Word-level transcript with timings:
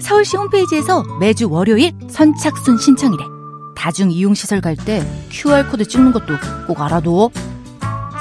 서울시 0.00 0.36
홈페이지에서 0.36 1.02
매주 1.20 1.48
월요일 1.50 1.92
선착순 2.08 2.78
신청이래. 2.78 3.24
다중 3.76 4.10
이용시설 4.10 4.60
갈 4.60 4.76
때 4.76 5.04
QR코드 5.30 5.86
찍는 5.86 6.12
것도 6.12 6.34
꼭 6.66 6.80
알아둬. 6.80 7.30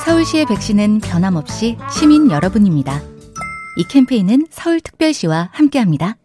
서울시의 0.06 0.46
백신은 0.46 1.00
변함없이 1.00 1.78
시민 1.92 2.30
여러분입니다. 2.32 3.02
이 3.78 3.84
캠페인은 3.90 4.48
서울특별시와 4.50 5.50
함께합니다. 5.52 6.16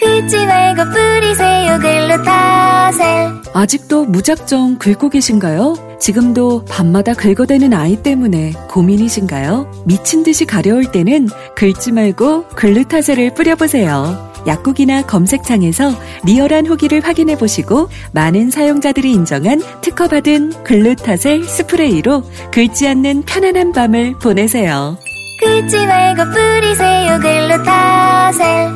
긁지 0.00 0.46
말고 0.46 0.84
뿌리세요 0.90 1.78
글루타셀 1.78 3.42
아직도 3.54 4.06
무작정 4.06 4.78
긁고 4.78 5.10
계신가요? 5.10 5.96
지금도 6.00 6.64
밤마다 6.64 7.14
긁어대는 7.14 7.72
아이 7.72 8.02
때문에 8.02 8.52
고민이신가요? 8.68 9.84
미친 9.86 10.24
듯이 10.24 10.44
가려울 10.44 10.90
때는 10.90 11.28
긁지 11.54 11.92
말고 11.92 12.46
글루타셀을 12.48 13.34
뿌려보세요. 13.34 14.31
약국이나 14.46 15.02
검색창에서 15.02 15.92
리얼한 16.24 16.66
후기를 16.66 17.00
확인해 17.04 17.36
보시고 17.36 17.88
많은 18.12 18.50
사용자들이 18.50 19.12
인정한 19.12 19.60
특허받은 19.80 20.64
글루타셀 20.64 21.44
스프레이로 21.44 22.22
긁지 22.52 22.88
않는 22.88 23.22
편안한 23.22 23.72
밤을 23.72 24.14
보내세요. 24.18 24.96
긁지 25.40 25.86
말고 25.86 26.24
뿌리세요 26.30 27.18
글루타셀 27.20 28.70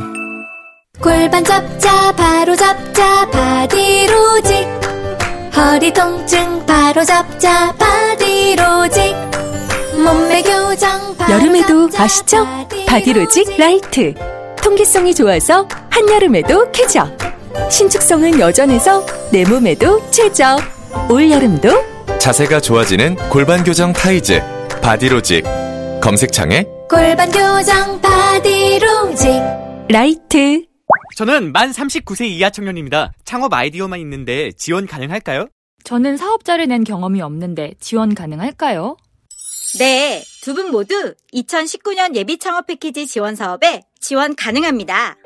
골반 1.00 1.44
잡자 1.44 2.12
바로 2.12 2.56
잡자 2.56 3.30
바디로직 3.30 4.66
허리 5.56 5.92
통증 5.92 6.66
바로 6.66 7.04
잡자 7.04 7.72
바디로직 7.74 9.14
몸매 10.02 10.42
교정 10.42 11.16
바로 11.16 11.34
여름에도 11.34 11.88
아시죠? 11.96 12.46
바디로직 12.86 13.56
라이트. 13.58 14.14
통기성이 14.66 15.14
좋아서 15.14 15.68
한여름에도 15.90 16.72
쾌적. 16.72 17.16
신축성은 17.70 18.40
여전해서 18.40 19.06
내 19.30 19.44
몸에도 19.44 20.00
최적. 20.10 20.58
올여름도 21.08 21.68
자세가 22.18 22.58
좋아지는 22.60 23.14
골반 23.30 23.62
교정 23.62 23.92
타이즈 23.92 24.42
바디로직 24.82 25.44
검색창에 26.02 26.64
골반 26.90 27.30
교정 27.30 28.00
바디로직 28.00 29.40
라이트. 29.88 30.64
저는 31.16 31.52
만 31.52 31.70
39세 31.70 32.26
이하 32.26 32.50
청년입니다. 32.50 33.12
창업 33.24 33.54
아이디어만 33.54 34.00
있는데 34.00 34.50
지원 34.58 34.88
가능할까요? 34.88 35.46
저는 35.84 36.16
사업자를 36.16 36.66
낸 36.66 36.82
경험이 36.82 37.22
없는데 37.22 37.74
지원 37.78 38.16
가능할까요? 38.16 38.96
네, 39.78 40.22
두 40.42 40.54
분 40.54 40.70
모두 40.70 41.14
2019년 41.34 42.14
예비 42.14 42.38
창업 42.38 42.66
패키지 42.66 43.06
지원 43.06 43.34
사업에 43.34 43.82
지원 44.00 44.34
가능합니다. 44.34 45.16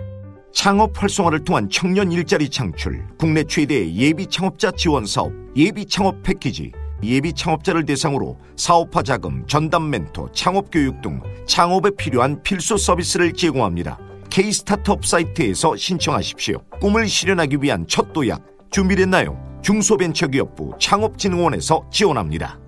창업 0.52 1.00
활성화를 1.00 1.44
통한 1.44 1.68
청년 1.70 2.10
일자리 2.10 2.48
창출, 2.48 3.06
국내 3.18 3.44
최대의 3.44 3.94
예비 3.96 4.26
창업자 4.26 4.72
지원 4.72 5.06
사업, 5.06 5.32
예비 5.56 5.86
창업 5.86 6.22
패키지, 6.22 6.72
예비 7.04 7.32
창업자를 7.32 7.84
대상으로 7.86 8.38
사업화 8.56 9.02
자금, 9.02 9.46
전담 9.46 9.88
멘토, 9.90 10.32
창업 10.32 10.70
교육 10.72 11.00
등 11.00 11.20
창업에 11.46 11.90
필요한 11.96 12.42
필수 12.42 12.76
서비스를 12.76 13.32
제공합니다. 13.34 13.98
K 14.30 14.50
스타트업 14.52 15.06
사이트에서 15.06 15.76
신청하십시오. 15.76 16.62
꿈을 16.80 17.08
실현하기 17.08 17.58
위한 17.60 17.86
첫 17.88 18.12
도약 18.12 18.42
준비됐나요? 18.70 19.60
중소벤처기업부 19.62 20.72
창업진흥원에서 20.80 21.84
지원합니다. 21.92 22.58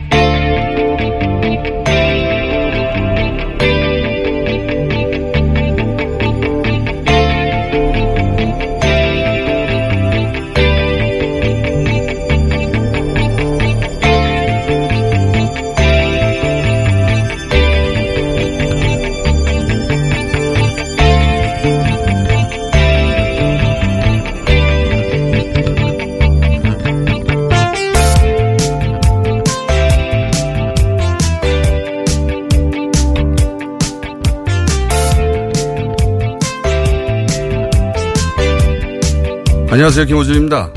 안녕하세요. 39.78 40.06
김호준입니다. 40.06 40.72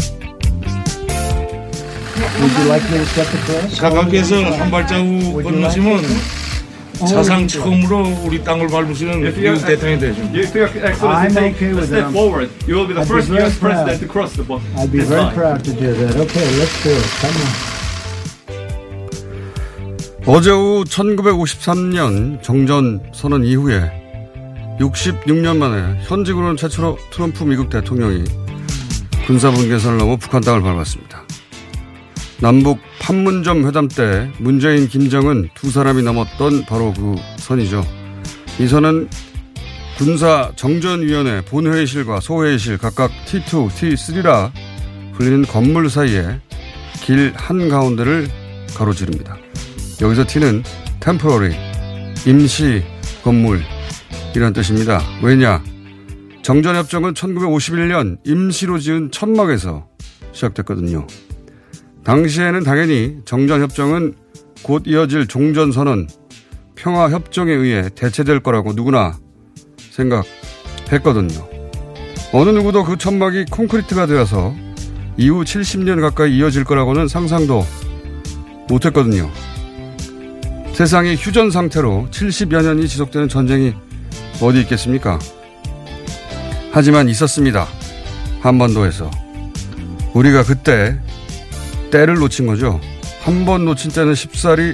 사각에서 3.72 4.44
한 4.44 4.70
발자국 4.70 5.42
건너시면 5.42 6.04
사상 7.10 7.48
처음으로 7.48 8.16
우리 8.24 8.44
땅을 8.44 8.68
밟으시는 8.68 9.34
미국 9.34 9.66
대통령이 9.66 10.00
되죠. 10.00 10.22
If 10.36 10.56
your 10.56 10.70
excellency 10.86 11.34
take 11.34 11.68
a 11.68 11.82
step 11.82 12.12
forward, 12.12 12.52
you 12.68 12.78
will 12.78 12.86
be 12.86 12.94
the 12.94 13.04
first 13.04 13.32
U.S. 13.32 13.58
president 13.60 14.00
to 14.02 14.08
cross 14.08 14.36
the 14.36 14.46
book. 14.46 14.62
I'd 14.78 14.92
be 14.92 15.00
this 15.00 15.10
very 15.10 15.24
line. 15.24 15.34
proud 15.34 15.64
to 15.66 15.74
do 15.74 15.96
that. 15.98 16.16
Okay, 16.22 16.46
let's 16.62 16.84
do 16.84 16.92
it. 16.94 17.02
Come 17.26 17.42
on. 17.42 17.50
어제 20.28 20.52
오후 20.52 20.84
1953년 20.84 22.44
정전 22.44 23.02
선언 23.16 23.46
이후에 23.46 23.82
66년 24.80 25.58
만에 25.58 25.98
현직으로는 26.04 26.56
최초로 26.58 27.00
트럼프 27.12 27.44
미국 27.46 27.72
대통령이 27.72 28.41
군사분계선을 29.32 29.98
넘어 29.98 30.18
북한 30.18 30.42
땅을 30.42 30.62
밟았습니다. 30.62 31.24
남북 32.42 32.80
판문점 33.00 33.66
회담 33.66 33.88
때 33.88 34.30
문재인, 34.40 34.90
김정은 34.90 35.50
두 35.54 35.72
사람이 35.72 36.04
넘었던 36.04 36.66
바로 36.66 36.92
그 36.92 37.16
선이죠. 37.38 37.82
이 38.60 38.68
선은 38.68 39.08
군사 39.98 40.52
정전위원회 40.58 41.46
본회의실과 41.46 42.20
소회의실 42.20 42.78
각각 42.78 43.10
T2, 43.26 43.70
T3라 43.70 44.52
불리는 45.14 45.44
건물 45.44 45.90
사이에 45.90 46.42
길 47.02 47.32
한가운데를 47.34 48.28
가로지릅니다. 48.76 49.38
여기서 50.02 50.26
T는 50.26 50.62
temporary, 51.00 51.56
임시 52.26 52.84
건물 53.24 53.62
이란 54.36 54.52
뜻입니다. 54.52 55.02
왜냐? 55.24 55.64
정전협정은 56.42 57.14
1951년 57.14 58.18
임시로 58.26 58.80
지은 58.80 59.12
천막에서 59.12 59.88
시작됐거든요. 60.32 61.06
당시에는 62.04 62.64
당연히 62.64 63.18
정전협정은 63.26 64.16
곧 64.64 64.84
이어질 64.86 65.28
종전선언, 65.28 66.08
평화협정에 66.76 67.52
의해 67.54 67.90
대체될 67.90 68.40
거라고 68.40 68.74
누구나 68.74 69.18
생각했거든요. 69.92 71.48
어느 72.34 72.50
누구도 72.50 72.84
그 72.84 72.98
천막이 72.98 73.46
콘크리트가 73.52 74.08
되어서 74.08 74.56
이후 75.18 75.44
70년 75.44 76.02
가까이 76.02 76.38
이어질 76.38 76.64
거라고는 76.64 77.08
상상도 77.08 77.64
못했거든요. 78.68 79.30
세상이 80.74 81.16
휴전 81.16 81.52
상태로 81.52 82.08
70여 82.10 82.64
년이 82.64 82.88
지속되는 82.88 83.28
전쟁이 83.28 83.74
어디 84.42 84.62
있겠습니까? 84.62 85.20
하지만 86.72 87.10
있었습니다. 87.10 87.68
한반도에서. 88.42 89.10
우리가 90.14 90.44
그때 90.44 90.98
때를 91.92 92.16
놓친 92.16 92.48
거죠. 92.48 92.80
한 93.22 93.46
번 93.46 93.66
놓친 93.66 93.92
때는 93.92 94.16
쉽사리 94.16 94.74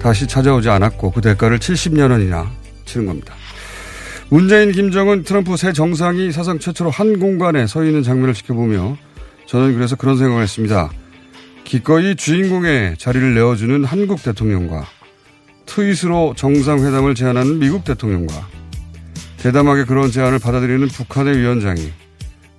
다시 0.00 0.26
찾아오지 0.26 0.68
않았고 0.70 1.10
그 1.10 1.20
대가를 1.20 1.58
70여 1.58 2.08
년이나 2.08 2.50
치는 2.86 3.06
겁니다. 3.06 3.34
문재인, 4.30 4.72
김정은, 4.72 5.24
트럼프 5.24 5.56
새 5.56 5.72
정상이 5.72 6.32
사상 6.32 6.58
최초로 6.58 6.90
한 6.90 7.18
공간에 7.18 7.66
서 7.66 7.84
있는 7.84 8.02
장면을 8.02 8.32
지켜보며 8.32 8.96
저는 9.46 9.74
그래서 9.74 9.96
그런 9.96 10.16
생각을 10.16 10.42
했습니다. 10.42 10.90
기꺼이 11.64 12.14
주인공의 12.16 12.96
자리를 12.96 13.34
내어주는 13.34 13.84
한국 13.84 14.22
대통령과 14.22 14.86
트윗으로 15.66 16.34
정상회담을 16.36 17.14
제안하는 17.14 17.58
미국 17.58 17.84
대통령과 17.84 18.48
대담하게 19.42 19.84
그런 19.84 20.10
제안을 20.10 20.38
받아들이는 20.38 20.88
북한의 20.88 21.38
위원장이 21.38 21.92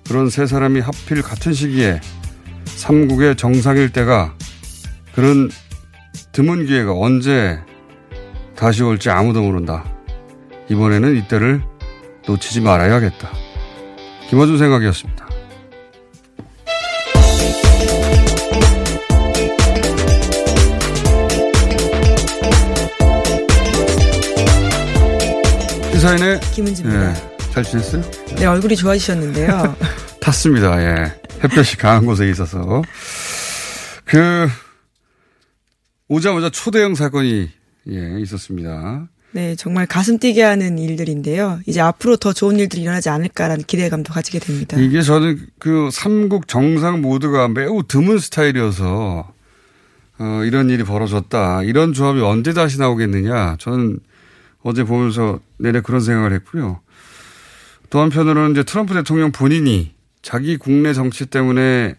그런 0.06 0.28
세 0.28 0.46
사람이 0.46 0.80
하필 0.80 1.22
같은 1.22 1.52
시기에 1.52 2.00
삼국의 2.64 3.36
정상일 3.36 3.90
때가 3.92 4.34
그런 5.14 5.48
드문 6.32 6.66
기회가 6.66 6.92
언제 6.92 7.60
다시 8.56 8.82
올지 8.82 9.10
아무도 9.10 9.42
모른다. 9.42 9.84
이번에는 10.68 11.16
이때를 11.16 11.62
놓치지 12.26 12.60
말아야겠다. 12.60 13.30
김어준 14.28 14.58
생각이었습니다. 14.58 15.21
시사인의 26.02 26.40
김은지입니다. 26.52 27.10
예, 27.10 27.14
잘 27.52 27.62
지냈어요? 27.62 28.02
네, 28.36 28.46
얼굴이 28.46 28.74
좋아지셨는데요. 28.74 29.76
탔습니다. 30.20 30.82
예. 30.82 31.12
햇볕이 31.44 31.76
강한 31.76 32.04
곳에 32.04 32.28
있어서. 32.28 32.82
그, 34.04 34.48
오자마자 36.08 36.50
초대형 36.50 36.96
사건이, 36.96 37.50
예, 37.90 38.20
있었습니다. 38.20 39.08
네, 39.30 39.54
정말 39.54 39.86
가슴 39.86 40.18
뛰게 40.18 40.42
하는 40.42 40.76
일들인데요. 40.76 41.60
이제 41.66 41.80
앞으로 41.80 42.16
더 42.16 42.32
좋은 42.32 42.58
일들이 42.58 42.82
일어나지 42.82 43.08
않을까라는 43.08 43.62
기대감도 43.64 44.12
가지게 44.12 44.40
됩니다. 44.40 44.76
이게 44.78 45.02
저는 45.02 45.46
그 45.60 45.88
삼국 45.92 46.48
정상 46.48 47.00
모두가 47.00 47.46
매우 47.46 47.84
드문 47.86 48.18
스타일이어서, 48.18 49.32
어, 50.18 50.40
이런 50.44 50.68
일이 50.68 50.82
벌어졌다. 50.82 51.62
이런 51.62 51.92
조합이 51.92 52.20
언제 52.22 52.52
다시 52.52 52.80
나오겠느냐. 52.80 53.56
저는 53.60 54.00
어제 54.64 54.84
보면서 54.84 55.40
내내 55.62 55.80
그런 55.80 56.00
생각을 56.00 56.32
했고요. 56.32 56.80
또 57.88 58.00
한편으로는 58.00 58.52
이제 58.52 58.62
트럼프 58.62 58.94
대통령 58.94 59.32
본인이 59.32 59.94
자기 60.22 60.56
국내 60.56 60.92
정치 60.92 61.26
때문에 61.26 61.94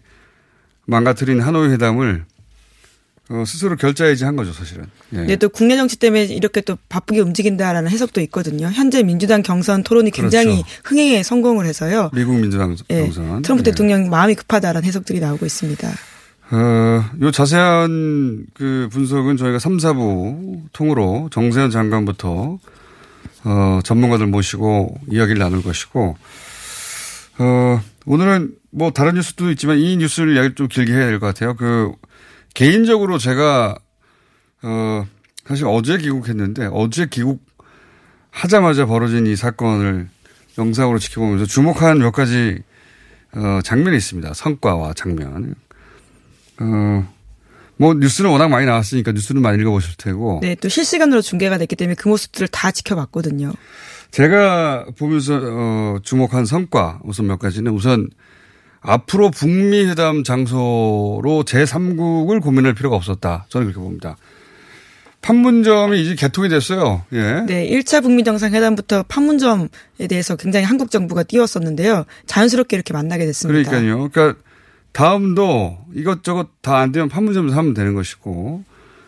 망가뜨린 0.86 1.40
하노이 1.40 1.70
회담을 1.70 2.26
어, 3.30 3.42
스스로 3.46 3.74
결자해지한 3.76 4.36
거죠, 4.36 4.52
사실은. 4.52 4.84
예. 5.14 5.22
네, 5.22 5.36
또 5.36 5.48
국내 5.48 5.76
정치 5.76 5.98
때문에 5.98 6.24
이렇게 6.24 6.60
또 6.60 6.76
바쁘게 6.90 7.20
움직인다라는 7.20 7.90
해석도 7.90 8.20
있거든요. 8.22 8.66
현재 8.66 9.02
민주당 9.02 9.42
경선 9.42 9.82
토론이 9.82 10.10
굉장히 10.10 10.62
그렇죠. 10.62 10.80
흥행에 10.84 11.22
성공을 11.22 11.64
해서요. 11.64 12.10
미국 12.12 12.34
민주당 12.38 12.76
예, 12.90 13.04
경선. 13.04 13.40
트럼프 13.40 13.60
예. 13.60 13.64
대통령 13.70 14.10
마음이 14.10 14.34
급하다라는 14.34 14.86
해석들이 14.86 15.20
나오고 15.20 15.46
있습니다. 15.46 15.88
어, 16.50 17.04
요 17.22 17.30
자세한 17.30 18.46
그 18.52 18.88
분석은 18.92 19.38
저희가 19.38 19.58
3, 19.58 19.78
4부 19.78 20.64
통으로 20.74 21.30
정세현 21.32 21.70
장관부터 21.70 22.58
어, 23.44 23.80
전문가들 23.84 24.26
모시고 24.26 25.00
이야기를 25.10 25.38
나눌 25.38 25.62
것이고, 25.62 26.16
어, 27.38 27.80
오늘은 28.06 28.54
뭐 28.70 28.90
다른 28.90 29.14
뉴스도 29.14 29.50
있지만 29.52 29.78
이 29.78 29.96
뉴스를 29.96 30.34
이야기 30.36 30.54
좀 30.54 30.68
길게 30.68 30.92
해야 30.92 31.06
될 31.06 31.18
것 31.20 31.26
같아요. 31.26 31.54
그, 31.56 31.92
개인적으로 32.54 33.18
제가, 33.18 33.76
어, 34.62 35.06
사실 35.46 35.66
어제 35.66 35.98
귀국했는데 35.98 36.70
어제 36.72 37.06
귀국하자마자 37.06 38.86
벌어진 38.86 39.26
이 39.26 39.36
사건을 39.36 40.08
영상으로 40.56 40.98
지켜보면서 40.98 41.44
주목한 41.46 41.98
몇 41.98 42.12
가지 42.12 42.62
어, 43.32 43.60
장면이 43.62 43.96
있습니다. 43.96 44.32
성과와 44.32 44.94
장면. 44.94 45.54
어, 46.60 47.13
뭐 47.76 47.94
뉴스는 47.94 48.30
워낙 48.30 48.48
많이 48.48 48.66
나왔으니까 48.66 49.12
뉴스는 49.12 49.42
많이 49.42 49.60
읽어보실 49.60 49.96
테고. 49.96 50.40
네, 50.42 50.54
또 50.54 50.68
실시간으로 50.68 51.20
중계가 51.22 51.58
됐기 51.58 51.76
때문에 51.76 51.94
그 51.94 52.08
모습들을 52.08 52.48
다 52.48 52.70
지켜봤거든요. 52.70 53.52
제가 54.10 54.86
보면서 54.96 55.40
어, 55.42 55.98
주목한 56.02 56.46
성과 56.46 57.00
우선 57.04 57.26
몇 57.26 57.38
가지는 57.38 57.72
우선 57.72 58.08
앞으로 58.80 59.30
북미 59.30 59.86
회담 59.86 60.22
장소로 60.22 61.44
제3국을 61.46 62.40
고민할 62.40 62.74
필요가 62.74 62.96
없었다. 62.96 63.46
저는 63.48 63.66
그렇게 63.66 63.82
봅니다. 63.82 64.16
판문점이 65.22 66.02
이제 66.02 66.14
개통이 66.14 66.50
됐어요. 66.50 67.02
예. 67.14 67.44
네, 67.46 67.66
1차 67.70 68.02
북미 68.02 68.24
정상회담부터 68.24 69.04
판문점에 69.04 69.68
대해서 70.08 70.36
굉장히 70.36 70.66
한국 70.66 70.90
정부가 70.90 71.22
띄웠었는데요. 71.22 72.04
자연스럽게 72.26 72.76
이렇게 72.76 72.92
만나게 72.92 73.24
됐습니다. 73.24 73.70
그러니까요. 73.70 74.10
그러니까 74.10 74.38
다음도 74.94 75.78
이것저것 75.92 76.48
다 76.62 76.76
안 76.78 76.92
되면 76.92 77.08
판문점에서 77.10 77.54
하면 77.56 77.74
되는 77.74 77.94
것이고 77.94 78.64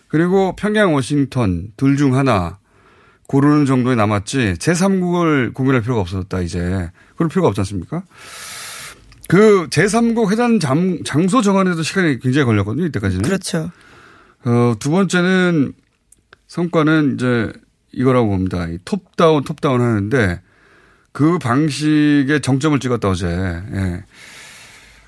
그리고 0.09 0.55
평양 0.56 0.94
워싱턴 0.94 1.73
둘 1.77 1.97
중 1.97 2.15
하나 2.15 2.59
고르는 3.29 3.67
정도에 3.67 3.94
남았지 3.94 4.55
제3국을 4.59 5.55
고민할 5.55 5.83
필요가 5.83 6.00
없었다 6.00 6.41
이제 6.43 6.91
그럴 7.17 7.29
필요가 7.29 7.49
없지 7.49 7.61
않습니까? 7.62 8.03
그 9.29 9.69
제3국 9.71 10.31
회담 10.31 10.61
장, 10.61 10.99
장소 11.05 11.43
정한에도 11.43 11.83
시간이 11.83 12.21
굉장히 12.21 12.44
걸렸거든요 12.44 12.87
이때까지는. 12.87 13.23
그렇죠. 13.23 13.71
어, 14.44 14.75
두 14.79 14.91
번째는 14.91 15.73
성과는 16.47 17.15
이제 17.15 17.53
이거라고 17.93 18.29
봅니다. 18.29 18.67
이 18.69 18.79
톱다운 18.85 19.43
톱다운 19.43 19.81
하는데 19.81 20.41
그 21.12 21.38
방식의 21.38 22.41
정점을 22.43 22.79
찍었다 22.79 23.09
어제. 23.09 23.27
예. 23.27 24.05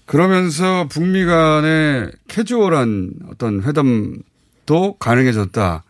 그러면서 0.09 0.89
북미 0.89 1.27
간의 1.27 2.11
캐주얼한 2.29 3.13
어떤 3.31 3.63
회담도 3.63 4.97
가능해졌다. 4.99 5.85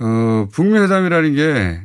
어, 0.00 0.48
북미 0.50 0.78
회담이라는 0.78 1.34
게 1.34 1.82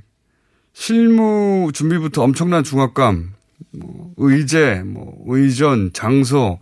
실무 0.72 1.72
준비부터 1.74 2.24
엄청난 2.24 2.64
중압감, 2.64 3.34
뭐 3.72 4.14
의제, 4.16 4.82
뭐 4.86 5.14
의전, 5.28 5.92
장소, 5.92 6.60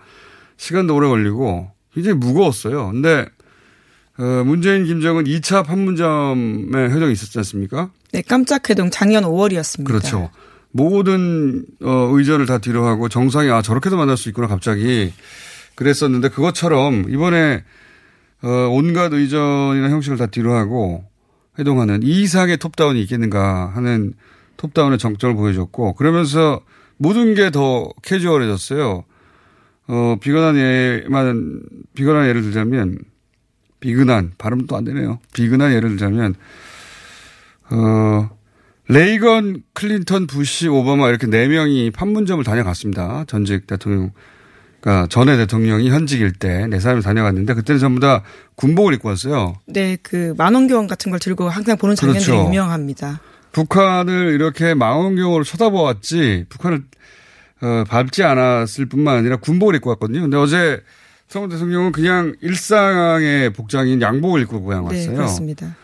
시간도 0.58 0.96
오래 0.96 1.08
걸리고 1.08 1.70
굉장히 1.94 2.18
무거웠어요. 2.18 2.92
근데 2.94 3.28
어, 4.18 4.44
문재인, 4.44 4.86
김정은 4.86 5.26
2차 5.26 5.64
판문점에 5.64 6.86
회동이 6.86 7.12
있었지 7.12 7.38
않습니까? 7.38 7.92
네, 8.12 8.24
깜짝 8.24 8.68
회동 8.72 8.90
작년 8.90 9.24
5월이었습니다. 9.24 9.86
그렇죠. 9.86 10.32
모든 10.74 11.64
어, 11.82 12.10
의전을 12.12 12.46
다 12.48 12.58
뒤로 12.58 12.86
하고 12.86 13.08
정상이 13.08 13.50
아 13.50 13.62
저렇게도 13.62 13.96
만날 13.96 14.18
수 14.18 14.28
있구나 14.30 14.48
갑자기 14.48 15.14
그랬었는데 15.76 16.30
그것처럼 16.30 17.06
이번에 17.10 17.64
어, 18.42 18.48
온갖 18.72 19.14
의전이나 19.14 19.90
형식을 19.90 20.18
다 20.18 20.26
뒤로 20.26 20.54
하고 20.54 21.06
회동하는 21.60 22.02
이 22.04 22.24
이상의 22.24 22.58
톱다운이 22.58 23.00
있겠는가 23.04 23.72
하는 23.76 24.14
톱다운의 24.58 24.98
정점을 24.98 25.36
보여줬고 25.36 25.94
그러면서 25.94 26.62
모든 26.98 27.36
게 27.36 27.52
더 27.52 27.90
캐주얼해졌어요. 28.02 29.04
어, 29.88 30.16
비근한 30.20 30.56
예만 30.56 31.62
비근한 31.94 32.28
예를 32.28 32.42
들자면 32.42 32.98
비근한 33.80 34.32
발음 34.38 34.66
또 34.66 34.78
안 34.78 34.86
되네요. 34.86 35.20
비근한 35.34 35.74
예를 35.74 35.90
들자면 35.90 36.36
어 37.70 38.30
레이건, 38.88 39.64
클린턴, 39.74 40.28
부시, 40.28 40.68
오바마 40.68 41.10
이렇게 41.10 41.28
네 41.28 41.48
명이 41.48 41.92
판문점을 41.92 42.44
다녀갔습니다. 42.44 43.24
전직 43.28 43.66
대통령, 43.66 44.12
그러니까 44.82 45.08
전에 45.08 45.38
대통령이 45.38 45.90
현직일 45.90 46.34
때 46.34 46.68
네 46.68 46.80
사람이 46.80 47.02
다녀갔는데 47.02 47.54
그때는 47.54 47.80
전부 47.80 48.02
다 48.02 48.24
군복을 48.56 48.94
입고 48.96 49.08
왔어요. 49.10 49.56
네, 49.68 49.98
그 50.04 50.34
만원경 50.38 50.88
같은 50.88 51.12
걸 51.12 51.20
들고 51.20 51.48
항상 51.48 51.78
보는 51.78 51.96
장면들이 51.96 52.26
그렇죠. 52.26 52.46
유명합니다. 52.48 53.22
북한을 53.54 54.34
이렇게 54.34 54.74
망원경으로 54.74 55.44
쳐다보았지 55.46 56.46
북한을 56.50 56.84
어, 57.62 57.84
밟지 57.88 58.24
않았을 58.24 58.88
뿐만 58.88 59.16
아니라 59.18 59.38
군복을 59.38 59.76
입고 59.76 59.92
왔거든요. 59.92 60.22
근데 60.22 60.36
어제 60.36 60.82
트럼프 61.30 61.54
대통령은 61.56 61.94
그냥 61.94 62.36
일상의 62.42 63.54
복장인 63.54 64.02
양복을 64.02 64.42
입고 64.42 64.62
그냥 64.64 64.84
왔어요. 64.86 65.10
네, 65.10 65.16
그렇습니다. 65.16 65.76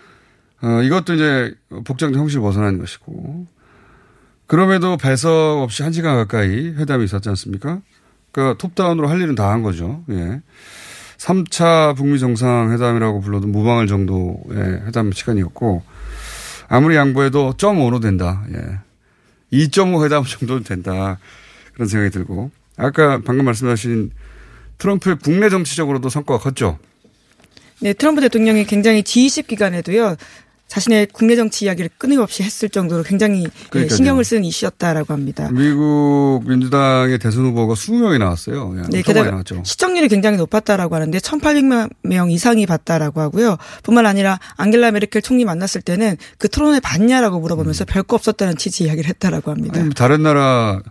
어, 0.62 0.82
이것도 0.82 1.14
이제 1.14 1.54
복장 1.86 2.14
형식을 2.14 2.42
벗어나는 2.42 2.80
것이고. 2.80 3.48
그럼에도 4.48 4.98
배석 4.98 5.62
없이 5.62 5.84
한 5.84 5.94
시간 5.94 6.16
가까이 6.16 6.70
회담이 6.70 7.06
있었지 7.06 7.30
않습니까? 7.30 7.82
그러니까 8.32 8.58
톱다운으로 8.58 9.08
할 9.08 9.22
일은 9.22 9.36
다 9.36 9.52
한 9.52 9.62
거죠. 9.62 10.04
예. 10.10 10.42
3차 11.18 11.96
북미 11.96 12.18
정상회담이라고 12.20 13.20
불러도 13.22 13.48
무방할 13.48 13.88
정도의 13.88 14.86
회담 14.86 15.12
시간이었고, 15.12 15.84
아무리 16.68 16.96
양보해도 16.96 17.54
0.5로 17.58 18.02
된다. 18.02 18.44
예. 18.54 18.80
2.5 19.52 20.04
회담 20.06 20.24
정도는 20.24 20.64
된다. 20.64 21.20
그런 21.74 21.88
생각이 21.88 22.12
들고. 22.12 22.52
아까 22.78 23.22
방금 23.24 23.46
말씀하신 23.46 24.12
트럼프의 24.78 25.18
국내 25.22 25.50
정치적으로도 25.50 26.10
성과가 26.10 26.40
컸죠. 26.42 26.80
네, 27.82 27.94
트럼프 27.94 28.22
대통령이 28.22 28.66
굉장히 28.66 29.04
G20 29.04 29.48
기간에도요. 29.48 30.16
자신의 30.70 31.08
국내 31.12 31.36
정치 31.36 31.66
이야기를 31.66 31.90
끊임없이 31.98 32.44
했을 32.44 32.70
정도로 32.70 33.02
굉장히 33.04 33.44
예, 33.44 33.50
그러니까요. 33.72 33.96
신경을 33.96 34.24
쓰는 34.24 34.46
이슈였다라고 34.46 35.14
합니다. 35.14 35.50
미국 35.52 36.44
민주당의 36.46 37.18
대선 37.18 37.46
후보가 37.46 37.74
20명이 37.74 38.20
나왔어요. 38.20 38.76
예, 38.78 38.84
네, 38.90 39.02
게다가 39.02 39.32
나왔죠. 39.32 39.64
시청률이 39.66 40.08
굉장히 40.08 40.38
높았다라고 40.38 40.94
하는데 40.96 41.18
1,800만 41.18 41.90
명 42.04 42.30
이상이 42.30 42.68
봤다라고 42.68 43.20
하고요. 43.20 43.58
뿐만 43.82 44.06
아니라 44.06 44.40
앙겔라 44.58 44.92
메르켈 44.92 45.24
총리 45.24 45.44
만났을 45.44 45.82
때는 45.82 46.16
그 46.38 46.48
토론회 46.48 46.80
봤냐라고 46.80 47.40
물어보면서 47.40 47.86
별거 47.86 48.16
없었다는 48.16 48.56
취지 48.56 48.84
이야기를 48.86 49.10
했다라고 49.10 49.50
합니다. 49.52 49.82
아니, 49.82 49.94
다른 49.96 50.22
나라 50.22 50.82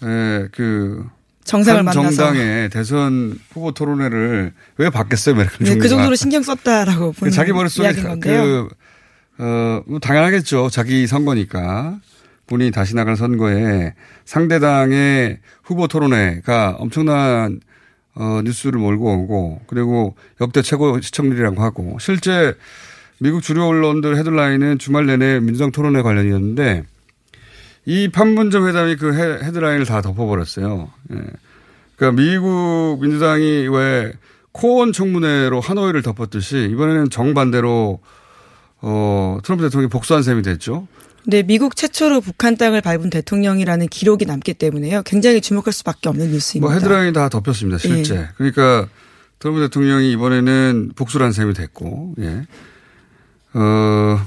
그 0.00 1.02
정상을 1.44 1.78
한 1.78 1.84
만나서. 1.86 2.12
정당의 2.12 2.68
대선 2.70 3.38
후보 3.52 3.72
토론회를 3.72 4.52
왜 4.76 4.90
받겠어요, 4.90 5.34
메르켈 5.34 5.58
네, 5.60 5.64
총리가? 5.64 5.82
그 5.82 5.88
정도로 5.88 6.14
신경 6.14 6.42
썼다라고 6.42 7.12
보는 7.12 7.32
자기 7.32 7.52
머릿속에 7.52 7.86
이야기인 7.86 8.06
건데요. 8.08 8.42
그, 8.42 8.68
어, 9.38 9.82
뭐 9.86 9.98
당연하겠죠. 9.98 10.70
자기 10.70 11.06
선거니까. 11.06 11.98
본인이 12.46 12.70
다시 12.70 12.94
나갈 12.94 13.16
선거에 13.16 13.94
상대당의 14.24 15.38
후보 15.62 15.88
토론회가 15.88 16.76
엄청난 16.78 17.60
어, 18.14 18.40
뉴스를 18.44 18.78
몰고 18.78 19.22
오고 19.22 19.60
그리고 19.66 20.14
역대 20.40 20.62
최고 20.62 21.00
시청률이라고 21.00 21.62
하고 21.62 21.96
실제 22.00 22.54
미국 23.18 23.42
주요 23.42 23.66
언론들 23.66 24.16
헤드라인은 24.18 24.78
주말 24.78 25.06
내내 25.06 25.40
민주당 25.40 25.72
토론회 25.72 26.02
관련이었는데 26.02 26.84
이 27.86 28.08
판문점 28.08 28.68
회담이 28.68 28.96
그 28.96 29.14
헤, 29.14 29.44
헤드라인을 29.44 29.84
다 29.86 30.00
덮어버렸어요. 30.00 30.90
예. 31.12 31.20
그러니까 31.96 32.22
미국 32.22 32.98
민주당이 33.00 33.68
왜 33.68 34.12
코원 34.52 34.92
청문회로 34.92 35.60
하노이를 35.60 36.02
덮었듯이 36.02 36.68
이번에는 36.70 37.10
정반대로 37.10 38.00
어, 38.86 39.38
트럼프 39.42 39.64
대통령이 39.64 39.88
복수한 39.88 40.22
셈이 40.22 40.42
됐죠. 40.42 40.86
네, 41.26 41.42
미국 41.42 41.74
최초로 41.74 42.20
북한 42.20 42.58
땅을 42.58 42.82
밟은 42.82 43.08
대통령이라는 43.08 43.88
기록이 43.88 44.26
남기 44.26 44.52
때문에요. 44.52 45.02
굉장히 45.04 45.40
주목할 45.40 45.72
수밖에 45.72 46.10
없는 46.10 46.30
뉴스입니다. 46.30 46.70
뭐 46.70 46.78
헤드라인이 46.78 47.14
다 47.14 47.30
덮였습니다. 47.30 47.78
실제. 47.78 48.14
예. 48.14 48.28
그러니까 48.36 48.86
트럼프 49.38 49.60
대통령이 49.62 50.12
이번에는 50.12 50.92
복수를 50.94 51.24
한 51.24 51.32
셈이 51.32 51.54
됐고, 51.54 52.14
예. 52.20 52.46
어, 53.54 54.20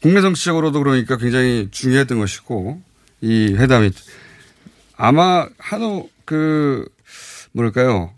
국내 0.00 0.22
정치적으로도 0.22 0.82
그러니까 0.82 1.18
굉장히 1.18 1.68
중요했던 1.70 2.18
것이고, 2.18 2.80
이 3.20 3.54
회담이 3.54 3.90
아마 4.96 5.46
한우 5.58 6.08
그 6.24 6.88
뭐랄까요 7.52 8.10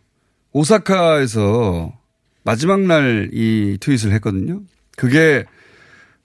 오사카에서 0.52 1.92
마지막 2.44 2.80
날 2.80 3.30
이 3.32 3.76
트윗을 3.80 4.12
했거든요. 4.12 4.60
그게 4.98 5.44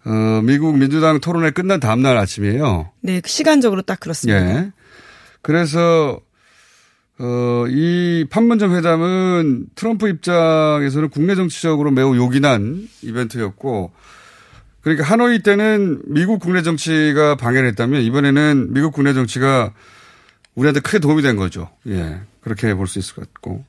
어, 0.05 0.41
미국 0.43 0.77
민주당 0.77 1.21
토론회 1.21 1.51
끝난 1.51 1.79
다음 1.79 2.01
날 2.01 2.17
아침이에요. 2.17 2.91
네, 3.01 3.21
시간적으로 3.23 3.83
딱 3.83 3.99
그렇습니다. 4.01 4.45
예. 4.45 4.71
그래서 5.41 6.19
어, 7.19 7.65
이 7.69 8.25
판문점 8.29 8.75
회담은 8.75 9.67
트럼프 9.75 10.09
입장에서는 10.09 11.09
국내 11.09 11.35
정치적으로 11.35 11.91
매우 11.91 12.17
요긴한 12.17 12.89
이벤트였고 13.03 13.91
그러니까 14.81 15.05
하노이 15.05 15.43
때는 15.43 16.01
미국 16.07 16.39
국내 16.39 16.61
정치가 16.63 17.35
방해를 17.35 17.69
했다면 17.69 18.01
이번에는 18.01 18.73
미국 18.73 18.91
국내 18.91 19.13
정치가 19.13 19.71
우리한테 20.55 20.81
크게 20.81 20.99
도움이 20.99 21.21
된 21.21 21.37
거죠. 21.37 21.69
예. 21.87 22.19
그렇게 22.41 22.73
볼 22.73 22.87
수 22.87 22.99
있을 22.99 23.15
것 23.15 23.31
같고. 23.33 23.63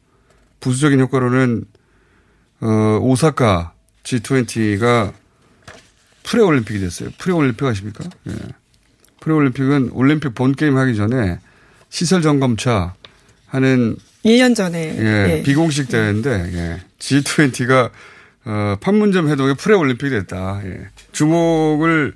부수적인 0.61 0.99
효과로는, 1.01 1.65
어, 2.61 2.99
오사카 3.03 3.74
G20가 4.05 5.13
프레올림픽이 6.23 6.79
됐어요. 6.79 7.11
프레올림픽 7.19 7.67
아십니까? 7.67 8.05
예. 8.29 8.33
프레올림픽은 9.21 9.91
올림픽 9.93 10.35
본게임 10.35 10.77
하기 10.77 10.95
전에 10.97 11.39
시설 11.91 12.23
점검차 12.23 12.95
하는 13.47 13.97
1년 14.25 14.55
전에 14.55 14.97
예, 14.99 15.39
예. 15.39 15.43
비공식 15.43 15.89
대회인데 15.89 16.51
예. 16.55 16.81
G20가 16.99 17.91
어, 18.47 18.77
판문점 18.81 19.29
회동의 19.29 19.55
프레올림픽이 19.57 20.11
됐다. 20.11 20.61
예. 20.65 20.89
주목을 21.13 22.15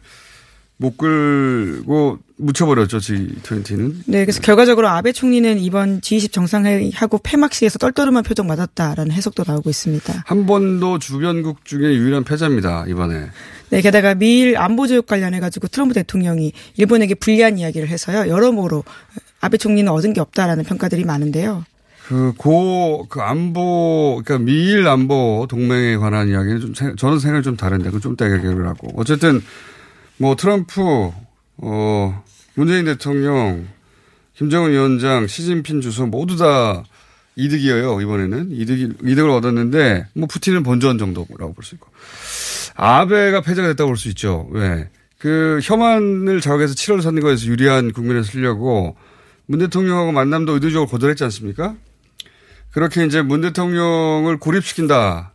못 0.76 0.96
끌고 0.96 2.18
묻혀버렸죠 2.38 2.98
G20는. 2.98 3.94
네, 4.06 4.24
그래서 4.24 4.40
결과적으로 4.40 4.88
아베 4.88 5.12
총리는 5.12 5.58
이번 5.58 6.00
G20 6.00 6.32
정상회의하고 6.32 7.18
폐막식에서 7.18 7.78
떨떠름한 7.78 8.22
표정 8.22 8.46
맞았다라는 8.46 9.12
해석도 9.12 9.44
나오고 9.46 9.68
있습니다. 9.70 10.22
한 10.26 10.46
번도 10.46 10.98
주변국 11.00 11.64
중에 11.64 11.94
유일한 11.94 12.24
패자입니다 12.24 12.86
이번에. 12.88 13.26
네, 13.70 13.80
게다가 13.80 14.14
미일 14.14 14.56
안보조약 14.56 15.06
관련해 15.06 15.40
가지고 15.40 15.68
트럼프 15.68 15.94
대통령이 15.94 16.52
일본에게 16.76 17.16
불리한 17.16 17.58
이야기를 17.58 17.88
해서요. 17.88 18.30
여러모로 18.30 18.84
아베 19.40 19.56
총리는 19.58 19.90
얻은 19.92 20.12
게 20.14 20.20
없다라는 20.20 20.64
평가들이 20.64 21.04
많은데요. 21.04 21.64
그, 22.06 22.32
고, 22.38 23.06
그 23.10 23.20
안보, 23.20 24.22
그러니까 24.24 24.42
미일 24.42 24.86
안보 24.88 25.46
동맹에 25.50 25.96
관한 25.98 26.28
이야기는 26.30 26.60
좀, 26.60 26.74
생- 26.74 26.96
저는 26.96 27.18
생각이 27.18 27.44
좀 27.44 27.54
다른데, 27.58 27.90
그좀 27.90 28.14
이따 28.14 28.24
얘기를 28.32 28.66
하고. 28.66 28.88
어쨌든, 28.96 29.42
뭐, 30.16 30.34
트럼프, 30.34 31.10
어, 31.58 32.24
문재인 32.54 32.84
대통령, 32.84 33.66
김정은 34.34 34.70
위원장, 34.70 35.26
시진핑 35.26 35.80
주소 35.80 36.06
모두 36.06 36.36
다 36.36 36.84
이득이에요, 37.36 38.00
이번에는. 38.00 38.48
이득이, 38.52 38.88
이득을 39.04 39.30
얻었는데, 39.30 40.06
뭐, 40.14 40.26
푸틴은 40.26 40.62
본전 40.64 40.98
정도라고 40.98 41.52
볼 41.54 41.62
수 41.64 41.74
있고. 41.74 41.88
아베가 42.74 43.40
패자가 43.42 43.68
됐다고 43.68 43.88
볼 43.90 43.96
수 43.96 44.08
있죠. 44.08 44.48
왜? 44.52 44.88
그 45.18 45.58
혐한을 45.62 46.40
자극해서 46.40 46.74
7월 46.74 47.02
선거에서 47.02 47.46
유리한 47.46 47.92
국면에 47.92 48.22
쓰려고 48.22 48.96
문 49.46 49.58
대통령하고 49.58 50.12
만남도 50.12 50.54
의도적으로 50.54 50.86
거절했지 50.88 51.24
않습니까? 51.24 51.74
그렇게 52.70 53.04
이제 53.04 53.22
문 53.22 53.40
대통령을 53.40 54.36
고립시킨다. 54.38 55.32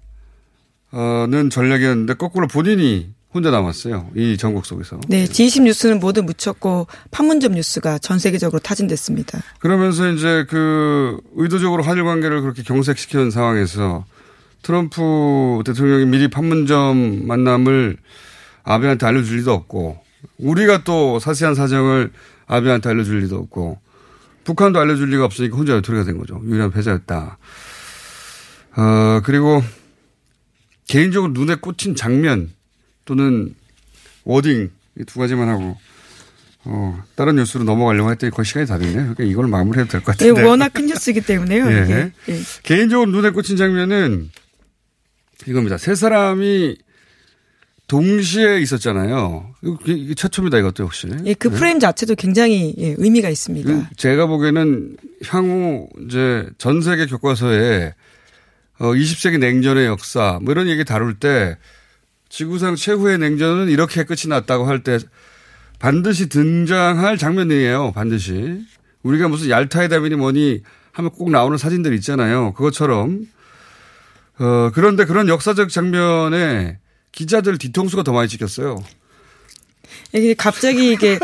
는 0.93 1.49
전략이었는데 1.49 2.13
거꾸로 2.13 2.47
본인이 2.47 3.13
혼자 3.33 3.49
남았어요. 3.49 4.11
이 4.15 4.37
전국 4.37 4.65
속에서. 4.65 4.99
네, 5.07 5.25
G20 5.25 5.63
뉴스는 5.63 5.99
모두 5.99 6.21
묻혔고 6.21 6.87
판문점 7.11 7.53
뉴스가 7.53 7.97
전 7.97 8.19
세계적으로 8.19 8.59
타진됐습니다. 8.59 9.41
그러면서 9.59 10.09
이제 10.11 10.45
그 10.49 11.19
의도적으로 11.35 11.83
한일 11.83 12.03
관계를 12.03 12.41
그렇게 12.41 12.61
경색시키는 12.63 13.31
상황에서 13.31 14.05
트럼프 14.61 15.61
대통령이 15.65 16.05
미리 16.05 16.29
판문점 16.29 17.27
만남을 17.27 17.97
아베한테 18.63 19.05
알려줄 19.05 19.37
리도 19.37 19.51
없고 19.51 19.97
우리가 20.37 20.83
또 20.83 21.19
자세한 21.19 21.55
사정을 21.55 22.11
아베한테 22.45 22.89
알려줄 22.89 23.19
리도 23.21 23.37
없고 23.37 23.79
북한도 24.43 24.79
알려줄 24.79 25.09
리가 25.09 25.25
없으니까 25.25 25.57
혼자 25.57 25.73
외톨이가 25.73 26.05
된 26.05 26.17
거죠. 26.17 26.41
유일한 26.45 26.71
패자였다. 26.71 27.37
어, 28.75 29.21
그리고 29.23 29.63
개인적으로 30.87 31.31
눈에 31.33 31.55
꽂힌 31.55 31.95
장면 31.95 32.51
또는 33.05 33.53
워딩 34.23 34.69
이 34.99 35.03
두 35.05 35.19
가지만 35.19 35.49
하고 35.49 35.75
어, 36.65 37.03
다른 37.15 37.35
뉴스로 37.35 37.63
넘어가려고 37.63 38.11
했더니 38.11 38.31
거의 38.31 38.45
시간이 38.45 38.67
다 38.67 38.77
됐네요. 38.77 38.95
그러니까 39.15 39.23
이걸 39.23 39.47
마무리해도 39.47 39.91
될것 39.91 40.21
예, 40.21 40.29
같은데. 40.29 40.47
워낙 40.47 40.71
큰 40.71 40.85
뉴스이기 40.85 41.21
때문에요. 41.21 41.65
예. 41.71 41.83
이게. 41.83 42.11
예. 42.33 42.39
개인적으로 42.63 43.11
눈에 43.11 43.31
꽂힌 43.31 43.57
장면은 43.57 44.29
이겁니다. 45.47 45.77
세 45.77 45.93
사람이 45.95 46.77
동시에 47.87 48.59
있었잖아요. 48.61 49.53
이거- 49.61 49.77
이게 49.87 50.13
최초입니다. 50.13 50.57
이것도 50.59 50.83
혹시. 50.85 51.07
예, 51.25 51.33
그 51.33 51.49
네. 51.49 51.55
프레임 51.57 51.79
자체도 51.79 52.15
굉장히 52.15 52.73
예, 52.77 52.95
의미가 52.97 53.29
있습니다. 53.29 53.69
그 53.89 53.95
제가 53.97 54.25
보기에는 54.27 54.95
향후 55.27 55.89
이제 56.07 56.47
전 56.57 56.81
세계 56.81 57.05
교과서에 57.07 57.93
어 58.79 58.85
20세기 58.93 59.37
냉전의 59.39 59.85
역사 59.85 60.39
뭐 60.41 60.53
이런 60.53 60.67
얘기 60.69 60.85
다룰 60.85 61.13
때 61.19 61.57
지구상 62.33 62.75
최후의 62.75 63.19
냉전은 63.19 63.69
이렇게 63.69 64.03
끝이 64.05 64.21
났다고 64.27 64.65
할 64.65 64.81
때 64.81 64.97
반드시 65.77 66.29
등장할 66.29 67.15
장면이에요. 67.17 67.91
반드시. 67.91 68.59
우리가 69.03 69.27
무슨 69.27 69.49
얄타의 69.51 69.89
담이니 69.89 70.15
뭐니 70.15 70.63
하면 70.93 71.11
꼭 71.11 71.29
나오는 71.29 71.55
사진들 71.57 71.93
있잖아요. 71.95 72.53
그것처럼 72.53 73.27
어 74.39 74.71
그런데 74.73 75.05
그런 75.05 75.27
역사적 75.27 75.69
장면에 75.69 76.79
기자들 77.11 77.59
뒤통수가 77.59 78.01
더 78.01 78.13
많이 78.13 78.27
찍혔어요. 78.27 78.83
이게 80.13 80.33
갑자기 80.33 80.91
이게 80.91 81.17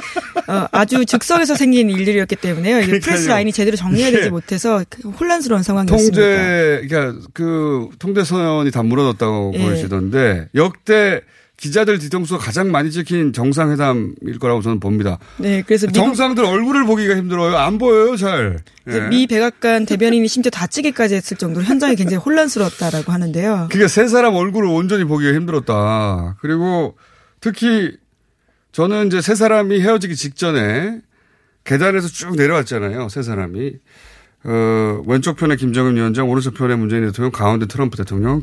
어, 0.48 0.66
아주 0.72 1.06
즉석에서 1.06 1.56
생긴 1.56 1.90
일들이었기 1.90 2.36
때문에요. 2.36 2.80
이게. 2.80 3.00
프레스 3.00 3.28
라인이 3.28 3.52
제대로 3.52 3.78
정리가 3.78 4.10
되지 4.10 4.18
이게 4.22 4.30
못해서 4.30 4.84
혼란스러운 5.20 5.64
상황이었습니다. 5.64 6.16
통제, 6.16 6.88
그러니까 6.88 7.28
그 7.34 7.90
통제선이 8.00 8.72
다 8.72 8.84
무너졌다고 8.84 9.54
예. 9.56 9.60
보여지던데 9.60 10.50
역대 10.56 11.22
기자들 11.60 12.00
뒤통수가 12.00 12.42
가장 12.42 12.72
많이 12.72 12.90
찍힌 12.90 13.34
정상회담일 13.34 14.40
거라고 14.40 14.62
저는 14.62 14.80
봅니다. 14.80 15.20
네, 15.38 15.62
그래서 15.62 15.88
정상들 15.88 16.46
얼굴을 16.46 16.86
보기가 16.86 17.18
힘들어요. 17.18 17.58
안 17.58 17.78
보여요, 17.78 18.16
잘. 18.16 18.60
예. 18.88 19.00
미 19.10 19.28
백악관 19.28 19.86
대변인이 19.86 20.26
심지어 20.30 20.50
다찌기까지 20.52 21.16
했을 21.16 21.36
정도로 21.36 21.66
현장이 21.66 21.98
굉장히 21.98 22.24
혼란스러웠다라고 22.24 23.12
하는데요. 23.12 23.68
그게 23.70 23.90
세 23.90 24.08
사람 24.08 24.36
얼굴을 24.36 24.70
온전히 24.70 25.04
보기가 25.04 25.34
힘들었다. 25.34 26.38
그리고 26.40 26.96
특히 27.42 27.92
저는 28.72 29.08
이제 29.08 29.22
세 29.22 29.36
사람이 29.36 29.82
헤어지기 29.82 30.16
직전에 30.16 31.00
계단에서 31.64 32.08
쭉 32.08 32.36
내려왔잖아요. 32.36 33.10
세 33.10 33.22
사람이. 33.22 33.74
어, 34.46 35.04
왼쪽 35.06 35.36
편에 35.36 35.56
김정은 35.56 35.96
위원장, 35.96 36.30
오른쪽 36.30 36.54
편에 36.54 36.76
문재인 36.76 37.06
대통령, 37.06 37.32
가운데 37.32 37.66
트럼프 37.66 37.98
대통령. 37.98 38.42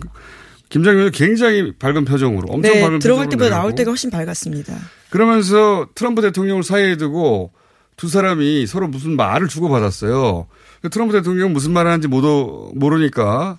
김정은 0.68 0.96
위원장 0.98 1.26
굉장히 1.26 1.72
밝은 1.72 2.04
표정으로 2.04 2.48
엄청 2.48 2.72
네, 2.72 2.82
밝은 2.82 2.98
들어갈 2.98 3.28
때보다 3.28 3.50
나올. 3.50 3.74
때가 3.74 3.90
훨씬 3.90 4.10
밝았습니다. 4.10 4.76
그러면서 5.10 5.88
트럼프 5.94 6.22
대통령을 6.22 6.62
사이에 6.64 6.96
두고 6.96 7.52
두 7.96 8.08
사람이 8.08 8.66
서로 8.66 8.88
무슨 8.88 9.16
말을 9.16 9.48
주고받았어요. 9.48 10.48
트럼프 10.90 11.14
대통령 11.14 11.52
무슨 11.52 11.72
말 11.72 11.86
하는지 11.86 12.08
못, 12.08 12.22
모르니까, 12.74 13.58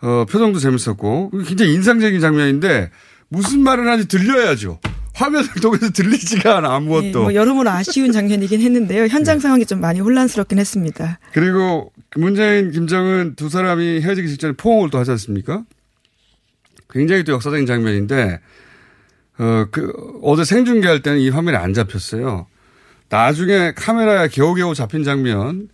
어, 0.00 0.24
표정도 0.30 0.58
재밌었고, 0.58 1.32
굉장히 1.46 1.74
인상적인 1.74 2.20
장면인데, 2.20 2.90
무슨 3.28 3.60
말을 3.60 3.86
하는지 3.86 4.08
들려야죠. 4.08 4.80
화면을 5.18 5.48
통해서 5.60 5.90
들리지가 5.90 6.58
않아, 6.58 6.68
네, 6.68 6.74
아무것도. 6.74 7.22
뭐 7.22 7.34
여러모로 7.34 7.68
아쉬운 7.68 8.12
장면이긴 8.12 8.60
했는데요. 8.60 9.06
현장 9.08 9.40
상황이 9.40 9.66
좀 9.66 9.80
많이 9.80 9.98
혼란스럽긴 9.98 10.58
했습니다. 10.58 11.18
그리고 11.32 11.92
문재인, 12.14 12.70
김정은 12.70 13.34
두 13.34 13.48
사람이 13.48 14.00
헤어지기 14.00 14.28
직전에 14.28 14.52
포옹을 14.56 14.90
또 14.90 14.98
하지 14.98 15.10
않습니까? 15.10 15.64
굉장히 16.88 17.24
또 17.24 17.32
역사적인 17.32 17.66
장면인데, 17.66 18.38
어, 19.38 19.66
그, 19.72 19.92
어제 20.22 20.44
생중계할 20.44 21.02
때는 21.02 21.18
이 21.18 21.30
화면이 21.30 21.56
안 21.56 21.74
잡혔어요. 21.74 22.46
나중에 23.08 23.72
카메라에 23.74 24.28
겨우겨우 24.28 24.74
잡힌 24.74 25.02
장면, 25.02 25.68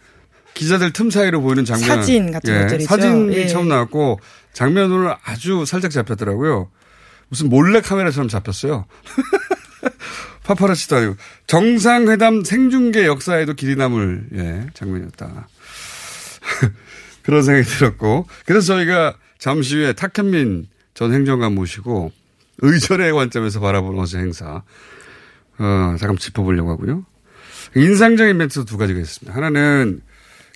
기자들 0.55 0.93
틈 0.93 1.11
사이로 1.11 1.43
보이는 1.43 1.65
장면. 1.67 1.87
사진 1.87 2.33
같은 2.33 2.63
것들이죠. 2.63 2.87
사진이 2.89 3.37
예. 3.37 3.47
처음 3.49 3.69
나왔고, 3.69 4.21
장면으로 4.55 5.15
아주 5.23 5.65
살짝 5.67 5.91
잡혔더라고요. 5.91 6.71
무슨 7.29 7.49
몰래 7.49 7.81
카메라처럼 7.81 8.29
잡혔어요. 8.29 8.87
파파라치도 10.45 10.97
아니고. 10.97 11.17
정상회담 11.47 12.45
생중계 12.45 13.07
역사에도 13.07 13.55
길이 13.55 13.77
남을, 13.77 14.29
예, 14.35 14.67
장면이었다. 14.75 15.49
그런 17.23 17.43
생각이 17.43 17.67
들었고. 17.67 18.27
그래서 18.47 18.75
저희가 18.75 19.17
잠시 19.39 19.77
후에 19.77 19.95
탁현민 19.95 20.69
전 20.93 21.13
행정관 21.13 21.55
모시고 21.55 22.13
의전의 22.59 23.13
관점에서 23.13 23.61
바라보는 23.61 24.01
어제 24.01 24.19
행사, 24.19 24.63
어, 25.59 25.97
잠깐 25.99 26.17
짚어보려고 26.17 26.71
하고요. 26.71 27.05
인상적인 27.75 28.37
멘트 28.37 28.65
두 28.65 28.77
가지가 28.77 29.01
있습니다. 29.01 29.37
하나는 29.37 30.01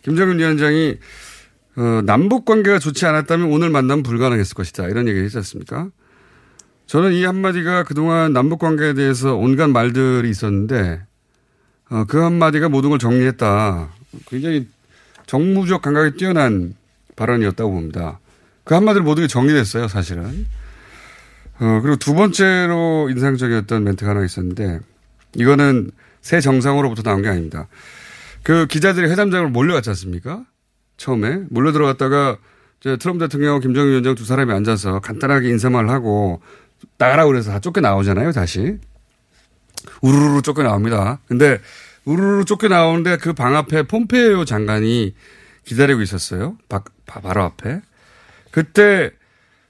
김정은 0.03 0.39
위원장이 0.39 0.99
어, 1.77 2.03
남북 2.05 2.45
관계가 2.45 2.79
좋지 2.79 3.07
않았다면 3.07 3.51
오늘 3.53 3.71
만나면 3.71 4.03
불가능했을 4.03 4.55
것이다. 4.55 4.89
이런 4.89 5.07
얘기를 5.09 5.25
했지 5.25 5.37
않습니까? 5.39 5.91
저는 6.89 7.13
이 7.13 7.23
한마디가 7.25 7.85
그동안 7.85 8.33
남북 8.33 8.61
관계에 8.61 8.95
대해서 8.95 9.37
온갖 9.37 9.69
말들이 9.69 10.31
있었는데 10.31 11.03
어, 11.91 12.05
그 12.09 12.19
한마디가 12.19 12.71
모든 12.71 12.89
걸 12.89 12.99
정리했다. 12.99 13.91
굉장히 14.27 14.67
정무적 15.27 15.83
감각이 15.83 16.17
뛰어난 16.17 16.75
발언이었다고 17.15 17.71
봅니다. 17.71 18.21
그 18.65 18.75
한마디로 18.75 19.05
모든 19.05 19.25
게 19.25 19.29
정리됐어요, 19.29 19.89
사실은. 19.89 20.47
어, 21.61 21.81
그리고 21.83 21.97
두 21.97 22.15
번째로 22.15 23.09
인상적이었던 23.11 23.85
멘트가 23.85 24.13
하나 24.13 24.25
있었는데 24.25 24.81
이거는 25.37 25.91
새 26.23 26.41
정상으로부터 26.41 27.03
나온 27.03 27.21
게 27.21 27.29
아닙니다. 27.29 27.69
그 28.43 28.67
기자들이 28.67 29.11
회담장으로 29.11 29.51
몰려갔지 29.51 29.91
않습니까? 29.91 30.45
처음에 30.97 31.43
몰려 31.51 31.73
들어갔다가 31.73 32.39
이제 32.81 32.97
트럼프 32.97 33.27
대통령하고 33.27 33.61
김정은 33.61 33.91
위원장 33.91 34.15
두 34.15 34.25
사람이 34.25 34.51
앉아서 34.53 35.01
간단하게 35.01 35.51
인사말을 35.51 35.91
하고 35.91 36.41
나가라고 36.99 37.31
그래서 37.31 37.51
다 37.51 37.61
쫓겨 37.61 37.81
나오잖아요, 37.81 38.33
다시. 38.33 38.79
우르르 40.03 40.43
쫓겨 40.43 40.63
나옵니다. 40.63 41.21
근데 41.27 41.59
우르르 42.05 42.45
쫓겨 42.45 42.69
나오는데 42.69 43.17
그 43.19 43.33
방 43.33 43.57
앞에 43.57 43.85
폼페이오 43.85 44.45
장관이 44.45 45.15
기다리고 45.65 46.01
있었어요. 46.03 46.57
바, 46.69 46.83
바- 47.07 47.21
바로 47.21 47.43
앞에. 47.43 47.81
그때 48.51 49.11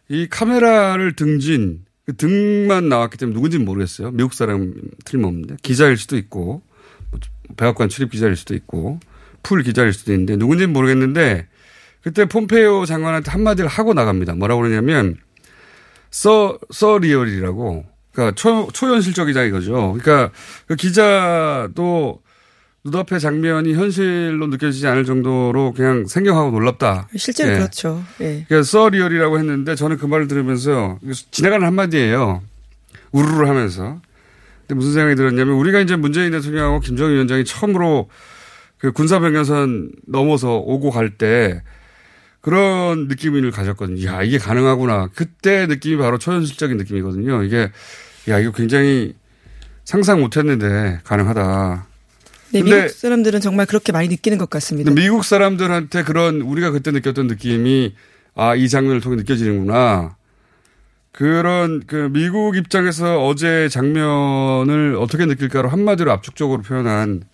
이 0.08 0.28
카메라를 0.28 1.14
등진 1.16 1.84
그 2.06 2.16
등만 2.16 2.88
나왔기 2.88 3.18
때문에 3.18 3.34
누군지는 3.34 3.66
모르겠어요. 3.66 4.10
미국 4.12 4.32
사람 4.32 4.74
틀림없는데 5.04 5.56
기자일 5.62 5.96
수도 5.98 6.16
있고 6.16 6.62
뭐 7.10 7.20
백악관 7.56 7.88
출입 7.90 8.10
기자일 8.12 8.36
수도 8.36 8.54
있고 8.54 9.00
풀 9.42 9.62
기자일 9.62 9.92
수도 9.92 10.12
있는데 10.12 10.36
누군지는 10.36 10.72
모르겠는데 10.72 11.46
그때 12.02 12.24
폼페이오 12.26 12.86
장관한테 12.86 13.30
한마디를 13.30 13.68
하고 13.68 13.92
나갑니다. 13.92 14.34
뭐라고 14.36 14.62
그러냐면 14.62 15.16
서, 16.10 16.58
surreal이라고 16.70 17.84
그러니까 18.12 18.34
초, 18.34 18.68
초현실적이다 18.72 19.44
이거죠. 19.44 19.96
그러니까 19.98 20.30
그 20.66 20.76
기자도 20.76 22.20
눈앞의 22.84 23.20
장면이 23.20 23.74
현실로 23.74 24.46
느껴지지 24.46 24.86
않을 24.86 25.04
정도로 25.04 25.72
그냥 25.72 26.06
생경하고 26.06 26.50
놀랍다. 26.50 27.08
실제로 27.16 27.52
예. 27.52 27.58
그렇죠. 27.58 28.02
예. 28.20 28.44
그러니까 28.48 28.62
서리얼이라고 28.62 29.38
했는데 29.38 29.74
저는 29.74 29.98
그 29.98 30.06
말을 30.06 30.26
들으면서 30.28 30.98
지나가는 31.30 31.66
한마디예요. 31.66 32.42
우르르 33.12 33.46
하면서. 33.46 34.00
근데 34.60 34.74
무슨 34.74 34.92
생각이 34.92 35.16
들었냐면 35.16 35.54
우리가 35.54 35.80
이제 35.80 35.96
문재인 35.96 36.30
대통령하고 36.30 36.80
김정은 36.80 37.12
위원장이 37.14 37.44
처음으로 37.44 38.08
그 38.78 38.92
군사병력선 38.92 39.92
넘어서 40.06 40.56
오고 40.56 40.90
갈 40.90 41.10
때 41.18 41.62
그런 42.40 43.08
느낌을 43.08 43.50
가졌거든요. 43.50 44.06
야, 44.06 44.22
이게 44.22 44.38
가능하구나. 44.38 45.08
그때 45.14 45.66
느낌이 45.66 45.96
바로 45.96 46.18
초현실적인 46.18 46.76
느낌이거든요. 46.76 47.42
이게, 47.42 47.70
야, 48.28 48.38
이거 48.38 48.52
굉장히 48.52 49.14
상상 49.84 50.20
못 50.20 50.36
했는데 50.36 51.00
가능하다. 51.04 51.86
네, 52.52 52.62
미국 52.62 52.88
사람들은 52.88 53.40
정말 53.40 53.66
그렇게 53.66 53.92
많이 53.92 54.08
느끼는 54.08 54.38
것 54.38 54.48
같습니다. 54.48 54.90
미국 54.90 55.24
사람들한테 55.24 56.04
그런 56.04 56.40
우리가 56.40 56.70
그때 56.70 56.90
느꼈던 56.90 57.26
느낌이 57.26 57.94
아, 58.34 58.54
이 58.54 58.68
장면을 58.68 59.00
통해 59.00 59.16
느껴지는구나. 59.16 60.16
그런 61.12 61.82
그 61.86 62.08
미국 62.12 62.56
입장에서 62.56 63.24
어제 63.26 63.68
장면을 63.68 64.96
어떻게 64.98 65.26
느낄까로 65.26 65.68
한마디로 65.68 66.12
압축적으로 66.12 66.62
표현한 66.62 67.24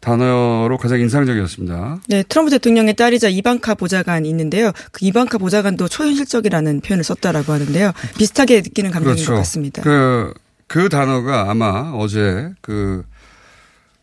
단어로 0.00 0.78
가장 0.78 1.00
인상적이었습니다. 1.00 2.00
네, 2.08 2.22
트럼프 2.22 2.50
대통령의 2.50 2.94
딸이자 2.94 3.28
이방카 3.28 3.74
보좌관이 3.74 4.28
있는데요. 4.28 4.72
그 4.92 5.04
이방카 5.04 5.38
보좌관도 5.38 5.88
초현실적이라는 5.88 6.80
표현을 6.80 7.04
썼다라고 7.04 7.52
하는데요. 7.52 7.92
비슷하게 8.16 8.60
느끼는 8.62 8.90
감정인 8.90 9.24
것 9.24 9.34
같습니다. 9.34 9.82
그, 9.82 10.32
그 10.66 10.88
단어가 10.88 11.50
아마 11.50 11.92
어제 11.94 12.50
그, 12.60 13.04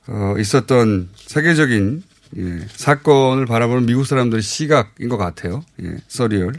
어, 0.08 0.36
있었던 0.38 1.10
세계적인 1.16 2.04
예, 2.38 2.68
사건을 2.76 3.46
바라보는 3.46 3.86
미국 3.86 4.06
사람들의 4.06 4.42
시각인 4.42 5.08
것 5.10 5.18
같아요. 5.18 5.64
예, 5.82 5.96
서리얼. 6.08 6.54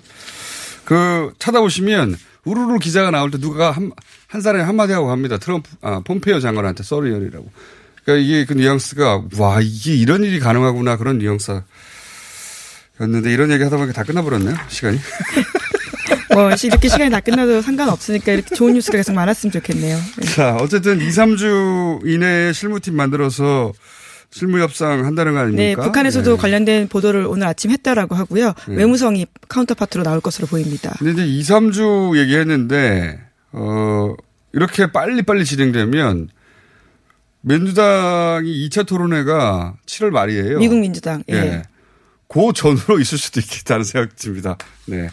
그, 0.84 1.32
찾아보시면 1.38 2.16
우르르 2.44 2.78
기자가 2.78 3.10
나올 3.10 3.30
때 3.30 3.38
누가 3.38 3.72
한, 3.72 3.90
한 4.28 4.40
사람이 4.40 4.64
한마디 4.64 4.92
하고 4.92 5.10
합니다. 5.10 5.36
트럼프, 5.36 5.68
아, 5.82 6.00
폼페이오 6.04 6.40
장관한테 6.40 6.82
서리얼이라고. 6.82 7.50
그러니까 8.06 8.24
이게 8.24 8.44
그 8.44 8.52
뉘앙스가, 8.52 9.24
와, 9.36 9.60
이게 9.60 9.94
이런 9.94 10.22
일이 10.22 10.38
가능하구나. 10.38 10.96
그런 10.96 11.18
뉘앙스였는데 11.18 11.64
이런 13.32 13.50
얘기 13.50 13.64
하다 13.64 13.76
보니까 13.76 13.92
다 13.92 14.04
끝나버렸네요. 14.04 14.54
시간이. 14.68 14.98
뭐 16.32 16.50
이렇게 16.50 16.88
시간이 16.88 17.10
다 17.10 17.18
끝나도 17.18 17.62
상관없으니까 17.62 18.30
이렇게 18.32 18.54
좋은 18.54 18.74
뉴스가 18.74 18.96
계속 18.98 19.12
많았으면 19.12 19.50
좋겠네요. 19.52 19.98
네. 20.18 20.26
자, 20.26 20.56
어쨌든 20.56 21.00
2, 21.00 21.08
3주 21.08 22.06
이내에 22.06 22.52
실무팀 22.52 22.94
만들어서 22.94 23.72
실무 24.30 24.60
협상 24.60 25.04
한다는 25.04 25.32
거 25.32 25.38
네, 25.38 25.44
아닙니까? 25.46 25.82
북한에서도 25.82 26.36
네. 26.36 26.36
관련된 26.40 26.88
보도를 26.88 27.26
오늘 27.26 27.48
아침 27.48 27.72
했다라고 27.72 28.14
하고요. 28.14 28.52
네. 28.68 28.76
외무성이 28.76 29.26
카운터파트로 29.48 30.04
나올 30.04 30.20
것으로 30.20 30.46
보입니다. 30.46 30.94
근데 30.98 31.12
이제 31.12 31.26
2, 31.26 31.40
3주 31.40 32.16
얘기했는데, 32.18 33.18
어, 33.52 34.14
이렇게 34.52 34.92
빨리빨리 34.92 35.44
진행되면 35.44 36.28
민주당이 37.46 38.68
2차 38.68 38.84
토론회가 38.86 39.74
7월 39.86 40.10
말이에요. 40.10 40.58
미국 40.58 40.80
민주당. 40.80 41.22
예. 41.30 41.34
예. 41.34 41.62
그 42.28 42.52
전으로 42.52 42.98
있을 43.00 43.18
수도 43.18 43.38
있겠다는 43.38 43.84
생각이 43.84 44.16
듭니다. 44.16 44.58
네. 44.86 45.08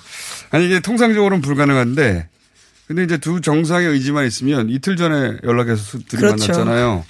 아니, 0.50 0.66
이게 0.66 0.80
통상적으로는 0.80 1.42
불가능한데, 1.44 2.28
근데 2.88 3.04
이제 3.04 3.18
두 3.20 3.40
정상의 3.40 3.88
의지만 3.88 4.26
있으면 4.26 4.70
이틀 4.70 4.96
전에 4.96 5.38
연락해서 5.44 6.00
둘이 6.08 6.22
그렇죠. 6.22 6.52
만났잖아요. 6.52 7.06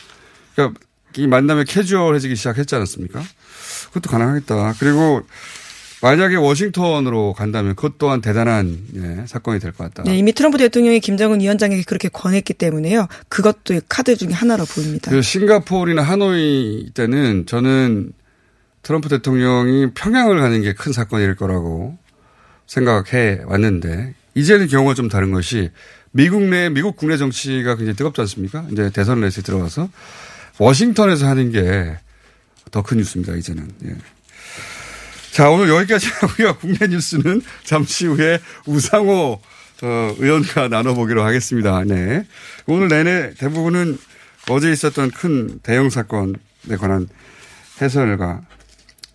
그러니까 0.55 0.79
이 1.15 1.25
만남이 1.25 1.65
캐주얼해지기 1.65 2.35
시작했지 2.35 2.75
않았습니까? 2.75 3.23
그것도 3.87 4.09
가능하겠다. 4.09 4.75
그리고 4.77 5.23
만약에 6.03 6.35
워싱턴으로 6.35 7.31
간다면 7.31 7.75
그것 7.75 7.97
또한 7.97 8.19
대단한 8.19 8.77
예, 8.95 9.25
사건이 9.25 9.59
될 9.59 9.71
것 9.71 9.85
같다. 9.85 10.03
네, 10.03 10.17
이미 10.17 10.33
트럼프 10.33 10.57
대통령이 10.57 10.99
김정은 10.99 11.39
위원장에게 11.39 11.83
그렇게 11.83 12.09
권했기 12.09 12.53
때문에요. 12.55 13.07
그것도 13.29 13.79
카드 13.87 14.17
중에 14.17 14.31
하나로 14.33 14.65
보입니다. 14.65 15.09
그 15.09 15.21
싱가포르나 15.21 16.01
하노이 16.01 16.91
때는 16.93 17.45
저는 17.45 18.11
트럼프 18.81 19.07
대통령이 19.07 19.91
평양을 19.93 20.39
가는 20.41 20.61
게 20.61 20.73
큰 20.73 20.91
사건일 20.91 21.35
거라고 21.37 21.97
생각해 22.67 23.43
왔는데 23.45 24.13
이제는 24.35 24.67
경우가 24.67 24.95
좀 24.95 25.07
다른 25.07 25.31
것이 25.31 25.69
미국 26.11 26.43
내 26.43 26.67
미국 26.69 26.97
국내 26.97 27.15
정치가 27.15 27.75
굉장히 27.77 27.95
뜨겁지 27.95 28.19
않습니까? 28.21 28.65
이제 28.73 28.89
대선 28.89 29.21
레이스에 29.21 29.41
들어가서 29.41 29.87
워싱턴에서 30.59 31.27
하는 31.27 31.51
게 31.51 31.97
더 32.71 32.81
큰 32.81 32.97
뉴스입니다. 32.97 33.35
이제는. 33.35 33.69
예. 33.85 33.95
자 35.33 35.49
오늘 35.49 35.67
여기까지 35.67 36.09
하고요. 36.09 36.57
국내 36.61 36.85
뉴스는 36.85 37.41
잠시 37.63 38.05
후에 38.05 38.39
우상호 38.67 39.39
어, 39.81 40.15
의원과 40.19 40.67
나눠보기로 40.67 41.23
하겠습니다. 41.23 41.83
네. 41.85 42.23
오늘 42.67 42.87
내내 42.87 43.33
대부분은 43.33 43.97
어제 44.51 44.71
있었던 44.71 45.09
큰 45.09 45.59
대형 45.63 45.89
사건에 45.89 46.33
관한 46.79 47.07
해설과 47.81 48.41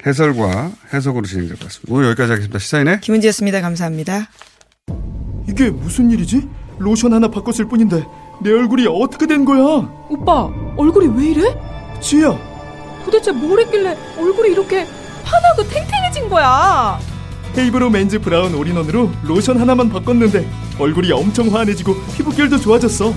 해설과 0.04 0.72
해석으로 0.92 1.24
진행될 1.24 1.56
것 1.56 1.64
같습니다. 1.66 1.94
오늘 1.94 2.08
여기까지 2.08 2.32
하겠습니다. 2.32 2.58
시사인의 2.58 3.00
김은지였습니다. 3.00 3.60
감사합니다. 3.60 4.28
이게 5.48 5.70
무슨 5.70 6.10
일이지? 6.10 6.48
로션 6.80 7.12
하나 7.12 7.28
바꿨을 7.28 7.68
뿐인데 7.68 8.04
내 8.42 8.50
얼굴이 8.50 8.88
어떻게 8.88 9.28
된 9.28 9.44
거야? 9.44 9.62
오빠 10.08 10.50
얼굴이 10.76 11.16
왜 11.16 11.30
이래? 11.30 12.00
지혜야 12.00 12.36
도대체 13.04 13.30
뭘 13.30 13.60
했길래 13.60 13.96
얼굴이 14.18 14.50
이렇게 14.50 14.84
환하고 15.28 15.62
탱탱해진 15.68 16.28
거야? 16.28 16.98
헤이브로 17.56 17.90
맨즈 17.90 18.20
브라운 18.20 18.54
올인원으로 18.54 19.10
로션 19.24 19.58
하나만 19.60 19.88
바꿨는데 19.88 20.48
얼굴이 20.78 21.10
엄청 21.12 21.54
환해지고 21.54 21.94
피부결도 22.16 22.58
좋아졌어. 22.58 23.12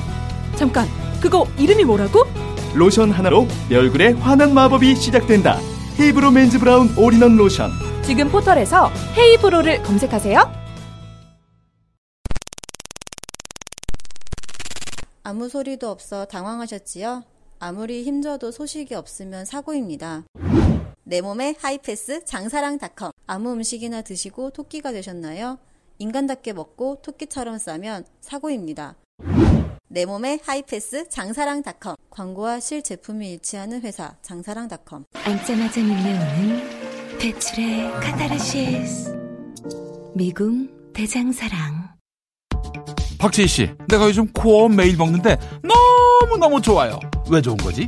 잠깐 0.56 0.88
그거 1.22 1.46
이름이 1.58 1.84
뭐라고? 1.86 2.26
로션 2.74 3.12
하나로 3.12 3.48
내 3.70 3.76
얼굴에 3.76 4.12
환한 4.14 4.54
마법이 4.54 4.96
시작된다. 4.96 5.60
헤이브로 6.00 6.32
맨즈 6.32 6.60
브라운 6.60 6.94
올인원 6.98 7.36
로션. 7.38 7.72
지금 8.04 8.30
포털에서 8.30 8.90
헤이브로를 9.16 9.84
검색하세요. 9.84 10.62
아무 15.24 15.48
소리도 15.48 15.90
없어 15.90 16.26
당황하셨지요? 16.26 17.24
아무리 17.60 18.04
힘줘도 18.04 18.52
소식이 18.52 18.96
없으면 18.96 19.46
사고입니다. 19.46 20.24
내 21.04 21.20
몸에 21.22 21.56
하이패스 21.60 22.26
장사랑닷컴 22.26 23.12
아무 23.26 23.52
음식이나 23.54 24.04
드시고 24.04 24.52
토끼가 24.52 24.92
되셨나요? 24.92 25.58
인간답게 25.98 26.54
먹고 26.54 27.02
토끼처럼 27.02 27.58
싸면 27.58 28.06
사고입니다. 28.22 28.96
내 29.88 30.06
몸에 30.06 30.40
하이패스 30.44 31.10
장사랑닷컴 31.10 31.96
광고와 32.10 32.60
실제품이 32.60 33.32
일치하는 33.34 33.82
회사 33.82 34.16
장사랑닷컴 34.22 35.06
앉자마자 35.14 35.82
밀려오는 35.82 37.18
배출의 37.20 37.92
카타르시스 37.92 39.14
미궁 40.16 40.94
대장사랑 40.94 41.90
박지희 43.18 43.48
씨, 43.48 43.70
내가 43.88 44.06
요즘 44.06 44.32
코어 44.32 44.68
매일 44.70 44.98
먹는데 44.98 45.38
너무너무 45.62 46.60
좋아요. 46.60 47.00
왜 47.30 47.40
좋은 47.40 47.56
거지? 47.58 47.88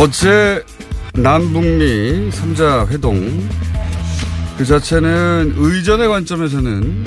어제 0.00 0.64
남북미 1.12 2.30
3자 2.30 2.88
회동 2.88 3.46
그 4.56 4.64
자체는 4.64 5.52
의전의 5.58 6.08
관점에서는 6.08 7.04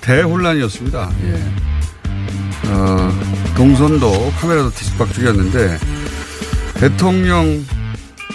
대혼란이었습니다. 0.00 1.10
예. 1.24 2.70
어, 2.70 3.12
동선도 3.54 4.32
카메라도 4.40 4.70
뒤집박죽이었는데 4.70 5.78
대통령 6.76 7.62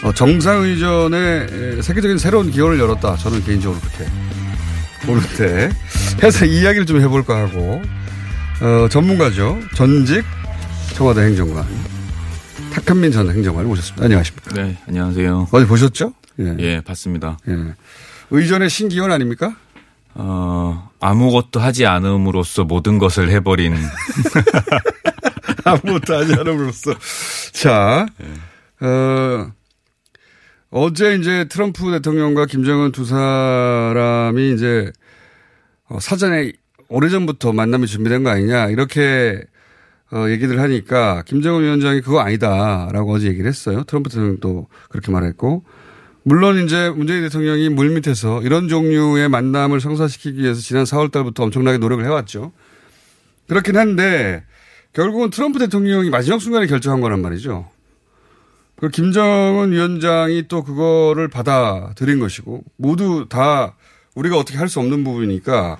어, 0.03 0.13
정상의전에 0.13 1.81
세계적인 1.81 2.19
새로운 2.19 2.51
기원을 2.51 2.79
열었다. 2.79 3.15
저는 3.15 3.43
개인적으로 3.43 3.81
그렇게 3.81 4.05
보는데 5.07 5.71
해서 6.21 6.45
이야기를 6.45 6.85
좀 6.85 7.01
해볼까 7.01 7.37
하고 7.37 7.81
어, 8.61 8.87
전문가죠. 8.87 9.59
전직 9.73 10.23
청와대 10.93 11.21
행정관 11.21 11.94
탁한민 12.75 13.13
전 13.13 13.29
행정관을 13.29 13.69
모셨습니다. 13.69 14.03
안녕하십니까? 14.03 14.53
네, 14.53 14.77
안녕하세요. 14.85 15.47
어디 15.49 15.65
보셨죠? 15.65 16.13
예, 16.41 16.55
예 16.59 16.81
봤습니다. 16.81 17.37
예. 17.47 17.73
의전의 18.31 18.69
신기원 18.69 19.13
아닙니까? 19.13 19.55
어, 20.13 20.89
아무것도 20.99 21.61
하지 21.61 21.85
않음으로써 21.85 22.65
모든 22.65 22.97
것을 22.97 23.29
해버린. 23.29 23.73
아무것도 25.63 26.15
하지 26.15 26.33
않음으로써. 26.33 26.93
자, 27.53 28.07
예. 28.21 28.85
어, 28.85 29.51
어제 30.69 31.15
이제 31.15 31.45
트럼프 31.47 31.89
대통령과 31.91 32.45
김정은 32.45 32.91
두 32.91 33.05
사람이 33.05 34.53
이제 34.53 34.91
어, 35.87 35.99
사전에 36.01 36.51
오래전부터 36.89 37.53
만남이 37.53 37.87
준비된 37.87 38.23
거 38.23 38.31
아니냐, 38.31 38.67
이렇게 38.67 39.41
어, 40.15 40.29
얘기들 40.29 40.61
하니까 40.61 41.23
김정은 41.23 41.63
위원장이 41.63 41.99
그거 41.99 42.21
아니다라고 42.21 43.11
어제 43.11 43.27
얘기를 43.27 43.49
했어요. 43.49 43.83
트럼프 43.83 44.09
대통령도 44.09 44.67
그렇게 44.87 45.11
말했고 45.11 45.65
물론 46.23 46.63
이제 46.63 46.89
문재인 46.89 47.21
대통령이 47.23 47.67
물밑에서 47.67 48.41
이런 48.43 48.69
종류의 48.69 49.27
만남을 49.27 49.81
성사시키기 49.81 50.41
위해서 50.41 50.61
지난 50.61 50.85
4월 50.85 51.11
달부터 51.11 51.43
엄청나게 51.43 51.79
노력을 51.79 52.03
해왔죠. 52.05 52.53
그렇긴 53.49 53.75
한데 53.75 54.45
결국은 54.93 55.31
트럼프 55.31 55.59
대통령이 55.59 56.09
마지막 56.09 56.39
순간에 56.39 56.65
결정한 56.65 57.01
거란 57.01 57.21
말이죠. 57.21 57.69
그 58.77 58.87
김정은 58.87 59.73
위원장이 59.73 60.47
또 60.47 60.63
그거를 60.63 61.27
받아들인 61.27 62.19
것이고 62.19 62.63
모두 62.77 63.25
다 63.27 63.75
우리가 64.15 64.37
어떻게 64.37 64.57
할 64.57 64.69
수 64.69 64.79
없는 64.79 65.03
부분이니까 65.03 65.77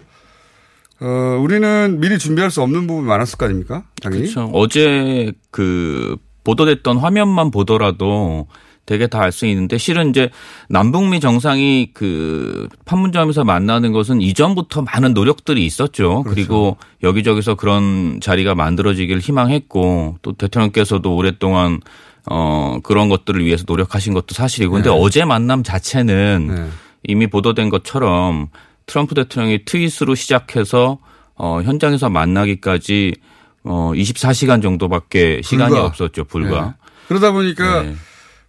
어, 1.01 1.39
우리는 1.41 1.99
미리 1.99 2.17
준비할 2.17 2.51
수 2.51 2.61
없는 2.61 2.87
부분이 2.87 3.07
많았을 3.07 3.37
거 3.37 3.45
아닙니까? 3.45 3.83
당연히. 4.01 4.23
그렇죠. 4.23 4.49
어제 4.53 5.31
그 5.51 6.15
보도됐던 6.43 6.97
화면만 6.97 7.51
보더라도 7.51 8.47
되게 8.85 9.07
다 9.07 9.21
알 9.21 9.31
수 9.31 9.47
있는데 9.47 9.79
실은 9.79 10.11
이제 10.11 10.29
남북미 10.69 11.19
정상이 11.19 11.89
그 11.93 12.69
판문점에서 12.85 13.43
만나는 13.43 13.91
것은 13.91 14.21
이전부터 14.21 14.83
많은 14.83 15.13
노력들이 15.15 15.65
있었죠. 15.65 16.21
그렇죠. 16.21 16.29
그리고 16.29 16.77
여기저기서 17.01 17.55
그런 17.55 18.19
자리가 18.21 18.53
만들어지길 18.53 19.19
희망했고 19.19 20.19
또 20.21 20.33
대통령께서도 20.33 21.15
오랫동안 21.15 21.81
어 22.29 22.79
그런 22.83 23.09
것들을 23.09 23.43
위해서 23.43 23.63
노력하신 23.67 24.13
것도 24.13 24.33
사실이고 24.33 24.73
근데 24.73 24.89
네. 24.89 24.95
어제 24.97 25.25
만남 25.25 25.63
자체는 25.63 26.47
네. 26.55 26.67
이미 27.03 27.25
보도된 27.27 27.69
것처럼 27.69 28.49
트럼프 28.85 29.15
대통령이 29.15 29.65
트윗으로 29.65 30.15
시작해서 30.15 30.99
어 31.35 31.61
현장에서 31.63 32.09
만나기까지 32.09 33.15
어 33.63 33.91
24시간 33.95 34.61
정도밖에 34.61 35.41
시간이 35.43 35.71
불과. 35.71 35.85
없었죠. 35.85 36.23
불과. 36.25 36.65
네. 36.65 36.71
그러다 37.07 37.31
보니까 37.31 37.83
네. 37.83 37.95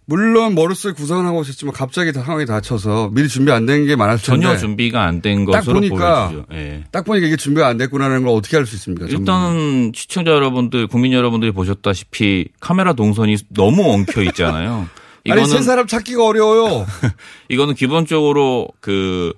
물론 0.09 0.55
머릿속에 0.55 0.93
구상을 0.93 1.25
하고 1.25 1.41
있었지만 1.41 1.73
갑자기 1.73 2.13
상황이 2.13 2.45
닥쳐서 2.45 3.09
미리 3.11 3.27
준비 3.27 3.51
안 3.51 3.65
된 3.65 3.85
게 3.85 3.95
많았을 3.97 4.25
텐데 4.25 4.45
전혀 4.47 4.57
준비가 4.57 5.03
안 5.03 5.21
된 5.21 5.43
것으로 5.43 5.73
보니까 5.73 6.29
보여지죠. 6.29 6.45
네. 6.49 6.83
딱 6.91 7.03
보니까 7.03 7.27
이게 7.27 7.35
준비가 7.35 7.67
안 7.67 7.77
됐구나라는 7.77 8.23
걸 8.23 8.33
어떻게 8.33 8.55
알 8.55 8.65
수 8.65 8.75
있습니까? 8.75 9.05
일단은 9.07 9.91
시청자 9.93 10.31
여러분들, 10.31 10.87
국민 10.87 11.11
여러분들이 11.11 11.51
보셨다시피 11.51 12.47
카메라 12.61 12.93
동선이 12.93 13.35
너무 13.49 13.91
엉켜 13.91 14.21
있잖아요. 14.23 14.87
아니 15.29 15.45
세 15.45 15.61
사람 15.61 15.87
찾기가 15.87 16.25
어려워요. 16.25 16.85
이거는 17.49 17.73
기본적으로 17.75 18.69
그 18.79 19.33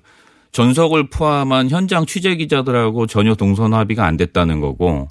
전석을 0.52 1.08
포함한 1.10 1.70
현장 1.70 2.06
취재 2.06 2.34
기자들하고 2.36 3.06
전혀 3.06 3.34
동선 3.34 3.72
합의가 3.72 4.04
안 4.04 4.16
됐다는 4.16 4.60
거고 4.60 5.08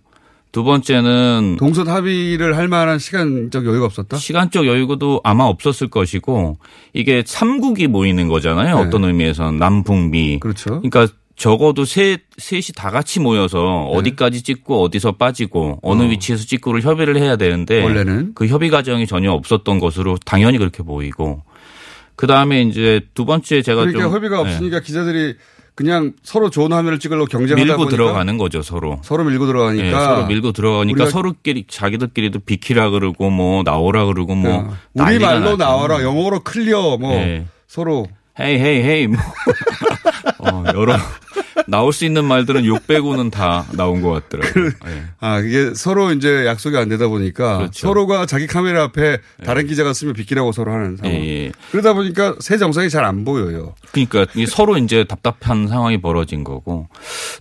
두 0.52 0.64
번째는 0.64 1.58
동선 1.60 1.88
합의를 1.88 2.58
할 2.58 2.68
만한 2.68 2.98
시간적 2.98 3.66
여유가 3.66 3.86
없었다. 3.86 4.18
시간적 4.18 4.66
여유도 4.66 5.22
아마 5.24 5.44
없었을 5.44 5.90
것이고 5.90 6.58
이게 6.94 7.24
삼국이 7.26 7.88
모이는 7.88 8.28
거잖아요. 8.28 8.76
네. 8.76 8.82
어떤 8.82 9.04
의미에서는 9.04 9.60
남북미. 9.60 10.40
그렇죠. 10.40 10.82
그러니까 10.82 11.08
적어도 11.36 11.86
세, 11.86 12.18
셋이 12.38 12.74
다 12.76 12.90
같이 12.90 13.20
모여서 13.20 13.84
어디까지 13.86 14.42
찍고 14.42 14.82
어디서 14.84 15.14
빠지고 15.14 15.80
어느 15.84 16.02
네. 16.02 16.08
어. 16.08 16.12
위치에서 16.12 16.46
찍고를 16.46 16.82
협의를 16.82 17.18
해야 17.18 17.38
되는데 17.38 17.84
원래는? 17.84 18.34
그 18.34 18.48
협의 18.48 18.70
과정이 18.70 19.06
전혀 19.08 19.32
없었던 19.32 19.80
것으로 19.80 20.18
당연히 20.26 20.58
그렇게 20.58 20.84
보이고 20.84 21.44
그 22.20 22.28
다음에 22.28 22.64
이제 22.64 23.00
두 23.14 23.24
번째 23.24 23.62
제가 23.62 23.80
그러니까 23.80 24.02
좀 24.04 24.12
협의가 24.14 24.44
네. 24.44 24.50
없으니까 24.50 24.82
기자들이 24.82 25.36
그냥 25.74 26.12
서로 26.22 26.50
좋은 26.50 26.74
화면을 26.74 27.00
찍으려고 27.00 27.28
경쟁하다 27.28 27.64
밀고 27.64 27.78
보니까 27.78 27.92
들어가는 27.96 28.38
거죠 28.38 28.62
서로. 28.62 29.00
서로 29.06 29.24
밀고 29.24 29.46
들어가니까 29.46 29.86
예, 29.86 29.92
서로 29.92 30.26
밀고 30.26 30.52
들어가니까 30.52 31.06
서로끼리 31.06 31.64
자기들끼리도 31.70 32.40
비키라 32.40 32.90
그러고 32.90 33.30
뭐 33.30 33.64
나오라 33.64 34.04
그러고 34.04 34.36
뭐 34.36 34.52
어, 34.54 34.78
우리 34.96 35.18
말로. 35.18 35.56
나와라 35.56 36.04
영어로 36.04 36.42
clear 36.42 36.98
뭐 36.98 37.14
예. 37.14 37.46
서로 37.68 38.06
hey 38.38 38.60
hey 38.60 38.84
hey 38.84 39.08
뭐 39.08 39.18
어, 40.40 40.66
여러 40.76 40.98
나올 41.70 41.94
수 41.94 42.06
있는 42.06 42.26
말들은 42.26 42.66
욕 42.66 42.86
빼고는 42.88 43.30
다 43.30 43.66
나온 43.74 44.02
것 44.02 44.30
같더라고요. 44.30 44.66
예. 44.88 45.04
아 45.20 45.40
이게 45.40 45.74
서로 45.76 46.12
이제 46.12 46.46
약속이 46.46 46.78
안 46.78 46.90
되다 46.90 47.08
보니까 47.08 47.58
그렇죠. 47.58 47.88
서로가 47.88 48.26
자기 48.26 48.48
카메라 48.48 48.84
앞에 48.84 49.20
다른 49.44 49.68
기자가 49.68 49.94
쓰면 49.94 50.14
비키라고 50.14 50.52
서로 50.52 50.72
하는 50.74 50.98
상황. 50.98 51.14
예, 51.16 51.46
예. 51.46 51.52
그러다 51.72 51.94
보니까 51.94 52.36
새 52.40 52.58
정상이 52.58 52.90
잘 52.90 53.00
안 53.06 53.24
보여요. 53.26 53.74
그러니까 53.92 54.26
이 54.36 54.46
서로 54.46 54.78
이제 54.78 55.04
답답한 55.06 55.68
상황이 55.68 56.00
벌어진 56.02 56.44
거고 56.44 56.90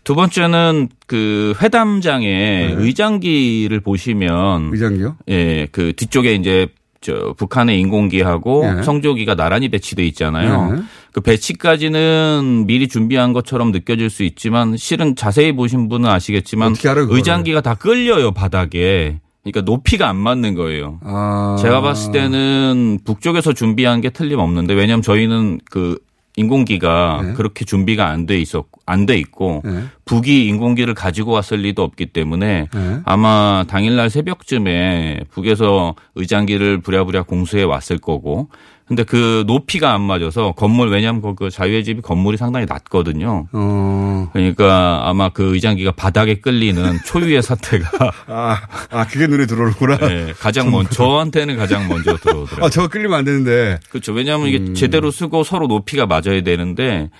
두 0.05 0.15
번째는 0.15 0.89
그 1.07 1.55
회담장에 1.61 2.75
의장기를 2.79 3.81
보시면 3.81 4.71
의장기요? 4.73 5.17
예, 5.29 5.67
그 5.73 5.93
뒤쪽에 5.97 6.35
이제 6.35 6.69
저 7.01 7.35
북한의 7.37 7.81
인공기하고 7.81 8.79
예. 8.79 8.83
성조기가 8.83 9.35
나란히 9.37 9.69
배치돼 9.69 10.05
있잖아요. 10.09 10.77
예. 10.77 10.83
그 11.13 11.21
배치까지는 11.21 12.65
미리 12.67 12.89
준비한 12.89 13.33
것처럼 13.33 13.71
느껴질 13.73 14.11
수 14.11 14.23
있지만 14.25 14.77
실은 14.77 15.17
자세히 15.17 15.53
보신 15.53 15.89
분은 15.89 16.09
아시겠지만 16.09 16.75
그거를? 16.75 17.07
의장기가 17.11 17.61
다 17.61 17.75
끌려요 17.75 18.33
바닥에. 18.33 19.21
그러니까 19.45 19.63
높이가 19.63 20.09
안 20.09 20.17
맞는 20.17 20.55
거예요. 20.55 20.99
아. 21.05 21.57
제가 21.61 21.81
봤을 21.81 22.13
때는 22.13 22.99
북쪽에서 23.05 23.53
준비한 23.55 24.01
게 24.01 24.11
틀림없는데 24.11 24.75
왜냐하면 24.75 25.03
저희는 25.03 25.61
그 25.71 25.99
인공기가 26.39 27.21
네. 27.23 27.33
그렇게 27.35 27.65
준비가 27.65 28.07
안 28.09 28.27
돼 28.27 28.39
있었 28.39 28.67
안 28.87 29.07
돼 29.07 29.17
있고 29.19 29.63
네. 29.65 29.85
북이 30.05 30.47
인공기를 30.47 30.95
가지고 30.95 31.33
왔을 31.33 31.59
리도 31.59 31.83
없기 31.83 32.07
때문에 32.07 32.69
네. 32.73 32.99
아마 33.05 33.65
당일날 33.69 34.11
새벽쯤에 34.11 35.21
북에서 35.31 35.95
의장기를 36.15 36.81
부랴부랴 36.81 37.23
공수해 37.23 37.63
왔을 37.65 37.99
거고 37.99 38.49
근데 38.89 39.05
그 39.05 39.45
높이가 39.47 39.93
안 39.93 40.01
맞아서 40.01 40.53
건물 40.53 40.89
왜냐하면 40.89 41.21
그- 41.21 41.35
그 41.35 41.51
자유의 41.51 41.85
집이 41.85 42.01
건물이 42.01 42.39
상당히 42.39 42.65
낮거든요. 42.67 43.47
어. 43.53 44.31
그러니까 44.33 45.03
아마 45.05 45.29
그 45.29 45.55
의장기가 45.55 45.93
바닥에 45.93 46.41
끌리는 46.41 46.83
초유의 47.05 47.43
사태가 47.43 47.91
아, 48.29 48.61
아 48.91 49.07
그게 49.07 49.27
눈에 49.27 49.45
들어오는구나. 49.47 49.99
네, 49.99 50.33
가장 50.39 50.71
먼저 50.71 50.91
저한테는 50.91 51.59
가장 51.59 51.87
먼저 51.87 52.17
들어오더라고요. 52.17 52.65
아 52.65 52.71
저거 52.71 52.89
끌리면 52.89 53.19
안 53.19 53.25
되는데. 53.27 53.79
그렇죠. 53.91 54.13
왜냐하면 54.15 54.49
이게 54.49 54.59
음. 54.59 54.75
제대로 54.75 55.11
쓰고 55.11 55.45
서로 55.45 55.67
높이가 55.67 56.07
맞아야 56.07 56.41
되는데 56.43 57.11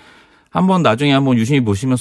한번 0.49 0.81
나중에 0.81 1.13
한번 1.13 1.37
유심히 1.37 1.61
보시면 1.63 1.97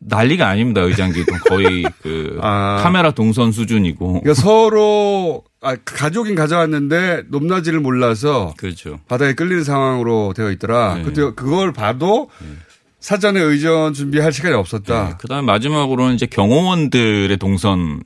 난리가 0.00 0.46
아닙니다. 0.46 0.80
의장기도 0.82 1.32
거의 1.48 1.84
그 2.02 2.38
아. 2.42 2.80
카메라 2.82 3.10
동선 3.10 3.50
수준이고. 3.52 4.20
그러니까 4.20 4.34
서로 4.34 5.42
아, 5.60 5.74
가족인 5.84 6.34
가져왔는데 6.36 7.24
높낮이를 7.28 7.80
몰라서 7.80 8.54
그렇죠. 8.56 9.00
바닥에 9.08 9.34
끌리는 9.34 9.64
상황으로 9.64 10.32
되어 10.34 10.50
있더라. 10.52 10.94
네. 10.96 11.02
그때 11.02 11.22
그걸 11.34 11.72
봐도 11.72 12.30
사전에 13.00 13.40
의전 13.40 13.92
준비할 13.92 14.32
시간이 14.32 14.54
없었다. 14.54 15.08
네, 15.08 15.14
그다음에 15.18 15.46
마지막으로는 15.46 16.14
이제 16.14 16.26
경호원들의 16.26 17.36
동선이 17.36 18.00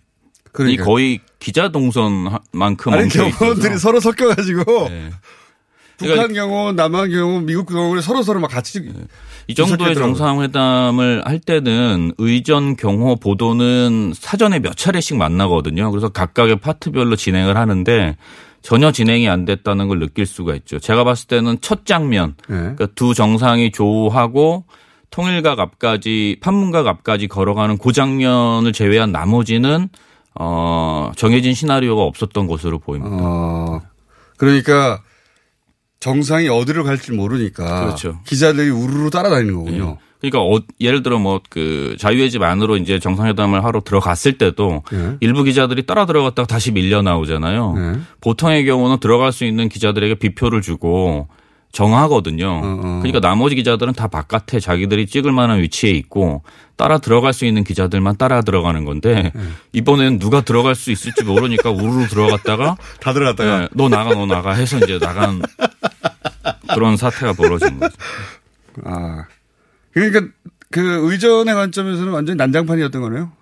그러니까. 0.53 0.85
거의 0.85 1.21
기자 1.39 1.71
동선만큼 1.71 2.93
아니 2.93 3.09
경호원들이. 3.09 3.79
서로 3.79 4.01
섞여가지고 4.01 4.89
네. 4.89 5.11
북한 5.99 6.17
그러니까 6.17 6.35
경호원, 6.43 6.77
남한 6.77 7.11
경호원, 7.11 7.47
미국 7.47 7.67
경호원이 7.67 8.03
서로 8.03 8.23
서로 8.23 8.41
막 8.41 8.51
같이 8.51 8.81
이 9.49 9.55
정도의. 9.55 9.95
정상회담을 9.95 11.23
할 11.25 11.39
때는 11.39 12.13
의전 12.19 12.77
경호 12.77 13.17
보도는 13.17 14.13
사전에 14.15 14.59
몇 14.61 14.77
차례씩 14.77 15.17
만나거든요. 15.17 15.91
그래서 15.91 16.09
각각의 16.09 16.57
파트별로 16.57 17.17
진행을 17.17 17.57
하는데 17.57 18.17
전혀 18.63 18.93
진행이 18.93 19.29
안 19.29 19.45
됐다는 19.45 19.89
걸 19.89 19.99
느낄 19.99 20.25
수가 20.25 20.55
있죠. 20.55 20.79
제가 20.79 21.05
봤을 21.05 21.27
때는 21.27 21.59
첫 21.61 21.85
장면, 21.85 22.35
네. 22.49 22.57
그러니까 22.57 22.87
두 22.95 23.13
정상이 23.13 23.73
조우하고 23.73 24.65
통일각 25.11 25.61
앞까지 25.61 26.39
판문각 26.41 26.87
앞까지 26.87 27.29
걸어가는 27.29 27.79
그 27.79 27.93
장면을 27.93 28.73
제외한 28.73 29.13
나머지는 29.13 29.89
어 30.35 31.13
정해진 31.17 31.53
시나리오가 31.53 32.03
없었던 32.03 32.47
것으로 32.47 32.79
보입니다. 32.79 33.15
어, 33.21 33.81
그러니까 34.39 35.03
정상이 36.03 36.49
어디로 36.49 36.83
갈지 36.83 37.13
모르니까 37.13 37.85
그렇죠. 37.85 38.19
기자들이 38.25 38.71
우르르 38.71 39.09
따라다니는 39.11 39.55
거군요. 39.55 39.99
그러니까 40.21 40.41
어, 40.41 40.61
예를 40.81 41.03
들어 41.03 41.19
뭐 41.19 41.41
그 41.49 41.97
자유의 41.99 42.31
집 42.31 42.43
안으로 42.43 42.77
이제 42.77 42.99
정상회담을 42.99 43.63
하러 43.65 43.83
들어갔을 43.83 44.39
때도 44.39 44.83
네. 44.91 45.17
일부 45.21 45.45
기자들이 45.45 45.85
따라 45.87 46.07
들어갔다가 46.07 46.47
다시 46.47 46.73
밀려 46.73 47.03
나오잖아요. 47.03 47.75
네. 47.75 48.01
보통의 48.21 48.65
경우는 48.65 48.99
들어갈 48.99 49.33
수 49.33 49.45
있는 49.45 49.69
기자들에게 49.69 50.17
비표를 50.17 50.61
주고 50.61 51.29
정하거든요. 51.73 52.61
어, 52.63 53.01
그러니까 53.03 53.21
나머지 53.21 53.55
기자들은 53.55 53.95
다 53.95 54.07
바깥에 54.07 54.61
자기들이 54.61 55.07
찍을 55.07 55.33
만한 55.33 55.61
위치에 55.61 55.91
있고 55.91 56.43
따라 56.77 56.99
들어갈 56.99 57.33
수 57.33 57.47
있는 57.47 57.65
기자들만 57.65 58.19
따라 58.19 58.43
들어가는 58.43 58.85
건데 58.85 59.33
네. 59.35 59.43
이번에는 59.73 60.19
누가 60.19 60.43
들어갈 60.43 60.75
수 60.75 60.91
있을지 60.91 61.25
모르니까 61.25 61.71
우르르 61.71 62.07
들어갔다가 62.09 62.77
다 63.01 63.13
들어갔다가 63.13 63.61
네, 63.61 63.69
너 63.73 63.89
나가 63.89 64.15
너 64.15 64.27
나가 64.27 64.53
해서 64.53 64.79
이제 64.79 64.99
나간 64.99 65.43
그런 66.75 66.97
사태가 66.97 67.33
벌어진 67.33 67.79
거죠. 67.79 67.95
아, 68.85 69.25
그러니까 69.93 70.27
그 70.71 71.11
의전의 71.11 71.55
관점에서는 71.55 72.13
완전히 72.13 72.37
난장판이었던 72.37 73.01
거네요. 73.01 73.33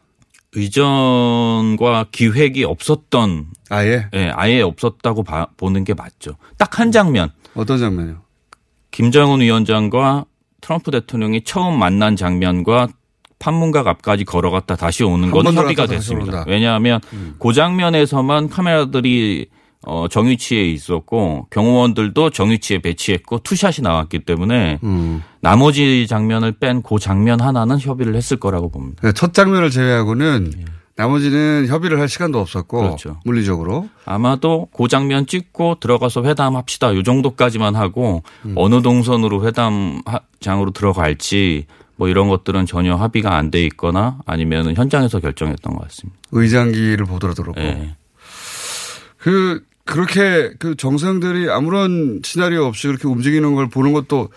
의전과 0.54 2.06
기획이 2.12 2.64
없었던 2.64 3.46
아예 3.70 4.06
예, 4.14 4.30
아예 4.34 4.60
없었다고 4.62 5.22
봐- 5.22 5.46
보는 5.56 5.84
게 5.84 5.94
맞죠. 5.94 6.36
딱 6.58 6.78
한 6.80 6.92
장면. 6.92 7.30
어떤 7.54 7.78
장면이요? 7.78 8.16
김정은 8.90 9.40
위원장과 9.40 10.24
트럼프 10.60 10.90
대통령이 10.90 11.42
처음 11.44 11.78
만난 11.78 12.16
장면과 12.16 12.88
판문각 13.38 13.86
앞까지 13.86 14.24
걸어갔다 14.24 14.76
다시 14.76 15.02
오는 15.04 15.24
한건번 15.28 15.54
협의가 15.54 15.86
됐습니다. 15.86 16.24
온다. 16.40 16.44
음. 16.46 16.50
왜냐하면 16.50 17.00
그 17.38 17.52
장면에서만 17.52 18.48
카메라들이 18.50 19.46
어, 19.86 20.06
정위치에 20.08 20.62
있었고 20.70 21.46
경호원들도 21.50 22.30
정위치에 22.30 22.78
배치했고 22.80 23.38
투샷이 23.38 23.76
나왔기 23.82 24.20
때문에 24.20 24.78
음. 24.82 25.22
나머지 25.40 26.06
장면을 26.06 26.52
뺀 26.52 26.82
그 26.82 26.98
장면 26.98 27.40
하나는 27.40 27.78
협의를 27.78 28.14
했을 28.14 28.36
거라고 28.38 28.70
봅니다. 28.70 28.98
그러니까 29.00 29.18
첫 29.18 29.32
장면을 29.32 29.70
제외하고는 29.70 30.52
나머지는 30.96 31.66
협의를 31.66 31.98
할 31.98 32.08
시간도 32.10 32.38
없었고 32.40 32.78
예. 32.80 32.86
그렇죠. 32.88 33.20
물리적으로 33.24 33.88
아마도 34.04 34.68
그 34.76 34.86
장면 34.86 35.26
찍고 35.26 35.76
들어가서 35.80 36.24
회담합시다. 36.24 36.94
요 36.94 37.02
정도까지만 37.02 37.74
하고 37.74 38.22
음. 38.44 38.52
어느 38.56 38.82
동선으로 38.82 39.46
회담장으로 39.46 40.72
들어갈지 40.74 41.64
뭐 41.96 42.08
이런 42.08 42.28
것들은 42.28 42.66
전혀 42.66 42.96
합의가 42.96 43.34
안 43.34 43.50
돼 43.50 43.62
있거나 43.64 44.18
아니면 44.26 44.74
현장에서 44.76 45.20
결정했던 45.20 45.74
것 45.74 45.82
같습니다. 45.88 46.18
의장기를 46.32 47.06
보더라도 47.06 47.42
그렇고 47.44 47.60
예. 47.62 47.94
그 49.16 49.62
그렇게 49.90 50.52
그 50.58 50.76
정상들이 50.76 51.50
아무런 51.50 52.20
시나리오 52.24 52.64
없이 52.64 52.86
그렇게 52.86 53.08
움직이는 53.08 53.54
걸 53.54 53.68
보는 53.68 53.92
것도 53.92 54.28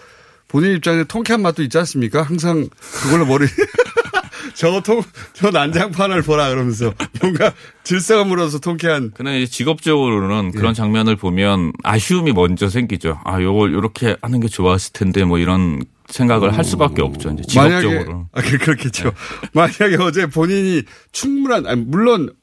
본인 0.48 0.76
입장에 0.76 1.04
통쾌한 1.04 1.42
맛도 1.42 1.62
있지 1.64 1.78
않습니까? 1.78 2.24
항상 2.24 2.68
그걸로 3.04 3.26
머리 3.26 3.46
저 4.56 4.82
통, 4.82 5.02
저 5.34 5.50
난장판을 5.52 6.22
보라 6.24 6.50
그러면서 6.50 6.94
뭔가 7.22 7.54
질서가 7.84 8.24
물어서 8.24 8.60
통쾌한. 8.60 9.12
이제 9.20 9.46
직업적으로는 9.46 10.52
예. 10.54 10.58
그런 10.58 10.74
장면을 10.74 11.16
보면 11.16 11.74
아쉬움이 11.84 12.34
먼저 12.34 12.70
생기죠. 12.70 13.20
아, 13.24 13.42
요걸 13.42 13.72
이렇게 13.72 14.16
하는 14.22 14.40
게 14.40 14.48
좋았을 14.48 14.94
텐데 14.94 15.24
뭐 15.24 15.40
이런 15.40 15.84
생각을 16.08 16.56
할 16.56 16.64
수밖에 16.64 17.02
없죠. 17.02 17.32
이제 17.32 17.60
만약에 17.60 17.82
직업적으로. 17.88 18.28
아, 18.32 18.42
그- 18.42 18.58
그렇겠죠. 18.58 19.12
만약에 19.54 19.98
어제 20.00 20.28
본인이 20.28 20.84
충분한 21.12 21.66
아니, 21.66 21.82
물론 21.82 22.30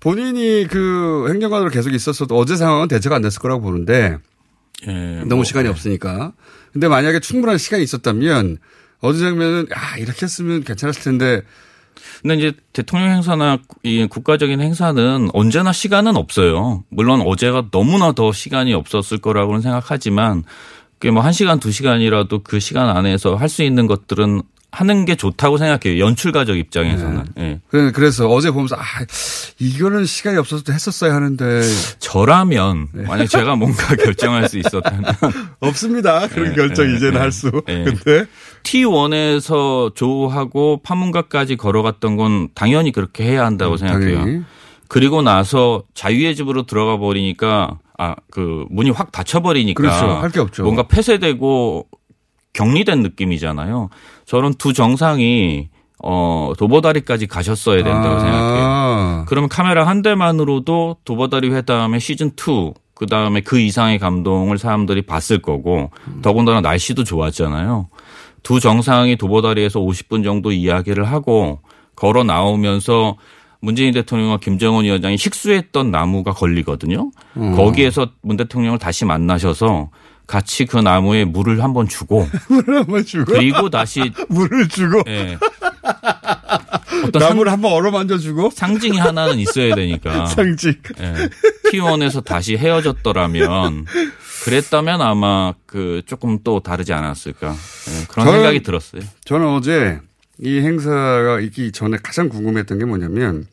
본인이 0.00 0.66
그 0.68 1.26
행정관으로 1.30 1.70
계속 1.70 1.92
있었어도 1.92 2.36
어제 2.36 2.56
상황은 2.56 2.88
대처가 2.88 3.16
안 3.16 3.22
됐을 3.22 3.40
거라고 3.40 3.62
보는데 3.62 4.18
예, 4.86 4.92
너무 5.20 5.36
뭐, 5.36 5.44
시간이 5.44 5.68
없으니까. 5.68 6.32
근데 6.72 6.88
만약에 6.88 7.20
충분한 7.20 7.58
시간이 7.58 7.82
있었다면 7.82 8.58
어느 9.00 9.18
장면은 9.18 9.66
아 9.72 9.96
이렇게 9.98 10.26
했으면 10.26 10.64
괜찮았을 10.64 11.02
텐데 11.02 11.42
근데 12.22 12.34
이제 12.36 12.52
대통령 12.72 13.10
행사나 13.10 13.58
이 13.82 14.06
국가적인 14.06 14.60
행사는 14.60 15.30
언제나 15.32 15.72
시간은 15.72 16.16
없어요. 16.16 16.84
물론 16.88 17.20
어제가 17.22 17.68
너무나 17.70 18.12
더 18.12 18.32
시간이 18.32 18.74
없었을 18.74 19.18
거라고는 19.18 19.60
생각하지만 19.60 20.44
그게 20.98 21.10
뭐한 21.10 21.32
시간 21.32 21.60
두 21.60 21.70
시간이라도 21.72 22.42
그 22.42 22.58
시간 22.60 22.88
안에서 22.88 23.36
할 23.36 23.48
수 23.48 23.62
있는 23.62 23.86
것들은 23.86 24.42
하는 24.72 25.04
게 25.06 25.14
좋다고 25.14 25.56
생각해요. 25.56 26.04
연출가적 26.04 26.56
입장에서는. 26.58 27.24
예. 27.38 27.60
그래- 27.70 27.92
그래서 27.92 28.28
어제 28.28 28.50
보면서 28.50 28.76
아 28.76 28.82
이거는 29.58 30.04
시간이 30.04 30.36
없어서 30.36 30.64
했었어야 30.70 31.14
하는데 31.14 31.62
저라면 31.98 32.88
만약 32.92 33.26
제가 33.26 33.56
뭔가 33.56 33.94
결정할 33.96 34.48
수 34.50 34.58
있었다면 34.58 35.04
없습니다. 35.60 36.28
그런 36.28 36.50
예, 36.50 36.54
결정 36.54 36.90
예, 36.90 36.94
이제는 36.96 37.14
예. 37.14 37.18
할 37.18 37.32
수. 37.32 37.50
예. 37.68 37.84
근데 37.84 38.26
T1에서 38.64 39.94
조하고 39.94 40.80
파문가까지 40.82 41.56
걸어갔던 41.56 42.16
건 42.16 42.48
당연히 42.54 42.92
그렇게 42.92 43.24
해야 43.24 43.44
한다고 43.46 43.76
생각해요. 43.76 44.16
음, 44.18 44.20
당연히. 44.24 44.42
그리고 44.88 45.22
나서 45.22 45.82
자유의 45.94 46.36
집으로 46.36 46.66
들어가 46.66 46.96
버리니까 46.98 47.78
아 47.98 48.14
그 48.30 48.66
문이 48.70 48.90
확 48.90 49.10
닫혀 49.10 49.40
버리니까 49.40 49.80
그렇죠. 49.80 50.06
할 50.06 50.30
게 50.30 50.40
없죠. 50.40 50.64
뭔가 50.64 50.82
폐쇄되고 50.86 51.86
격리된 52.52 53.00
느낌이잖아요. 53.02 53.88
저런 54.26 54.54
두 54.54 54.72
정상이 54.72 55.68
어 56.02 56.52
도보다리까지 56.58 57.26
가셨어야 57.26 57.82
된다고 57.82 58.16
아. 58.16 58.18
생각해요. 58.18 59.24
그러면 59.28 59.48
카메라 59.48 59.86
한 59.86 60.02
대만으로도 60.02 60.98
도보다리 61.04 61.50
회담의 61.50 62.00
시즌 62.00 62.28
2 62.28 62.74
그 62.96 63.04
다음에 63.04 63.42
그 63.42 63.60
이상의 63.60 63.98
감동을 63.98 64.56
사람들이 64.56 65.02
봤을 65.02 65.42
거고 65.42 65.90
더군다나 66.22 66.62
날씨도 66.62 67.04
좋았잖아요. 67.04 67.88
두 68.42 68.58
정상이 68.58 69.16
도보다리에서 69.16 69.80
50분 69.80 70.24
정도 70.24 70.50
이야기를 70.50 71.04
하고 71.04 71.60
걸어 71.94 72.24
나오면서 72.24 73.16
문재인 73.60 73.92
대통령과 73.92 74.38
김정은 74.38 74.84
위원장이 74.84 75.18
식수했던 75.18 75.90
나무가 75.90 76.32
걸리거든요. 76.32 77.10
음. 77.36 77.54
거기에서 77.54 78.08
문 78.22 78.38
대통령을 78.38 78.78
다시 78.78 79.04
만나셔서 79.04 79.90
같이 80.26 80.64
그 80.66 80.76
나무에 80.78 81.24
물을 81.24 81.62
한번 81.62 81.88
주고 81.88 82.28
물을 82.48 82.78
한번 82.80 83.04
주고 83.04 83.32
그리고 83.32 83.70
다시 83.70 84.12
물을 84.28 84.68
주고 84.68 85.02
예. 85.06 85.38
나무를 87.12 87.52
한번 87.52 87.72
얼어만져 87.72 88.18
주고 88.18 88.50
상징이 88.50 88.98
하나는 88.98 89.38
있어야 89.38 89.74
되니까. 89.74 90.26
상징. 90.34 90.74
예. 91.00 91.28
T1에서 91.70 92.24
다시 92.24 92.56
헤어졌더라면 92.56 93.86
그랬다면 94.44 95.00
아마 95.02 95.54
그 95.66 96.02
조금 96.06 96.38
또 96.44 96.60
다르지 96.60 96.92
않았을까 96.92 97.50
예, 97.52 98.06
그런 98.08 98.26
저는- 98.26 98.32
생각이 98.32 98.62
들었어요. 98.62 99.02
저는 99.24 99.46
어제 99.48 100.00
이 100.40 100.58
행사가 100.60 101.40
있기 101.40 101.72
전에 101.72 101.96
가장 102.02 102.28
궁금했던 102.28 102.78
게 102.78 102.84
뭐냐면 102.84 103.46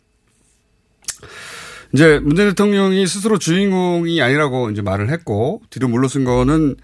이제 1.93 2.19
문재인 2.19 2.49
대통령이 2.49 3.05
스스로 3.05 3.37
주인공이 3.37 4.21
아니라고 4.21 4.71
이제 4.71 4.81
말을 4.81 5.09
했고 5.09 5.61
뒤로 5.69 5.87
물러선 5.87 6.23
거는 6.23 6.75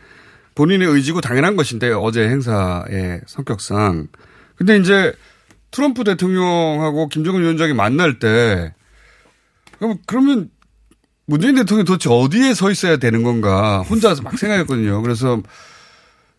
본인의 0.56 0.88
의지고 0.88 1.22
당연한 1.22 1.56
것인데 1.56 1.92
어제 1.92 2.28
행사의 2.28 3.22
성격상 3.26 4.08
근데 4.56 4.78
이제 4.78 5.14
트럼프 5.72 6.04
대통령하고 6.04 7.08
김정은 7.10 7.42
위원장이 7.42 7.74
만날 7.74 8.20
때 8.20 8.74
그러면 10.06 10.50
문재인 11.26 11.56
대통령이 11.56 11.86
도대체 11.86 12.10
어디에 12.10 12.54
서 12.54 12.70
있어야 12.72 12.98
되는 12.98 13.24
건가 13.24 13.82
혼자서 13.82 14.24
막 14.24 14.38
생각했거든요. 14.38 15.02
그래서 15.02 15.42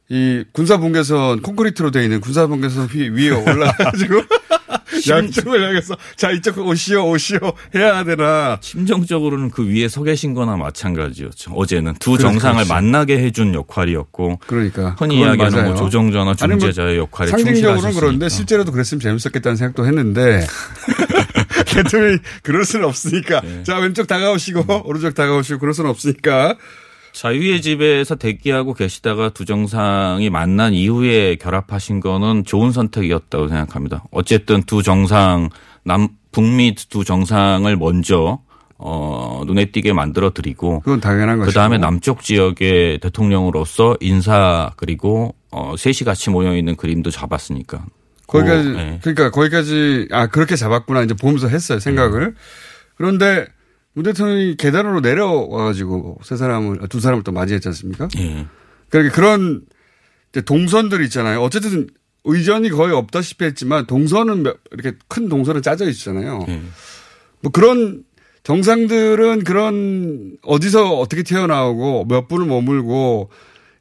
이 0.09 0.45
군사분계선 0.53 1.41
콘크리트로 1.43 1.93
되어 1.93 2.03
있는 2.03 2.21
군사분계선 2.21 2.89
위- 2.95 3.09
위에 3.11 3.31
올라가지고 3.31 4.23
양쪽을 5.09 5.63
향해서 5.63 5.97
자 6.17 6.31
이쪽 6.31 6.59
오시오 6.59 7.11
오시오 7.11 7.39
해야 7.75 8.05
되나 8.05 8.59
심정적으로는 8.61 9.51
그 9.51 9.67
위에 9.67 9.89
서 9.89 10.03
계신 10.03 10.35
거나 10.35 10.57
마찬가지였죠. 10.57 11.53
어제는 11.53 11.95
두 11.99 12.13
그렇지, 12.13 12.23
정상을 12.23 12.55
그렇지. 12.65 12.69
만나게 12.69 13.19
해준 13.19 13.55
역할이었고 13.55 14.41
그러니까 14.47 14.97
흔히 14.99 15.19
이야기하는. 15.21 15.65
뭐 15.65 15.75
조정자나 15.75 16.25
뭐 16.25 16.35
중재자의 16.35 16.99
역할에 16.99 17.31
상징적으로는. 17.31 17.95
그런데 17.95 18.29
실제로도 18.29 18.73
그랬으면 18.73 19.01
재밌었겠다는 19.01 19.57
생각도 19.57 19.87
했는데 19.87 20.47
대통령이 21.67 22.19
그럴 22.43 22.65
수는 22.65 22.87
없으니까 22.87 23.41
네. 23.41 23.63
자 23.65 23.79
왼쪽 23.79 24.07
다가오시고 24.07 24.83
오른쪽 24.85 25.15
다가오시고 25.15 25.59
그럴 25.59 25.75
수는 25.75 25.91
없으니까 25.91 26.57
자유의 27.13 27.63
집에서 27.63 28.15
대기하고 28.15 28.75
계시다가 28.75 29.31
두 29.31 29.45
정상이 29.45 30.31
만난 30.31 30.73
이후에 30.73 31.37
결합하신 31.37 32.01
거는 32.01 32.45
좋은 32.45 32.73
선택이었다고 32.73 33.49
생각합니다. 33.49 34.05
어쨌든 34.11 34.63
두 34.63 34.83
정상 34.83 35.51
남 35.85 36.09
북미 36.33 36.75
두 36.75 37.05
정상을 37.05 37.75
먼저 37.77 38.41
어 38.79 39.43
눈에 39.47 39.67
띄게 39.67 39.93
만들어 39.93 40.31
드리고 40.31 40.81
그건 40.81 41.01
당연한 41.01 41.39
것이고 41.39 41.51
그 41.51 41.55
다음에 41.55 41.77
남쪽 41.77 42.23
지역의 42.23 43.01
대통령으로서 43.01 43.97
인사 44.01 44.71
그리고 44.77 45.35
어 45.51 45.75
셋이 45.77 45.99
같이 46.07 46.31
모여 46.31 46.57
있는 46.57 46.77
그림도 46.77 47.11
잡았으니까. 47.11 47.85
거기까지 48.27 48.69
그, 48.69 48.77
네. 48.77 48.99
그러니까 49.03 49.31
거기까지 49.31 50.09
아 50.13 50.29
그렇게 50.29 50.57
잡았구나 50.57 51.03
이제 51.03 51.15
보면서 51.15 51.49
했어요 51.49 51.81
생각을 51.81 52.35
그런데 52.95 53.47
문 53.95 54.05
대통령이 54.05 54.57
계단으로 54.57 55.01
내려와가지고 55.01 56.21
세 56.23 56.37
사람을 56.37 56.79
두 56.89 57.01
사람을 57.01 57.25
또 57.25 57.33
맞이했지 57.33 57.69
않습니까? 57.69 58.09
예. 58.19 58.47
그러니까 58.89 59.15
그런 59.15 59.63
이제 60.31 60.41
동선들 60.43 61.03
있잖아요. 61.05 61.41
어쨌든 61.43 61.89
의전이 62.25 62.71
거의 62.71 62.95
없다시피 62.95 63.45
했지만 63.45 63.87
동선은 63.87 64.43
몇- 64.45 64.59
이렇게 64.73 64.97
큰 65.09 65.29
동선은 65.29 65.63
짜져 65.63 65.89
있잖아요. 65.89 66.45
예. 66.49 66.61
뭐 67.41 67.51
그런 67.51 68.05
정상들은 68.43 69.45
그런 69.45 70.37
어디서 70.43 70.99
어떻게 70.99 71.23
튀어나오고 71.23 72.07
몇 72.09 72.29
분을 72.29 72.47
머물고 72.47 73.31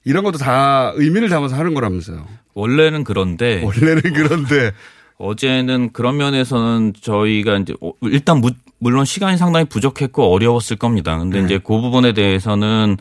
이런 0.06 0.24
것도 0.24 0.38
다 0.38 0.92
의미를 0.96 1.30
담아서 1.30 1.56
하는 1.56 1.74
거라면서요. 1.74 2.26
원래는 2.56 3.04
그런데 3.04 3.62
원래는 3.64 4.02
그런데 4.14 4.72
어제는 5.18 5.92
그런 5.94 6.18
면에서는 6.18 6.94
저희가 7.00 7.58
이제 7.60 7.74
어, 7.82 7.92
일단 8.04 8.40
무- 8.40 8.52
물론 8.80 9.06
시간이 9.06 9.38
상당히 9.38 9.66
부족했고 9.66 10.34
어려웠을 10.34 10.78
겁니다. 10.78 11.18
근데 11.20 11.40
네. 11.40 11.46
이제 11.46 11.58
그 11.58 11.80
부분에 11.82 12.14
대해서는 12.14 12.98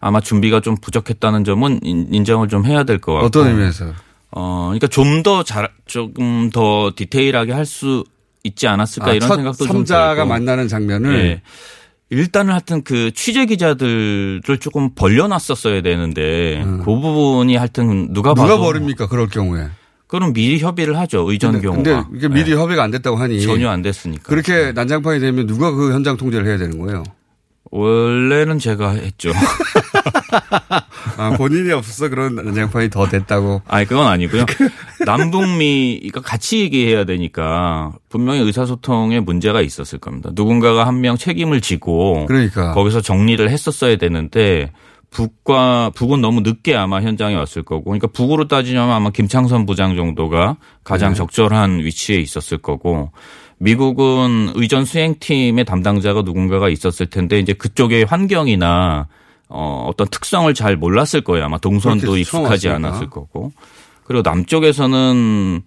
아마 0.00 0.20
준비가 0.20 0.60
좀 0.60 0.76
부족했다는 0.76 1.44
점은 1.44 1.80
인- 1.84 2.08
인정을 2.12 2.48
좀 2.48 2.66
해야 2.66 2.82
될 2.84 2.98
것 3.00 3.12
같고. 3.12 3.26
어떤 3.26 3.46
의미에서? 3.48 3.92
어, 4.32 4.64
그러니까 4.66 4.86
좀 4.88 5.22
더 5.22 5.42
잘, 5.42 5.68
조금 5.86 6.50
더 6.50 6.92
디테일하게 6.94 7.52
할 7.52 7.64
수 7.66 8.04
있지 8.42 8.66
않았을까 8.68 9.10
아, 9.10 9.14
이런 9.14 9.28
첫 9.28 9.36
생각도 9.36 9.66
좀 9.66 9.76
삼자가 9.78 10.14
들고. 10.14 10.28
만나는 10.28 10.66
장면을 10.68 11.14
예. 11.26 11.42
일단은 12.08 12.52
하여튼 12.52 12.82
그 12.82 13.10
취재 13.12 13.44
기자들을 13.46 14.40
조금 14.60 14.94
벌려놨었어야 14.94 15.82
되는데 15.82 16.64
그 16.64 16.84
부분이 16.84 17.54
하여튼 17.56 18.12
누가 18.12 18.34
봐도 18.34 18.42
음. 18.42 18.48
누가 18.56 18.64
버립니까 18.64 19.08
그럴 19.08 19.28
경우에? 19.28 19.68
그럼 20.10 20.32
미리 20.32 20.58
협의를 20.58 20.98
하죠 20.98 21.30
의전 21.30 21.52
근데, 21.52 21.66
경우가. 21.68 21.82
근데 22.08 22.18
이게 22.18 22.28
미리 22.28 22.50
예. 22.50 22.56
협의가 22.56 22.82
안 22.82 22.90
됐다고 22.90 23.16
하니 23.16 23.40
전혀 23.42 23.70
안 23.70 23.80
됐으니까. 23.82 24.22
그렇게 24.24 24.72
난장판이 24.72 25.20
되면 25.20 25.46
누가 25.46 25.70
그 25.70 25.92
현장 25.92 26.16
통제를 26.16 26.46
해야 26.46 26.58
되는 26.58 26.78
거예요? 26.78 27.04
원래는 27.70 28.58
제가 28.58 28.90
했죠. 28.90 29.30
아, 31.16 31.30
본인이 31.36 31.70
없어서 31.72 32.08
그런 32.08 32.34
난장판이 32.34 32.90
더 32.90 33.06
됐다고. 33.08 33.62
아니 33.68 33.86
그건 33.86 34.06
아니고요. 34.08 34.44
남북미가 35.06 36.20
같이 36.22 36.60
얘기해야 36.60 37.04
되니까 37.04 37.92
분명히 38.08 38.40
의사소통에 38.40 39.20
문제가 39.20 39.60
있었을 39.60 39.98
겁니다. 39.98 40.30
누군가가 40.34 40.86
한 40.86 41.00
명 41.00 41.16
책임을 41.16 41.60
지고 41.62 42.26
그러니까. 42.26 42.72
거기서 42.74 43.00
정리를 43.00 43.48
했었어야 43.48 43.96
되는데 43.96 44.70
북과 45.10 45.90
북은 45.94 46.20
너무 46.20 46.40
늦게 46.40 46.74
아마 46.76 47.00
현장에 47.00 47.34
왔을 47.34 47.62
거고 47.62 47.84
그러니까 47.84 48.06
북으로 48.06 48.46
따지면 48.46 48.90
아마 48.90 49.10
김창선 49.10 49.66
부장 49.66 49.96
정도가 49.96 50.56
가장 50.84 51.10
네. 51.10 51.16
적절한 51.16 51.80
위치에 51.80 52.16
있었을 52.18 52.58
거고 52.58 53.10
미국은 53.58 54.52
의전 54.54 54.84
수행팀의 54.84 55.64
담당자가 55.64 56.22
누군가가 56.22 56.68
있었을 56.68 57.06
텐데 57.06 57.38
이제 57.38 57.52
그쪽의 57.52 58.04
환경이나 58.04 59.08
어, 59.48 59.86
어떤 59.88 60.08
특성을 60.08 60.52
잘 60.54 60.76
몰랐을 60.76 61.22
거예요. 61.24 61.44
아마 61.44 61.58
동선도 61.58 62.16
익숙하지. 62.16 62.68
않았을 62.68 63.10
거고. 63.10 63.52
그리고 64.04 64.22
남쪽에서는 64.22 65.62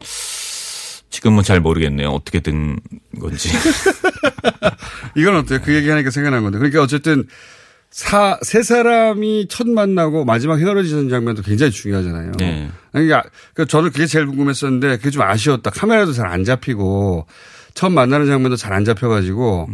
지금은 1.10 1.44
잘 1.44 1.60
모르겠네요. 1.60 2.10
어떻게 2.10 2.40
된 2.40 2.80
건지. 3.20 3.50
이건 5.16 5.36
어때요? 5.36 5.60
그 5.62 5.76
얘기하니까 5.76 6.10
생각난 6.10 6.44
건데. 6.44 6.58
그러니까 6.58 6.82
어쨌든 6.82 7.26
사, 7.94 8.40
세 8.42 8.64
사람이 8.64 9.46
첫 9.50 9.68
만나고 9.70 10.26
마지막 10.26 10.60
헤어지는 10.60 11.10
장면도 11.10 11.44
굉장히 11.44 11.72
중요하잖아요. 11.72 12.32
네. 12.40 12.72
그러니까 12.92 13.24
그 13.54 13.68
저는 13.68 13.92
그게 13.92 14.08
제일 14.08 14.26
궁금했었는데 14.26 14.98
그게 14.98 15.12
좀 15.12 15.22
아쉬웠다. 15.22 15.70
카메라도 15.70 16.12
잘 16.12 16.26
안 16.26 16.44
잡히고 16.44 17.28
처음 17.76 17.94
만나는 17.94 18.26
장면도 18.26 18.56
잘 18.56 18.74
안 18.74 18.84
잡혀가지고 18.84 19.70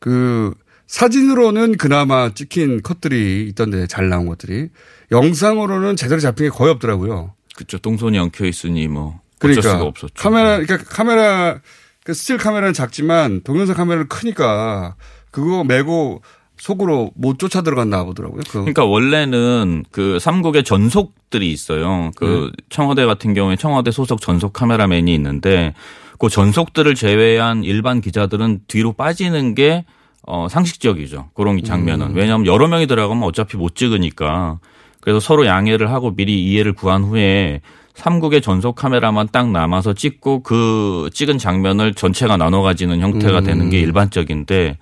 그 0.00 0.52
사진으로는 0.88 1.76
그나마 1.76 2.34
찍힌 2.34 2.82
컷들이 2.82 3.46
있던데 3.50 3.86
잘 3.86 4.08
나온 4.08 4.26
것들이 4.26 4.70
영상으로는 5.12 5.94
제대로 5.94 6.20
잡힌 6.20 6.46
게 6.46 6.50
거의 6.50 6.72
없더라고요. 6.72 7.32
그쵸. 7.54 7.78
동선이 7.78 8.18
엉켜 8.18 8.44
있으니 8.44 8.88
뭐 8.88 9.20
어쩔 9.36 9.38
그러니까 9.38 9.62
수가 9.70 9.82
없었죠. 9.84 10.14
카메라 10.16 10.58
그러니까 10.58 10.78
카메라 10.88 11.60
그 12.02 12.12
스틸 12.12 12.38
카메라는 12.38 12.72
작지만 12.72 13.42
동영상 13.42 13.76
카메라는 13.76 14.08
크니까 14.08 14.96
그거 15.30 15.62
메고 15.62 16.22
속으로 16.58 17.10
못 17.14 17.38
쫓아 17.38 17.62
들어갔나 17.62 18.04
보더라고요. 18.04 18.42
그 18.46 18.52
그러니까 18.52 18.84
원래는 18.84 19.84
그 19.90 20.18
삼국의 20.18 20.64
전속들이 20.64 21.50
있어요. 21.50 22.10
그 22.16 22.50
네. 22.56 22.64
청와대 22.68 23.06
같은 23.06 23.34
경우에 23.34 23.56
청와대 23.56 23.90
소속 23.90 24.20
전속 24.20 24.52
카메라맨이 24.52 25.14
있는데 25.14 25.74
그 26.18 26.28
전속들을 26.28 26.94
제외한 26.94 27.64
일반 27.64 28.00
기자들은 28.00 28.60
뒤로 28.66 28.92
빠지는 28.92 29.54
게 29.54 29.84
어, 30.26 30.46
상식적이죠. 30.50 31.30
그런 31.34 31.62
장면은. 31.62 32.08
음. 32.08 32.16
왜냐하면 32.16 32.46
여러 32.46 32.68
명이 32.68 32.86
들어가면 32.86 33.22
어차피 33.22 33.56
못 33.56 33.74
찍으니까. 33.74 34.58
그래서 35.00 35.20
서로 35.20 35.46
양해를 35.46 35.90
하고 35.90 36.14
미리 36.14 36.44
이해를 36.44 36.74
구한 36.74 37.04
후에 37.04 37.62
삼국의 37.94 38.42
전속 38.42 38.76
카메라만 38.76 39.28
딱 39.32 39.50
남아서 39.50 39.94
찍고 39.94 40.42
그 40.42 41.08
찍은 41.14 41.38
장면을 41.38 41.94
전체가 41.94 42.36
나눠 42.36 42.62
가지는 42.62 43.00
형태가 43.00 43.38
음. 43.38 43.44
되는 43.44 43.70
게 43.70 43.78
일반적인데 43.80 44.76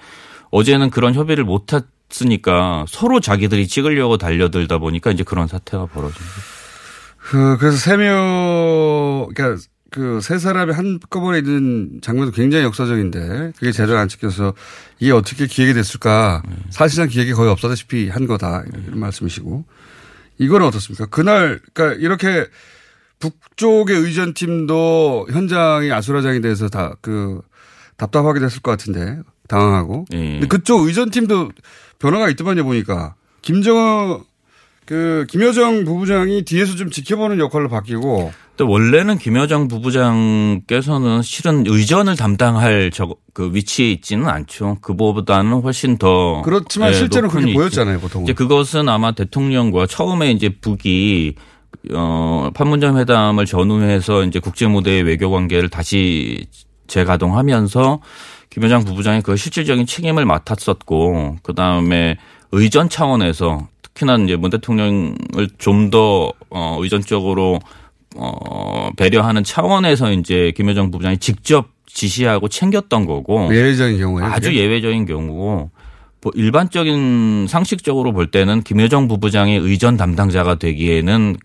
어제는 0.57 0.89
그런 0.91 1.13
협의를 1.15 1.45
못 1.45 1.67
했으니까 1.73 2.87
서로 2.89 3.21
자기들이 3.21 3.69
찍으려고 3.69 4.17
달려들다 4.17 4.79
보니까 4.79 5.11
이제 5.11 5.23
그런 5.23 5.47
사태가 5.49 5.87
벌어진 5.87 6.17
거죠. 6.17 6.57
그, 7.29 7.57
그래서 7.59 7.77
세 7.77 7.97
명, 7.97 9.29
그러니까 9.35 9.63
그 9.91 10.21
세 10.21 10.39
사람이 10.39 10.73
한꺼번에 10.73 11.39
있는 11.39 12.01
장면도 12.03 12.33
굉장히 12.33 12.65
역사적인데 12.65 13.53
그게 13.59 13.73
제대로 13.73 13.99
안 13.99 14.09
찍혀서 14.09 14.55
이게 14.99 15.13
어떻게 15.13 15.47
기획이 15.47 15.75
됐을까. 15.75 16.43
사실상 16.71 17.09
기획이 17.09 17.33
거의 17.33 17.51
없다시피 17.51 18.09
한 18.09 18.27
거다. 18.27 18.63
이런 18.87 18.99
말씀이시고. 18.99 19.65
이거는 20.39 20.67
어떻습니까? 20.67 21.07
그날, 21.07 21.61
그러니까 21.73 21.99
이렇게 22.01 22.47
북쪽의 23.21 23.97
의전팀도 23.97 25.29
현장이 25.31 25.93
아수라장이 25.93 26.41
돼서 26.41 26.69
다 26.69 26.95
그 27.01 27.41
답답하게 27.97 28.41
됐을 28.41 28.61
것 28.61 28.71
같은데 28.73 29.19
당황하고. 29.49 30.07
근데 30.11 30.47
그쪽 30.47 30.87
의전팀도 30.87 31.51
변화가 31.99 32.31
있더만요 32.31 32.65
보니까 32.65 33.15
김정은 33.43 34.19
그 34.85 35.27
김여정 35.29 35.85
부부장이 35.85 36.45
뒤에서 36.45 36.77
좀 36.77 36.91
지켜보는 36.91 37.39
역할로 37.39 37.69
바뀌고 37.69 38.33
또 38.57 38.69
원래는 38.69 39.19
김여정 39.19 39.69
부부장께서는 39.69 41.23
실은 41.23 41.65
의전을 41.67 42.17
담당할 42.17 42.91
저 42.91 43.15
그 43.37 43.51
위치에 43.53 43.91
있지는 43.91 44.29
않죠. 44.29 44.79
그보다는 44.81 45.61
훨씬 45.61 45.99
더 45.99 46.41
그렇지만 46.41 46.89
예, 46.89 46.95
실제로 46.95 47.29
그렇게 47.29 47.49
위치. 47.49 47.55
보였잖아요, 47.55 48.01
보통은. 48.01 48.25
이제 48.25 48.33
그것은 48.33 48.89
아마 48.89 49.13
대통령과 49.13 49.87
처음에 49.87 50.31
이제 50.31 50.49
북이 50.49 51.35
어 51.93 52.49
판문점 52.55 52.97
회담을 52.97 53.45
전후해서 53.45 54.25
이제 54.25 54.39
국제 54.39 54.67
무대의 54.67 55.03
외교 55.03 55.31
관계를 55.31 55.69
다시 55.69 56.47
재가동하면서 56.87 58.01
김여정 58.57 58.87
부부장이 58.87 59.21
그 59.21 59.37
실질적인 59.37 59.85
책임을 59.85 60.25
맡았었고 60.25 61.37
그 61.43 61.55
다음에 61.55 62.17
의전 62.53 62.89
차원에서 62.89 63.69
특히나 63.83 64.17
이제 64.17 64.35
문 64.37 64.49
대통령을 64.51 65.49
좀 65.59 65.91
더 65.91 66.33
어, 66.49 66.79
의전적으로 66.81 67.61
어, 68.17 68.89
배려하는 68.97 69.45
차원에서 69.45 70.11
이제 70.13 70.55
김여정 70.57 70.91
부부장이 70.91 71.19
직접 71.19 71.69
지시하고 71.87 72.49
챙겼던 72.49 73.05
거고 73.05 73.55
예외적인 73.55 73.99
경우에 73.99 74.25
아주? 74.25 74.55
예외적인 74.55 75.05
경우고 75.05 75.71
뭐 76.23 76.33
일반적인 76.35 77.49
상식적으로 77.51 78.15
볼 78.15 78.31
때는 78.31 78.63
김여정 78.63 79.07
부부장이 79.07 79.55
의전 79.57 79.99
담당자가 79.99 80.55
되기에는 80.55 81.37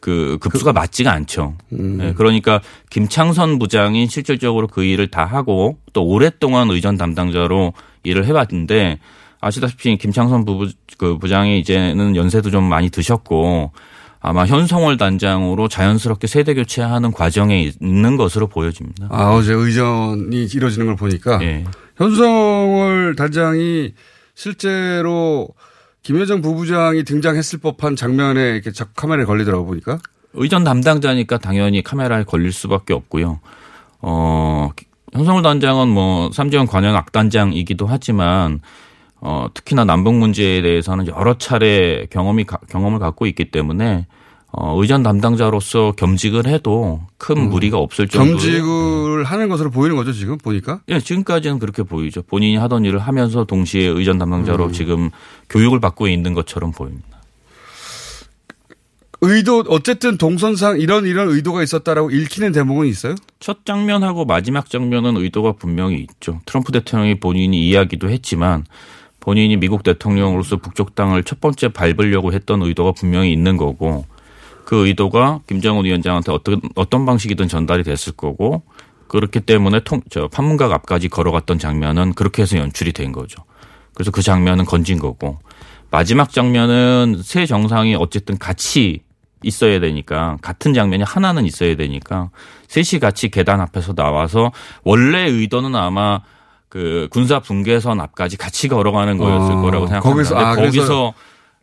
그 0.00 0.38
급수가 0.40 0.72
맞지가 0.72 1.12
않죠. 1.12 1.56
음. 1.72 1.98
네, 1.98 2.14
그러니까 2.14 2.60
김창선 2.90 3.58
부장이 3.58 4.06
실질적으로 4.06 4.68
그 4.68 4.84
일을 4.84 5.08
다 5.08 5.24
하고 5.24 5.78
또 5.92 6.04
오랫동안 6.04 6.70
의전 6.70 6.96
담당자로 6.96 7.72
일을 8.04 8.24
해왔는데 8.24 9.00
아시다시피 9.40 9.96
김창선 9.98 10.44
부부 10.44 10.68
그 10.98 11.18
부장이 11.18 11.58
이제는 11.60 12.16
연세도 12.16 12.50
좀 12.50 12.64
많이 12.64 12.90
드셨고 12.90 13.72
아마 14.20 14.46
현성월 14.46 14.96
단장으로 14.96 15.68
자연스럽게 15.68 16.26
세대 16.26 16.54
교체하는 16.54 17.12
과정에 17.12 17.70
있는 17.80 18.16
것으로 18.16 18.48
보여집니다. 18.48 19.06
아, 19.10 19.30
어제 19.30 19.52
의전이 19.52 20.44
이루어지는 20.44 20.86
걸 20.86 20.96
보니까 20.96 21.40
예. 21.42 21.64
현성월 21.96 23.14
단장이 23.16 23.92
실제로 24.34 25.48
김여정 26.02 26.40
부부장이 26.42 27.04
등장했을 27.04 27.58
법한 27.60 27.96
장면에 27.96 28.50
이렇게 28.54 28.72
자- 28.72 28.86
카메라에 28.96 29.24
걸리더라고 29.24 29.66
보니까. 29.66 29.98
의전 30.34 30.64
담당자니까 30.64 31.38
당연히 31.38 31.82
카메라에 31.82 32.24
걸릴 32.24 32.52
수밖에 32.52 32.94
없고요. 32.94 33.40
어, 34.00 34.70
현성울 35.12 35.42
단장은 35.42 35.88
뭐 35.88 36.30
삼지원 36.32 36.66
관영 36.66 36.94
악단장이기도 36.96 37.86
하지만 37.86 38.60
어, 39.20 39.48
특히나 39.52 39.84
남북 39.84 40.14
문제에 40.14 40.62
대해서는 40.62 41.08
여러 41.08 41.36
차례 41.38 42.06
경험이 42.10 42.44
가- 42.44 42.60
경험을 42.68 43.00
갖고 43.00 43.26
있기 43.26 43.50
때문에 43.50 44.06
어, 44.50 44.80
의전 44.80 45.02
담당자로서 45.02 45.92
겸직을 45.92 46.46
해도 46.46 47.02
큰 47.18 47.50
무리가 47.50 47.78
없을 47.78 48.08
정도의 48.08 48.32
겸직을 48.32 49.24
하는 49.24 49.48
것으로 49.48 49.70
보이는 49.70 49.94
거죠 49.94 50.12
지금 50.12 50.38
보니까. 50.38 50.80
예, 50.88 51.00
지금까지는 51.00 51.58
그렇게 51.58 51.82
보이죠. 51.82 52.22
본인이 52.22 52.56
하던 52.56 52.84
일을 52.84 52.98
하면서 52.98 53.44
동시에 53.44 53.86
의전 53.86 54.18
담당자로 54.18 54.66
음. 54.66 54.72
지금 54.72 55.10
교육을 55.50 55.80
받고 55.80 56.08
있는 56.08 56.32
것처럼 56.32 56.72
보입니다. 56.72 57.18
의도 59.20 59.64
어쨌든 59.68 60.16
동선상 60.16 60.80
이런 60.80 61.04
이런 61.04 61.28
의도가 61.28 61.62
있었다라고 61.62 62.10
읽히는 62.10 62.52
대목은 62.52 62.86
있어요? 62.86 63.16
첫 63.40 63.66
장면하고 63.66 64.24
마지막 64.24 64.70
장면은 64.70 65.16
의도가 65.16 65.52
분명히 65.52 65.98
있죠. 65.98 66.40
트럼프 66.46 66.70
대통령이 66.72 67.18
본인이 67.18 67.68
이야기도 67.68 68.08
했지만 68.08 68.64
본인이 69.18 69.56
미국 69.56 69.82
대통령으로서 69.82 70.56
북쪽 70.56 70.94
땅을 70.94 71.24
첫 71.24 71.40
번째 71.40 71.68
밟으려고 71.68 72.32
했던 72.32 72.62
의도가 72.62 72.92
분명히 72.92 73.32
있는 73.32 73.56
거고 73.56 74.06
그 74.68 74.86
의도가 74.86 75.40
김정은 75.48 75.86
위원장한테 75.86 76.30
어떤 76.30 76.60
어떤 76.74 77.06
방식이든 77.06 77.48
전달이 77.48 77.84
됐을 77.84 78.12
거고 78.12 78.64
그렇기 79.06 79.40
때문에 79.40 79.80
통, 79.80 80.02
저 80.10 80.28
판문각 80.28 80.70
앞까지 80.72 81.08
걸어갔던 81.08 81.58
장면은 81.58 82.12
그렇게 82.12 82.42
해서 82.42 82.58
연출이 82.58 82.92
된 82.92 83.10
거죠. 83.12 83.42
그래서 83.94 84.10
그 84.10 84.20
장면은 84.20 84.66
건진 84.66 84.98
거고 84.98 85.38
마지막 85.90 86.30
장면은 86.30 87.18
세 87.24 87.46
정상이 87.46 87.94
어쨌든 87.94 88.36
같이 88.36 89.00
있어야 89.42 89.80
되니까 89.80 90.36
같은 90.42 90.74
장면이 90.74 91.02
하나는 91.02 91.46
있어야 91.46 91.74
되니까 91.74 92.28
셋이 92.66 93.00
같이 93.00 93.30
계단 93.30 93.62
앞에서 93.62 93.94
나와서 93.94 94.52
원래 94.84 95.30
의도는 95.30 95.76
아마 95.76 96.20
그 96.68 97.08
군사 97.10 97.40
분계선 97.40 98.02
앞까지 98.02 98.36
같이 98.36 98.68
걸어가는 98.68 99.16
거였을 99.16 99.52
어, 99.54 99.60
거라고 99.62 99.86
생각합니다. 99.86 100.30
거기서- 100.30 100.36
아, 100.36 100.54
거기서 100.56 101.14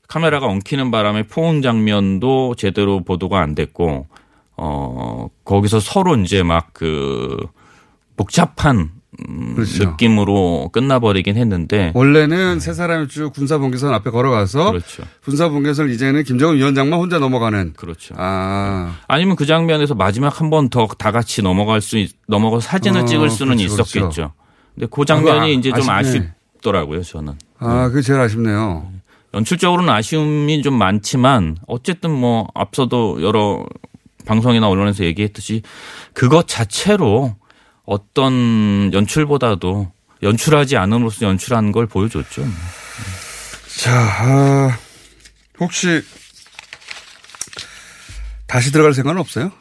카메라가 0.07 0.45
엉키는 0.47 0.91
바람에 0.91 1.23
포옹 1.23 1.61
장면도 1.61 2.55
제대로 2.57 3.03
보도가 3.03 3.39
안 3.41 3.55
됐고 3.55 4.07
어 4.57 5.27
거기서 5.43 5.79
서로 5.79 6.15
이제 6.17 6.43
막 6.43 6.69
그 6.73 7.37
복잡한 8.17 8.91
음, 9.29 9.53
그렇죠. 9.55 9.91
느낌으로 9.91 10.69
끝나버리긴 10.73 11.37
했는데 11.37 11.91
원래는 11.95 12.59
세 12.59 12.73
사람이 12.73 13.07
쭉 13.07 13.31
군사 13.33 13.57
분계선 13.57 13.93
앞에 13.93 14.09
걸어가서 14.09 14.71
그렇죠. 14.71 15.03
군사 15.23 15.47
분계선 15.49 15.89
이제는 15.89 16.23
김정은 16.23 16.57
위원장만 16.57 16.99
혼자 16.99 17.17
넘어가는. 17.19 17.73
그렇죠. 17.77 18.13
아. 18.17 18.95
아니면 19.07 19.35
그 19.37 19.45
장면에서 19.45 19.95
마지막 19.95 20.39
한 20.41 20.49
번 20.49 20.69
더 20.69 20.87
다 20.97 21.11
같이 21.11 21.41
넘어갈 21.41 21.79
수 21.81 21.97
있, 21.97 22.11
넘어가 22.27 22.59
사진을 22.59 23.01
어, 23.01 23.05
찍을 23.05 23.29
수는 23.29 23.55
그렇죠, 23.57 23.73
있었겠죠. 23.73 23.99
그렇죠. 23.99 24.33
근데 24.75 24.87
그 24.91 25.05
장면이 25.05 25.39
아- 25.39 25.45
이제 25.47 25.69
좀 25.71 25.89
아쉽네. 25.89 26.31
아쉽더라고요, 26.53 27.01
저는. 27.03 27.33
아, 27.59 27.87
그게 27.89 28.01
제일 28.01 28.19
아쉽네요. 28.19 28.91
연출적으로는 29.35 29.93
아쉬움이 29.93 30.61
좀 30.61 30.77
많지만 30.77 31.57
어쨌든 31.67 32.11
뭐 32.11 32.47
앞서도 32.55 33.21
여러 33.21 33.65
방송이나 34.25 34.67
언론에서 34.67 35.03
얘기했듯이 35.03 35.61
그것 36.13 36.47
자체로 36.47 37.35
어떤 37.85 38.91
연출보다도 38.93 39.91
연출하지 40.23 40.77
않음으로써 40.77 41.27
연출한 41.27 41.71
걸 41.71 41.85
보여줬죠. 41.85 42.43
자, 43.77 43.91
아, 43.93 44.77
혹시 45.59 46.01
다시 48.47 48.71
들어갈 48.71 48.93
생각은 48.93 49.19
없어요? 49.19 49.51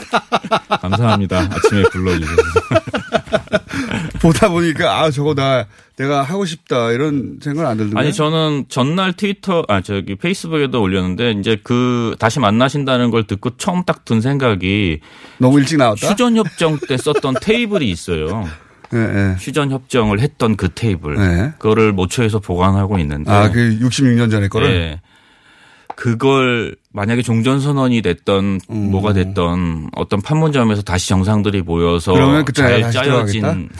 감사합니다. 0.80 1.38
아침에 1.40 1.82
불러주셔서. 1.92 2.42
보다 4.20 4.48
보니까 4.48 5.00
아 5.02 5.10
저거 5.10 5.34
나 5.34 5.66
내가 5.96 6.22
하고 6.22 6.44
싶다 6.44 6.92
이런 6.92 7.38
생각은 7.42 7.70
안 7.70 7.76
들던가요? 7.76 8.02
아니 8.02 8.12
저는 8.12 8.64
전날 8.68 9.12
트위터 9.12 9.64
아 9.68 9.80
저기 9.80 10.14
페이스북에도 10.16 10.80
올렸는데 10.80 11.32
이제 11.32 11.58
그 11.62 12.16
다시 12.18 12.40
만나신다는 12.40 13.10
걸 13.10 13.24
듣고 13.26 13.56
처음 13.56 13.84
딱 13.84 14.04
든 14.04 14.20
생각이 14.20 15.00
너무 15.38 15.58
일찍 15.58 15.78
나왔다. 15.78 16.06
휴전 16.08 16.36
협정 16.36 16.78
때 16.88 16.96
썼던 16.98 17.36
테이블이 17.40 17.88
있어요. 17.90 18.46
네, 18.92 19.34
휴전 19.38 19.70
협정을 19.70 20.20
했던 20.20 20.56
그 20.56 20.68
테이블 20.74 21.14
네. 21.16 21.52
그거를 21.58 21.92
모처에서 21.92 22.38
보관하고 22.38 22.98
있는데 22.98 23.30
아, 23.30 23.50
그 23.50 23.78
66년 23.80 24.30
전에 24.30 24.48
거를? 24.48 25.00
네. 25.88 25.94
그걸 25.96 26.76
만약에 26.92 27.22
종전선언이 27.22 28.02
됐던 28.02 28.60
음. 28.70 28.90
뭐가 28.90 29.12
됐던 29.12 29.90
어떤 29.94 30.22
판문점에서 30.22 30.82
다시 30.82 31.08
정상들이 31.08 31.62
모여서 31.62 32.12
그러면 32.12 32.44
그때 32.44 32.62
잘 32.62 32.90
짜여진? 32.90 33.68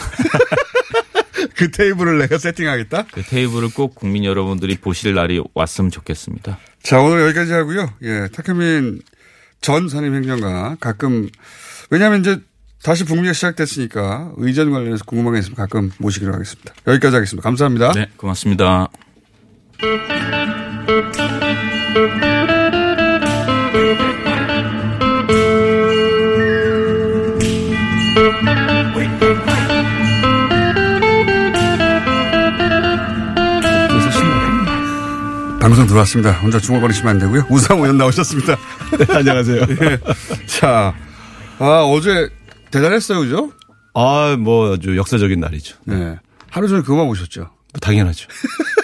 그 1.56 1.70
테이블을 1.70 2.18
내가 2.18 2.38
세팅하겠다? 2.38 3.06
그 3.12 3.22
테이블을 3.22 3.70
꼭 3.74 3.94
국민 3.94 4.24
여러분들이 4.24 4.76
보실 4.76 5.14
날이 5.14 5.40
왔으면 5.54 5.90
좋겠습니다. 5.90 6.58
자, 6.82 7.00
오늘 7.00 7.22
여기까지 7.22 7.52
하고요. 7.52 7.90
예, 8.02 8.28
탁현민 8.32 9.00
전 9.60 9.88
산림행정가 9.88 10.76
가끔, 10.80 11.28
왜냐하면 11.90 12.20
이제 12.20 12.40
다시 12.82 13.04
북미가 13.04 13.32
시작됐으니까 13.32 14.32
의전 14.36 14.70
관련해서 14.70 15.04
궁금한 15.04 15.34
게 15.34 15.38
있으면 15.38 15.56
가끔 15.56 15.90
모시기로 15.98 16.34
하겠습니다. 16.34 16.74
여기까지 16.86 17.14
하겠습니다. 17.16 17.42
감사합니다. 17.42 17.92
네, 17.92 18.08
고맙습니다. 18.16 18.90
방송 35.60 35.86
들어왔습니다. 35.86 36.32
혼자 36.40 36.58
중얼거리시면 36.58 37.10
안 37.10 37.18
되고요. 37.20 37.46
우상호 37.48 37.84
의원 37.84 37.96
나오셨습니다. 37.98 38.56
안녕하세요. 39.16 39.62
예. 39.82 39.98
자, 40.46 40.92
아, 41.60 41.84
어제 41.84 42.28
대단했어요, 42.72 43.20
그죠? 43.20 43.52
아, 43.94 44.36
뭐 44.36 44.74
아주 44.74 44.96
역사적인 44.96 45.38
날이죠. 45.38 45.76
네. 45.84 46.18
하루 46.50 46.66
종일 46.66 46.82
그거만 46.82 47.06
보셨죠? 47.06 47.50
당연하죠. 47.80 48.26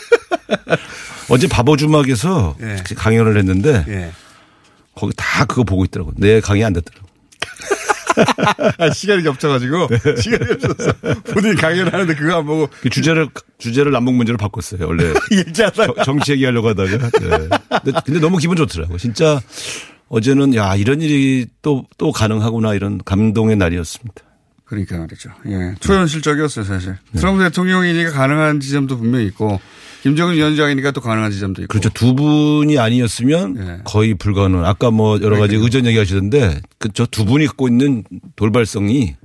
어제 1.30 1.46
바보 1.48 1.76
주막에서 1.76 2.56
예. 2.60 2.76
강연을 2.96 3.36
했는데 3.38 3.84
예. 3.88 4.12
거기 4.94 5.12
다 5.16 5.44
그거 5.44 5.64
보고 5.64 5.84
있더라고. 5.84 6.12
내 6.16 6.40
강의 6.40 6.64
안 6.64 6.72
듣더라고. 6.72 7.08
아, 8.78 8.90
시간이 8.92 9.22
겹쳐가지고. 9.22 9.88
시간이 10.20 10.58
겹쳐서. 10.58 10.92
본인이 11.32 11.54
강연을 11.56 11.92
하는데 11.92 12.14
그거 12.14 12.36
안 12.38 12.46
보고. 12.46 12.68
그 12.80 12.90
주제를 12.90 13.28
주제를 13.58 13.92
남북 13.92 14.14
문제로 14.14 14.36
바꿨어요. 14.36 14.86
원래. 14.86 15.12
정- 15.54 15.94
정치 16.04 16.32
얘기하려고 16.32 16.68
하다가. 16.70 16.90
네. 17.10 17.48
근데, 17.84 18.00
근데 18.04 18.20
너무 18.20 18.38
기분 18.38 18.56
좋더라고. 18.56 18.98
진짜 18.98 19.40
어제는 20.08 20.54
야 20.56 20.74
이런 20.74 21.00
일이 21.00 21.46
또 21.62 21.84
또 21.96 22.10
가능하구나 22.12 22.74
이런 22.74 22.98
감동의 23.04 23.56
날이었습니다. 23.56 24.22
그러니까 24.70 24.98
말이죠. 24.98 25.30
예. 25.46 25.74
초현실적이었어요, 25.80 26.64
사실. 26.64 26.96
네. 27.10 27.18
트럼프 27.20 27.42
대통령이니까 27.42 28.12
가능한 28.12 28.60
지점도 28.60 28.98
분명히 28.98 29.26
있고, 29.26 29.60
김정은 30.04 30.34
위원장이니까 30.36 30.92
또 30.92 31.00
가능한 31.00 31.32
지점도 31.32 31.62
있고. 31.62 31.68
그렇죠. 31.72 31.90
두 31.90 32.14
분이 32.14 32.78
아니었으면 32.78 33.54
네. 33.54 33.78
거의 33.84 34.14
불가능. 34.14 34.64
아까 34.64 34.92
뭐 34.92 35.20
여러 35.20 35.38
가지 35.40 35.56
의전 35.56 35.86
얘기 35.86 35.98
하시던데 35.98 36.60
그 36.78 36.88
저 36.92 37.04
두 37.04 37.24
분이 37.24 37.46
갖고 37.46 37.66
있는 37.66 38.04
돌발성이 38.36 39.16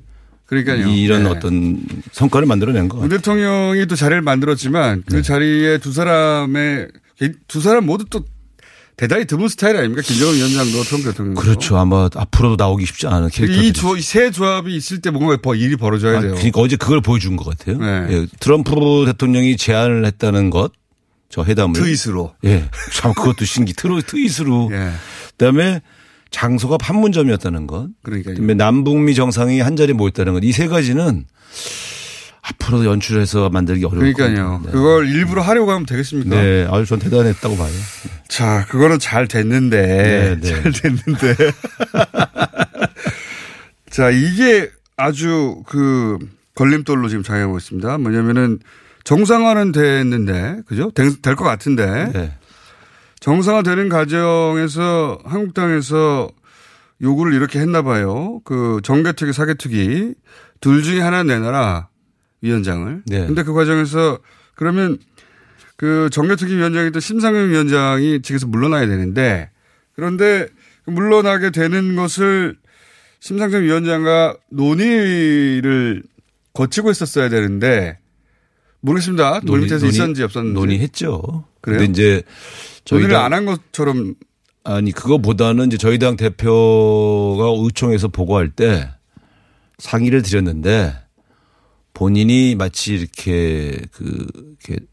그러니까요. 0.47 0.87
이런 0.89 1.23
네. 1.25 1.29
어떤 1.29 1.79
성과를 2.11 2.47
만들어낸 2.47 2.89
거 2.89 2.97
문. 2.97 3.09
대통령이 3.09 3.85
또 3.85 3.95
자리를 3.95 4.21
만들었지만 4.23 5.03
네. 5.07 5.15
그 5.17 5.21
자리에 5.21 5.77
두 5.77 5.91
사람의 5.93 6.87
두 7.47 7.61
사람 7.61 7.85
모두 7.85 8.03
또 8.09 8.25
대단히 8.97 9.25
드문 9.25 9.49
스타일 9.49 9.75
아닙니까? 9.75 10.01
김정은 10.01 10.35
위원장도 10.35 10.83
트럼프 10.83 11.09
대통령도. 11.11 11.41
그렇죠. 11.41 11.77
아마 11.77 12.09
앞으로도 12.15 12.55
나오기 12.63 12.85
쉽지 12.85 13.07
않은 13.07 13.29
캐릭터들이. 13.29 13.99
이세 13.99 14.31
조합이 14.31 14.73
있을 14.75 15.01
때 15.01 15.09
뭔가 15.09 15.37
더 15.41 15.53
일이 15.53 15.75
벌어져야 15.75 16.19
아, 16.19 16.21
돼요. 16.21 16.33
그러니까 16.35 16.61
어제 16.61 16.77
그걸 16.77 17.01
보여준 17.01 17.35
것 17.35 17.45
같아요. 17.45 17.77
네. 17.77 18.07
예, 18.13 18.27
트럼프 18.39 19.03
대통령이 19.05 19.57
제안을 19.57 20.05
했다는 20.05 20.49
것, 20.49 20.71
저 21.29 21.43
회담을. 21.43 21.73
트윗으로. 21.79 22.35
예. 22.45 22.69
참 22.93 23.13
그것도 23.13 23.43
신기. 23.43 23.73
트로, 23.73 24.01
트윗으로. 24.01 24.69
예. 24.71 24.91
그다음에 25.31 25.81
장소가 26.31 26.77
판문점이었다는 26.77 27.67
것. 27.67 27.89
그러니까요. 28.03 28.35
그다음에 28.35 28.53
남북미 28.53 29.13
정상이 29.15 29.59
한 29.59 29.75
자리에 29.75 29.93
모였다는 29.93 30.33
것. 30.33 30.43
이 30.43 30.51
세 30.53 30.67
가지는 30.67 31.25
앞으로도 32.47 32.85
연출해서 32.85 33.49
만들기 33.49 33.85
어려울 33.85 34.13
그러니까요. 34.13 34.49
겁니다. 34.51 34.71
그걸 34.71 35.07
일부러 35.09 35.41
하려고 35.41 35.71
하면 35.71 35.85
되겠습니까? 35.85 36.35
네. 36.35 36.67
아주 36.69 36.85
전 36.85 36.99
대단했다고 36.99 37.57
봐요. 37.57 37.71
자, 38.27 38.65
그거는 38.69 38.99
잘 38.99 39.27
됐는데. 39.27 39.81
네, 39.81 40.37
네. 40.39 40.61
잘 40.61 40.71
됐는데. 40.71 41.35
자, 43.89 44.09
이게 44.11 44.69
아주 44.97 45.63
그 45.67 46.17
걸림돌로 46.55 47.07
지금 47.09 47.23
작용하고 47.23 47.57
있습니다. 47.57 47.97
뭐냐면은 47.97 48.59
정상화는 49.03 49.71
됐는데, 49.71 50.61
그죠? 50.67 50.91
될 50.91 51.35
것 51.35 51.43
같은데. 51.43 52.11
네. 52.13 52.33
정상화 53.21 53.63
되는 53.63 53.89
과정에서 53.89 55.17
한국당에서 55.25 56.29
요구를 57.01 57.33
이렇게 57.33 57.59
했나 57.59 57.81
봐요. 57.81 58.39
그 58.45 58.79
정개특위, 58.83 59.33
사개특위 59.33 60.13
둘 60.61 60.83
중에 60.83 61.01
하나 61.01 61.23
내놔라 61.23 61.87
위원장을. 62.45 63.03
네. 63.05 63.25
근데 63.27 63.43
그 63.43 63.53
과정에서 63.53 64.19
그러면 64.55 64.97
그 65.75 66.09
정개특위 66.11 66.55
위원장이던 66.55 66.99
심상영 67.01 67.49
위원장이 67.49 68.21
직에서 68.21 68.47
물러나야 68.47 68.87
되는데 68.87 69.49
그런데 69.95 70.47
그 70.85 70.91
물러나게 70.91 71.49
되는 71.51 71.95
것을 71.95 72.55
심상정 73.19 73.63
위원장과 73.63 74.37
논의를 74.51 76.03
거치고 76.53 76.91
있었어야 76.91 77.27
되는데 77.29 77.97
모르겠습니다. 78.81 79.41
논의 79.43 79.63
밑에서 79.63 79.87
있었는지 79.87 80.23
없었는지. 80.23 80.53
논의했죠. 80.53 81.45
그래요? 81.61 81.79
근데 81.79 81.91
이제 81.91 82.23
저희 82.85 82.99
논의를 83.01 83.15
당- 83.15 83.25
안한 83.25 83.45
것처럼 83.45 84.13
아니 84.63 84.91
그거보다는 84.91 85.67
이제 85.67 85.77
저희 85.77 85.97
당 85.99 86.15
대표가 86.17 87.45
의총에서 87.63 88.07
보고할 88.09 88.49
때 88.51 88.91
상의를 89.79 90.21
드렸는데 90.21 90.93
본인이 91.95 92.53
마치 92.55 92.93
이렇게 92.93 93.79
그 93.91 94.27
이렇게 94.67 94.85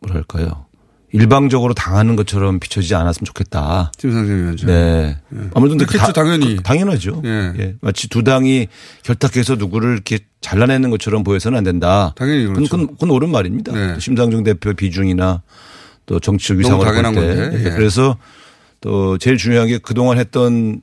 뭐랄까요 0.00 0.64
일방적으로 1.12 1.72
당하는 1.74 2.16
것처럼 2.16 2.60
비춰지지 2.60 2.94
않았으면 2.94 3.24
좋겠다. 3.24 3.92
심상정 3.98 4.36
위원장. 4.36 4.66
네. 4.66 5.16
예. 5.34 5.38
아무래도 5.54 5.70
근데 5.78 5.86
그렇겠죠, 5.86 6.12
당연히. 6.12 6.56
그- 6.56 6.62
당연하죠. 6.62 7.22
예. 7.24 7.52
예. 7.58 7.76
마치 7.80 8.08
두 8.10 8.22
당이 8.22 8.68
결탁해서 9.04 9.54
누구를 9.56 9.94
이렇게 9.94 10.18
잘라내는 10.42 10.90
것처럼 10.90 11.24
보여서는 11.24 11.56
안 11.56 11.64
된다. 11.64 12.12
당연히 12.14 12.44
그렇죠. 12.46 12.62
그건, 12.64 12.86
그건 12.88 13.10
옳은 13.10 13.30
말입니다. 13.30 13.72
네. 13.72 13.98
심상정 13.98 14.44
대표 14.44 14.74
비중이나 14.74 15.42
또 16.04 16.20
정치적 16.20 16.58
위상을 16.58 16.84
당연한 16.84 17.14
볼 17.14 17.22
때. 17.26 17.36
건데. 17.36 17.64
예. 17.64 17.70
그래서 17.70 18.18
또 18.82 19.16
제일 19.16 19.38
중요한 19.38 19.66
게 19.66 19.78
그동안 19.78 20.18
했던 20.18 20.82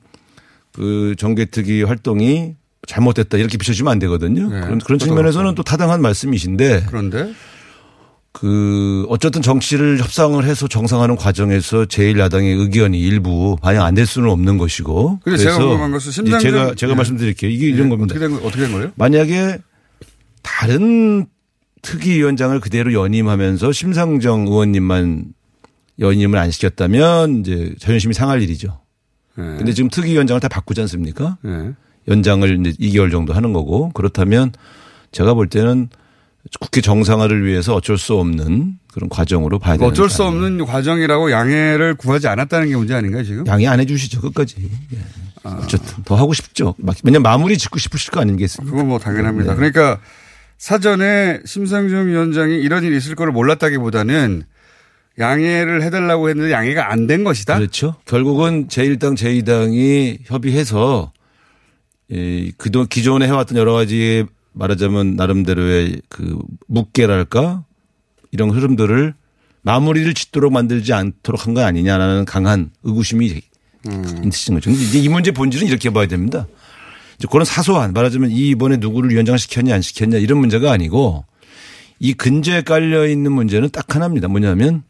그 0.72 1.14
정개특위 1.18 1.84
활동이 1.84 2.56
잘못됐다 2.86 3.38
이렇게 3.38 3.58
비춰지면 3.58 3.92
안 3.92 3.98
되거든요. 3.98 4.48
네. 4.48 4.60
그런, 4.60 4.78
그런 4.78 4.98
측면에서는 4.98 5.54
또 5.54 5.62
타당한 5.62 6.00
말씀이신데 6.02 6.84
그런데 6.88 7.32
그 8.32 9.06
어쨌든 9.08 9.40
정치를 9.40 9.98
협상을 9.98 10.42
해서 10.44 10.68
정상하는 10.68 11.16
과정에서 11.16 11.86
제1야당의 11.86 12.60
의견이 12.60 13.00
일부 13.00 13.56
반영 13.62 13.84
안 13.84 13.94
될 13.94 14.04
수는 14.06 14.28
없는 14.28 14.58
것이고. 14.58 15.20
근데 15.24 15.38
제가 15.38 15.56
궁금한 15.58 15.90
것은 15.92 16.12
심상정- 16.12 16.40
제가 16.42 16.74
제가 16.74 16.92
예. 16.92 16.96
말씀드릴게요. 16.96 17.50
이게 17.50 17.66
예. 17.66 17.70
이런 17.70 17.88
겁니다. 17.88 18.14
어떻게 18.14 18.20
된, 18.28 18.38
거- 18.38 18.46
어떻게 18.46 18.62
된 18.64 18.72
거예요? 18.72 18.92
만약에 18.96 19.58
다른 20.42 21.26
특위위원장을 21.80 22.58
그대로 22.60 22.92
연임하면서 22.92 23.72
심상정 23.72 24.46
의원님만 24.48 25.24
연임을 25.98 26.38
안 26.38 26.50
시켰다면 26.50 27.40
이제 27.40 27.74
자존심이 27.80 28.12
상할 28.12 28.42
일이죠. 28.42 28.80
네. 29.38 29.44
근데 29.56 29.72
지금 29.72 29.88
특위위원장을 29.88 30.38
다 30.40 30.48
바꾸지 30.48 30.80
않습니까? 30.82 31.38
네. 32.06 32.12
연장을 32.12 32.66
이제 32.66 32.76
2개월 32.80 33.10
정도 33.10 33.32
하는 33.34 33.52
거고 33.52 33.90
그렇다면 33.90 34.52
제가 35.12 35.34
볼 35.34 35.48
때는 35.48 35.88
국회 36.60 36.80
정상화를 36.80 37.44
위해서 37.44 37.74
어쩔 37.74 37.98
수 37.98 38.14
없는 38.14 38.78
그런 38.92 39.08
과정으로 39.08 39.58
봐야 39.58 39.76
되는 39.76 39.88
어쩔 39.90 40.08
수 40.08 40.22
없는 40.24 40.64
과정이라고 40.64 41.30
양해를 41.32 41.96
구하지 41.96 42.28
않았다는 42.28 42.68
게 42.68 42.76
문제 42.76 42.94
아닌가요, 42.94 43.24
지금? 43.24 43.46
양해 43.46 43.66
안 43.66 43.80
해주시죠 43.80 44.20
끝까지. 44.20 44.56
예. 44.94 44.98
어쨌든 45.44 46.02
더 46.04 46.16
하고 46.16 46.32
싶죠. 46.32 46.74
막- 46.78 46.96
왜냐면 47.04 47.22
마무리 47.22 47.56
짓고 47.58 47.78
싶으실 47.78 48.10
거 48.12 48.20
아니겠습니까? 48.20 48.70
그건 48.70 48.88
뭐 48.88 48.98
당연합니다. 48.98 49.52
네. 49.52 49.56
그러니까 49.56 50.00
사전에 50.58 51.40
심상정 51.44 52.06
위원장이 52.08 52.54
이런 52.56 52.82
일이 52.84 52.96
있을 52.96 53.14
거를 53.14 53.32
몰랐다기보다는 53.32 54.42
양해를 55.18 55.82
해달라고 55.82 56.28
했는데 56.28 56.52
양해가 56.52 56.90
안 56.92 57.06
된 57.06 57.24
것이다. 57.24 57.58
그렇죠. 57.58 57.94
결국은 58.06 58.68
제1당, 58.68 59.16
제2당이 59.16 60.18
협의해서 60.24 61.12
이 62.10 62.52
그동 62.56 62.86
기존에 62.88 63.26
해왔던 63.26 63.56
여러 63.58 63.72
가지 63.72 64.24
말하자면 64.52 65.16
나름대로의 65.16 66.00
그 66.08 66.38
묵계랄까 66.68 67.64
이런 68.30 68.50
흐름들을 68.50 69.14
마무리를 69.62 70.14
짓도록 70.14 70.52
만들지 70.52 70.92
않도록 70.92 71.46
한 71.46 71.54
거 71.54 71.62
아니냐라는 71.64 72.24
강한 72.24 72.70
의구심이 72.84 73.40
음. 73.88 74.22
있으신 74.26 74.54
거죠. 74.54 74.70
근데 74.70 74.84
이제 74.84 74.98
이 74.98 75.08
문제 75.08 75.30
본질은 75.32 75.66
이렇게 75.66 75.90
봐야 75.90 76.06
됩니다. 76.06 76.46
이제 77.18 77.26
그런 77.30 77.44
사소한 77.44 77.92
말하자면 77.92 78.30
이번에 78.30 78.76
누구를 78.76 79.10
위원장 79.10 79.36
시켰냐 79.36 79.74
안 79.74 79.82
시켰냐 79.82 80.18
이런 80.18 80.38
문제가 80.38 80.70
아니고 80.72 81.24
이 81.98 82.12
근저에 82.14 82.62
깔려 82.62 83.06
있는 83.08 83.32
문제는 83.32 83.70
딱 83.70 83.94
하나입니다. 83.94 84.28
뭐냐면 84.28 84.84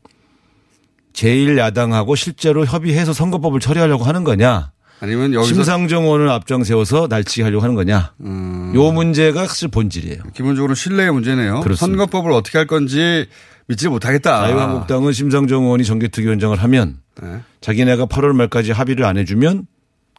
제1야당하고 1.15 2.15
실제로 2.17 2.67
협의해서 2.67 3.13
선거법을 3.13 3.61
처리하려고 3.61 4.05
하는 4.05 4.23
거냐. 4.25 4.73
아니면 5.01 5.35
여기서 5.35 5.53
심상정 5.53 6.05
의원을 6.05 6.29
앞장 6.31 6.65
세워서 6.65 7.07
날치기 7.11 7.43
하려고 7.43 7.63
하는 7.63 7.75
거냐. 7.75 8.15
음. 8.21 8.73
요 8.75 8.93
문제가 8.93 9.47
사실 9.47 9.69
본질이에요. 9.69 10.23
기본적으로 10.35 10.75
신뢰의 10.75 11.13
문제네요. 11.13 11.61
그렇습니다. 11.61 12.05
선거법을 12.05 12.33
어떻게 12.33 12.59
할 12.59 12.67
건지 12.67 13.27
믿지 13.67 13.89
못하겠다. 13.89 14.41
자유한국당은 14.43 15.13
심상정 15.13 15.65
의원이 15.65 15.85
정개특위원장을 15.85 16.57
하면 16.57 16.99
네. 17.21 17.41
자기네가 17.61 18.07
8월 18.07 18.33
말까지 18.33 18.73
합의를 18.73 19.05
안 19.05 19.19
해주면 19.19 19.67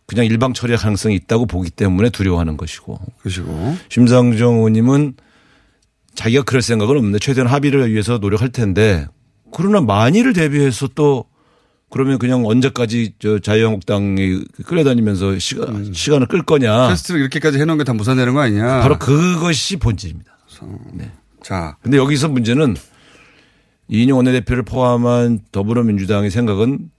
그냥 0.05 0.25
일방 0.25 0.53
처리할 0.53 0.79
가능성이 0.79 1.15
있다고 1.15 1.45
보기 1.45 1.69
때문에 1.69 2.09
두려워하는 2.09 2.57
것이고. 2.57 2.99
그시고 3.21 3.75
심상정 3.89 4.55
의원님은 4.55 5.15
자기가 6.15 6.43
그럴 6.43 6.61
생각은 6.61 6.95
없는데 6.95 7.19
최대한 7.19 7.49
합의를 7.49 7.91
위해서 7.91 8.17
노력할 8.17 8.49
텐데 8.49 9.07
그러나 9.53 9.81
만일을 9.81 10.33
대비해서 10.33 10.87
또 10.95 11.25
그러면 11.89 12.19
그냥 12.19 12.45
언제까지 12.45 13.13
저 13.19 13.39
자유한국당이 13.39 14.43
끌려다니면서 14.65 15.39
시간, 15.39 15.93
시간을 15.93 16.27
끌 16.27 16.41
거냐. 16.43 16.89
테스트를 16.89 17.21
이렇게까지 17.21 17.59
해놓은 17.59 17.77
게 17.77 17.83
다 17.85 17.93
무산되는 17.93 18.33
거 18.33 18.41
아니냐. 18.41 18.81
바로 18.81 18.97
그것이 18.99 19.77
본질입니다. 19.77 20.37
네. 20.93 21.11
자. 21.43 21.77
근데 21.81 21.97
여기서 21.97 22.27
문제는 22.29 22.75
이인영 23.87 24.17
원내대표를 24.17 24.63
포함한 24.63 25.39
더불어민주당의 25.51 26.29
생각은 26.29 26.89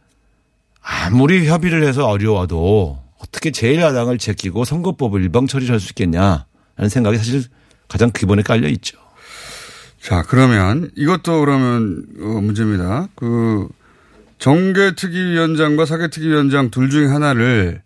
아무리 0.80 1.46
협의를 1.46 1.84
해서 1.86 2.06
어려워도 2.06 2.98
어떻게 3.18 3.50
제1야당을 3.50 4.18
제끼고 4.18 4.64
선거법을 4.64 5.20
일방 5.22 5.46
처리를 5.46 5.72
할 5.72 5.80
수 5.80 5.90
있겠냐 5.90 6.46
하는 6.76 6.88
생각이 6.88 7.18
사실 7.18 7.42
가장 7.88 8.10
기본에 8.10 8.42
깔려 8.42 8.68
있죠. 8.68 8.96
자, 10.00 10.22
그러면 10.22 10.90
이것도 10.96 11.40
그러면 11.40 12.06
어, 12.20 12.40
문제입니다. 12.40 13.08
그 13.16 13.68
정계특위위원장과 14.38 15.84
사개특위위원장 15.84 16.70
둘 16.70 16.90
중에 16.90 17.06
하나를 17.06 17.82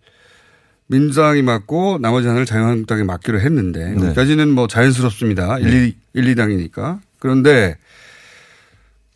민주당이 0.86 1.42
맡고 1.42 1.98
나머지 2.00 2.26
하나를 2.26 2.44
자유한국당이 2.44 3.04
맡기로 3.04 3.40
했는데 3.40 3.92
네. 3.92 4.06
여기까지는 4.06 4.50
뭐 4.50 4.66
자연스럽습니다. 4.66 5.56
네. 5.56 5.62
1, 5.62 5.84
2, 5.84 5.96
1, 6.14 6.34
2당이니까. 6.34 7.00
그런데 7.18 7.76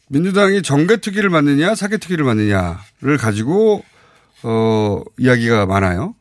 민주당이 0.08 0.62
정계특위를 0.62 1.28
맡느냐 1.30 1.74
사개특위를 1.74 2.24
맡느냐를 2.24 3.18
가지고 3.18 3.84
어 4.42 5.02
이야기가 5.18 5.66
많아요. 5.66 6.14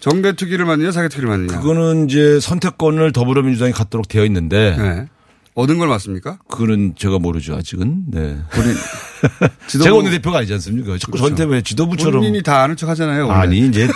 정계특위를 0.00 0.64
맡느냐 0.66 0.92
사개특위를 0.92 1.28
맡느냐. 1.28 1.60
그거는 1.60 2.08
이제 2.08 2.38
선택권을 2.38 3.12
더불어민주당이 3.12 3.72
갖도록 3.72 4.08
되어 4.08 4.24
있는데 4.26 4.76
네. 4.76 5.08
얻은 5.54 5.78
걸 5.78 5.88
맞습니까? 5.88 6.38
그거는 6.48 6.94
제가 6.96 7.18
모르죠 7.18 7.54
아직은. 7.54 8.04
네. 8.08 8.38
본인 8.52 8.74
지도부- 9.68 9.84
제가 9.84 9.94
원내대표가 9.96 10.38
아니지 10.38 10.52
않습니까? 10.54 10.96
자꾸 10.98 11.12
그렇죠. 11.12 11.34
저한테 11.34 11.44
왜 11.54 11.60
지도부처럼 11.62 12.20
본인이 12.22 12.42
다 12.42 12.62
아는 12.62 12.76
척 12.76 12.88
하잖아요. 12.88 13.26
원래. 13.28 13.38
아니 13.40 13.58
이제 13.68 13.86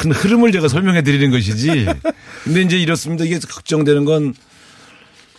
큰 0.00 0.12
흐름을 0.12 0.50
제가 0.52 0.66
설명해 0.68 1.02
드리는 1.02 1.30
것이지. 1.30 1.86
근데 2.44 2.62
이제 2.62 2.76
이렇습니다. 2.78 3.24
이게 3.24 3.38
걱정되는 3.38 4.04
건 4.04 4.34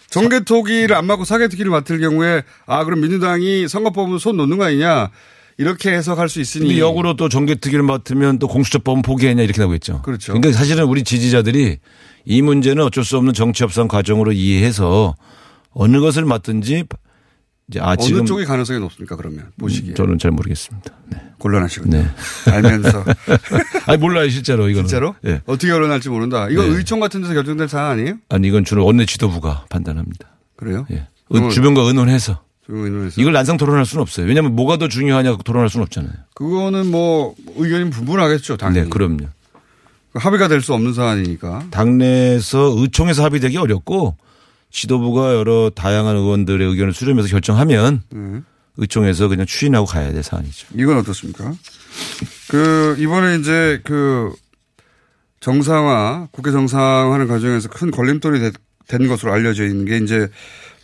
정개특위를 0.09 0.95
안 0.95 1.05
맡고 1.05 1.26
사개특위를 1.26 1.70
맡을 1.72 1.99
경우에 1.99 2.43
아 2.65 2.84
그럼 2.86 3.01
민주당이 3.01 3.68
선거법으로 3.68 4.20
손 4.20 4.38
놓는 4.38 4.57
거 4.57 4.63
아니냐 4.65 5.09
이렇게 5.57 5.91
해석할 5.91 6.30
수 6.30 6.39
있으니 6.39 6.68
근데 6.68 6.80
역으로 6.80 7.15
또 7.18 7.28
정개특위를 7.30 7.84
맡으면 7.84 8.39
또 8.39 8.47
공수처법은 8.47 9.01
포기했냐 9.01 9.43
이렇게 9.43 9.59
나오고 9.59 9.76
있죠. 9.76 10.01
그렇죠. 10.03 10.34
그러니까 10.34 10.57
사실은 10.57 10.86
우리 10.86 11.03
지지자들이 11.03 11.80
이 12.26 12.41
문제는 12.41 12.84
어쩔 12.84 13.03
수 13.03 13.18
없는 13.18 13.34
정치 13.34 13.63
협상 13.63 13.88
과정으로 13.88 14.32
이해해서 14.32 15.15
어느 15.80 15.99
것을 15.99 16.25
맡든지 16.25 16.86
이제 17.69 17.80
아 17.82 17.95
어느 17.99 18.23
쪽이 18.25 18.45
가능성이 18.45 18.80
높습니까 18.80 19.15
그러면 19.15 19.51
보시기에 19.59 19.93
저는 19.93 20.17
잘 20.19 20.32
모르겠습니다. 20.32 20.91
네. 21.11 21.17
곤란하시군요. 21.38 22.05
알면서 22.51 23.03
아니 23.88 23.97
몰라요 23.97 24.30
실제로 24.30 24.69
이거는. 24.69 24.88
진짜로 24.88 25.15
예. 25.25 25.41
어떻게 25.45 25.67
결론날지 25.67 26.09
모른다. 26.09 26.47
이거 26.49 26.63
네. 26.63 26.69
의총 26.69 26.99
같은 26.99 27.21
데서 27.21 27.34
결정될 27.34 27.67
사안 27.67 27.91
아니에요? 27.99 28.15
아니 28.30 28.47
이건 28.47 28.63
주로 28.65 28.86
원내 28.86 29.05
지도부가 29.05 29.65
판단합니다. 29.69 30.28
그래요? 30.55 30.86
예. 30.91 31.07
그건- 31.32 31.49
주변과 31.49 31.82
의논해서. 31.82 32.41
의논해서. 32.69 33.21
이걸 33.21 33.32
난상 33.34 33.55
토론할 33.57 33.86
수는 33.86 34.01
없어요. 34.01 34.25
왜냐하면 34.28 34.55
뭐가 34.55 34.78
더 34.78 34.88
중요하냐고 34.88 35.41
토론할 35.43 35.69
수는 35.69 35.84
없잖아요. 35.84 36.11
그거는 36.36 36.89
뭐 36.91 37.36
의견이 37.55 37.89
분분하겠죠 37.89 38.57
당연히. 38.57 38.84
네, 38.84 38.89
그럼요. 38.89 39.25
합의가 40.15 40.47
될 40.47 40.61
수 40.61 40.73
없는 40.73 40.93
사안이니까. 40.93 41.65
당내에서 41.69 42.73
의총에서 42.78 43.23
합의되기 43.23 43.57
어렵고 43.57 44.15
지도부가 44.70 45.34
여러 45.36 45.70
다양한 45.74 46.15
의원들의 46.15 46.68
의견을 46.68 46.93
수렴해서 46.93 47.28
결정하면 47.30 48.01
네. 48.11 48.41
의총에서 48.78 49.28
그냥 49.28 49.45
추진하고 49.45 49.86
가야 49.86 50.11
될 50.11 50.22
사안이죠. 50.24 50.68
이건 50.76 50.97
어떻습니까? 50.97 51.53
그 52.49 52.95
이번에 52.99 53.38
이제 53.38 53.82
그 53.84 54.32
정상화 55.39 56.28
국회 56.32 56.51
정상화하는 56.51 57.28
과정에서 57.28 57.70
큰 57.70 57.91
걸림돌이 57.91 58.39
되- 58.39 58.51
된 58.88 59.07
것으로 59.07 59.34
알려져 59.34 59.65
있는 59.65 59.86
게 59.86 59.97
이제 59.97 60.28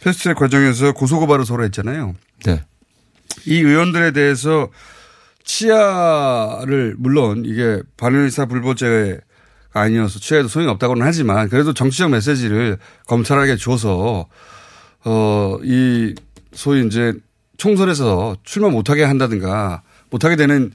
패스트트랙 0.02 0.38
과정에서 0.38 0.94
고소고발을 0.94 1.46
서로 1.46 1.64
했잖아요. 1.66 2.16
네. 2.46 2.64
이 3.46 3.56
의원들에 3.60 4.12
대해서 4.12 4.70
치아를 5.44 6.96
물론 6.98 7.44
이게 7.46 7.82
반의사 7.98 8.46
불법죄가 8.46 9.20
아니어서 9.74 10.20
치아에도 10.20 10.48
소용이 10.48 10.70
없다고는 10.72 11.06
하지만 11.06 11.50
그래도 11.50 11.74
정치적 11.74 12.12
메시지를 12.12 12.78
검찰에게 13.08 13.58
줘서 13.58 14.28
어 15.06 15.58
이 15.64 16.14
소위 16.54 16.86
이제 16.86 17.14
총선에서 17.58 18.38
출마 18.44 18.70
못하게 18.70 19.04
한다든가 19.04 19.82
못하게 20.10 20.36
되는 20.36 20.72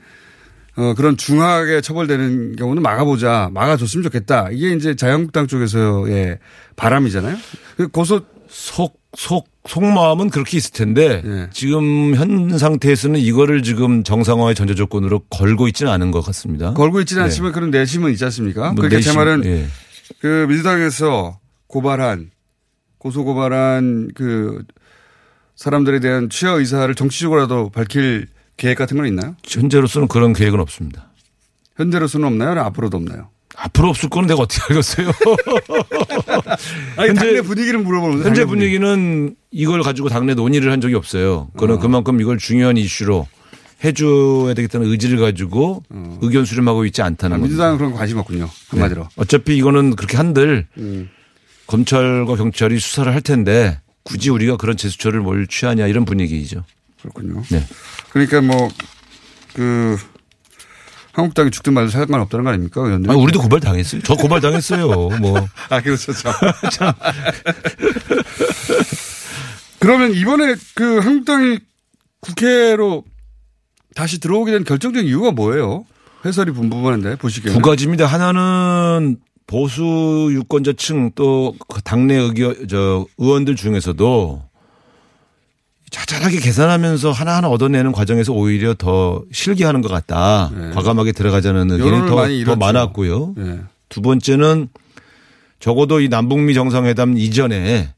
어 0.77 0.95
그런 0.95 1.17
중하게 1.17 1.81
처벌되는 1.81 2.57
경우는 2.57 2.83
막아보자 2.83 3.51
막아줬으면 3.53 4.05
좋겠다 4.05 4.49
이게 4.51 4.73
이제 4.75 4.95
자유한국당 4.95 5.47
쪽에서의 5.47 6.39
바람이잖아요. 6.77 7.37
그 7.77 7.89
고소 7.89 8.21
속, 8.49 9.01
속, 9.17 9.49
속마음은 9.69 10.31
그렇게 10.31 10.57
있을 10.57 10.73
텐데 10.73 11.23
네. 11.25 11.49
지금 11.53 12.15
현 12.15 12.57
상태에서는 12.59 13.21
이거를 13.21 13.63
지금 13.63 14.03
정상화의 14.03 14.55
전제 14.55 14.75
조건으로 14.75 15.21
걸고 15.31 15.69
있지는 15.69 15.93
않은 15.93 16.11
것 16.11 16.23
같습니다. 16.23 16.73
걸고 16.75 17.01
있지는 17.01 17.23
네. 17.23 17.25
않지만 17.25 17.53
그런 17.53 17.71
내심은 17.71 18.11
있지 18.13 18.25
않습니까? 18.25 18.73
뭐 18.73 18.77
그러니까 18.77 19.01
제 19.01 19.09
내심, 19.09 19.15
말은 19.15 19.45
예. 19.45 19.67
그 20.21 20.47
민주당에서 20.49 21.39
고발한 21.67 22.31
고소 22.97 23.25
고발한 23.25 24.11
그 24.15 24.65
사람들에 25.55 26.01
대한 26.01 26.31
취하 26.31 26.53
의사를 26.53 26.93
정치적으로라도 26.95 27.69
밝힐 27.71 28.29
계획 28.57 28.79
같은 28.79 28.97
건 28.97 29.07
있나요? 29.07 29.37
현재로서는 29.45 30.09
그런 30.09 30.33
계획은 30.33 30.61
없습니다. 30.61 31.13
현재로서는 31.77 32.27
없나요? 32.27 32.61
앞으로도 32.61 32.97
없나요? 32.97 33.29
앞으로 33.61 33.89
없을 33.91 34.09
거는 34.09 34.29
내가 34.29 34.43
어떻게 34.43 34.61
알겠어요? 34.69 35.11
아니, 36.97 37.09
현재- 37.09 37.15
당내 37.15 37.41
분위기를 37.43 37.81
물어보는 37.81 38.25
현재 38.25 38.45
분위기는 38.45 39.35
이걸 39.51 39.83
가지고 39.83 40.09
당내 40.09 40.35
논의를 40.35 40.71
한 40.71 40.81
적이 40.81 40.95
없어요. 40.95 41.49
그는 41.57 41.75
어. 41.77 41.79
그만큼 41.79 42.21
이걸 42.21 42.39
중요한 42.39 42.77
이슈로 42.77 43.27
해줘야 43.85 44.55
되겠다는 44.55 44.89
의지를 44.89 45.19
가지고 45.19 45.83
의견 46.21 46.45
수렴하고 46.45 46.85
있지 46.87 47.03
않다는. 47.03 47.37
어. 47.37 47.41
민주당은 47.41 47.79
그런 47.79 47.93
거 47.93 47.99
관심 47.99 48.19
없군요. 48.19 48.49
한마디로. 48.69 49.03
네. 49.03 49.09
어차피 49.17 49.57
이거는 49.57 49.97
그렇게 49.97 50.17
한들 50.17 50.67
음. 50.79 51.09
검찰과 51.67 52.37
경찰이 52.37 52.79
수사를 52.79 53.13
할 53.13 53.21
텐데 53.21 53.81
굳이 54.05 54.31
우리가 54.31 54.57
그런 54.57 54.77
제스처를 54.77 55.21
뭘 55.21 55.47
취하냐 55.47 55.87
이런 55.87 56.05
분위기이죠. 56.05 56.65
그렇군요. 57.03 57.43
네. 57.51 57.65
그러니까 58.11 58.41
뭐 58.41 58.69
그 59.55 59.97
한국당이 61.13 61.51
죽든 61.51 61.75
말든 61.75 61.91
상관없다는 61.91 62.45
거 62.45 62.51
아닙니까? 62.51 62.81
의원들? 62.81 63.11
아니, 63.11 63.21
우리도 63.21 63.41
고발 63.41 63.61
당했어요. 63.61 64.03
저 64.03 64.15
고발 64.15 64.41
당했어요. 64.41 64.87
뭐. 65.21 65.49
아, 65.71 65.81
그렇죠. 65.81 66.13
참. 66.13 66.33
참. 66.73 66.93
그러면 69.81 70.13
이번에 70.13 70.55
그 70.75 70.99
한국당이 70.99 71.59
국회로 72.21 73.05
다시 73.95 74.21
들어오게 74.21 74.53
된 74.53 74.65
결정적인 74.65 75.09
이유가 75.09 75.31
뭐예요? 75.31 75.85
해설이 76.25 76.51
분분한데 76.53 77.17
보시기에는. 77.17 77.61
두 77.61 77.69
가지입니다. 77.69 78.07
하나는 78.07 79.19
보수 79.47 80.29
유권자층 80.31 81.13
또그 81.15 81.83
당내 81.83 82.15
의견 82.15 82.69
저 82.69 83.07
의원들 83.17 83.57
중에서도 83.57 84.48
자잘하게 85.91 86.41
계산하면서 86.41 87.13
하나하나 87.13 87.49
얻어내는 87.49 87.93
과정에서 87.93 88.33
오히려 88.33 88.75
더 88.75 89.23
실기하는 89.33 89.81
것 89.81 89.89
같다. 89.89 90.51
과감하게 90.75 91.13
들어가자는 91.13 91.71
의견이 91.71 92.09
더, 92.09 92.53
더. 92.53 92.57
많았고요. 92.57 93.35
네. 93.37 93.61
두 93.89 94.03
번째는 94.03 94.69
적어도 95.61 96.01
이 96.01 96.09
남북미 96.09 96.55
정상회담 96.55 97.17
이전에 97.17 97.89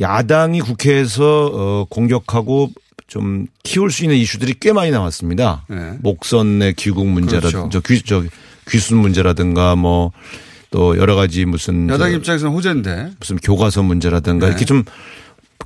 야당이 0.00 0.60
국회에서 0.60 1.50
어, 1.52 1.86
공격하고 1.88 2.70
좀 3.06 3.46
키울 3.62 3.90
수 3.90 4.04
있는 4.04 4.16
이슈들이 4.16 4.54
꽤 4.60 4.72
많이 4.72 4.90
나왔습니다. 4.90 5.64
네. 5.68 5.94
목선의 6.00 6.74
귀국 6.74 7.06
문제라든가 7.06 7.68
그렇죠. 7.68 7.70
저 7.70 7.80
귀, 7.80 8.02
저 8.02 8.22
귀순 8.68 8.98
문제라든가 8.98 9.74
뭐 9.76 10.12
또 10.70 10.96
여러 10.98 11.14
가지 11.14 11.44
무슨 11.44 11.88
야당 11.88 12.10
저 12.10 12.16
입장에서는 12.18 12.52
호재인데. 12.52 13.12
무슨 13.18 13.36
교과서 13.36 13.82
문제라든가 13.82 14.46
네. 14.46 14.50
이렇게 14.50 14.64
좀 14.64 14.84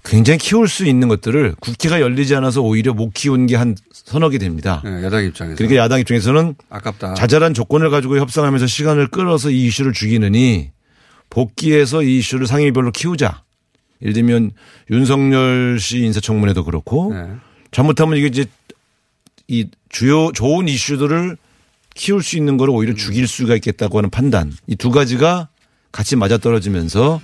굉장히 0.04 0.38
키울 0.38 0.66
수 0.68 0.86
있는 0.86 1.08
것들을 1.08 1.54
국회가 1.60 2.00
열리지 2.00 2.34
않아서 2.34 2.62
오히려 2.62 2.94
못 2.94 3.12
키운 3.12 3.46
게 3.46 3.56
한 3.56 3.76
서너 3.92 4.28
개 4.30 4.38
됩니다. 4.38 4.80
네, 4.84 5.04
야당 5.04 5.24
입장에서. 5.24 5.56
그러니까 5.56 5.82
야당 5.82 6.00
입장에서는 6.00 6.54
아깝다. 6.70 7.14
자잘한 7.14 7.54
조건을 7.54 7.90
가지고 7.90 8.18
협상하면서 8.18 8.66
시간을 8.66 9.08
끌어서 9.08 9.50
이 9.50 9.66
이슈를 9.66 9.92
죽이느니 9.92 10.70
복귀해서 11.28 12.02
이 12.02 12.18
이슈를 12.18 12.46
상임위별로 12.46 12.92
키우자. 12.92 13.42
예를 14.02 14.14
들면 14.14 14.52
윤석열 14.90 15.78
씨 15.78 15.98
인사청문회도 15.98 16.64
그렇고 16.64 17.12
네. 17.12 17.28
잘못하면 17.70 18.16
이게 18.18 18.26
이제 18.28 18.46
이 19.46 19.66
주요 19.90 20.32
좋은 20.32 20.66
이슈들을 20.68 21.36
키울 21.94 22.22
수 22.22 22.36
있는 22.36 22.56
거를 22.56 22.72
오히려 22.74 22.94
죽일 22.94 23.28
수가 23.28 23.54
있겠다고 23.56 23.98
하는 23.98 24.08
판단. 24.10 24.52
이 24.66 24.76
두 24.76 24.90
가지가 24.90 25.48
같이 25.92 26.16
맞아떨어지면서 26.16 27.20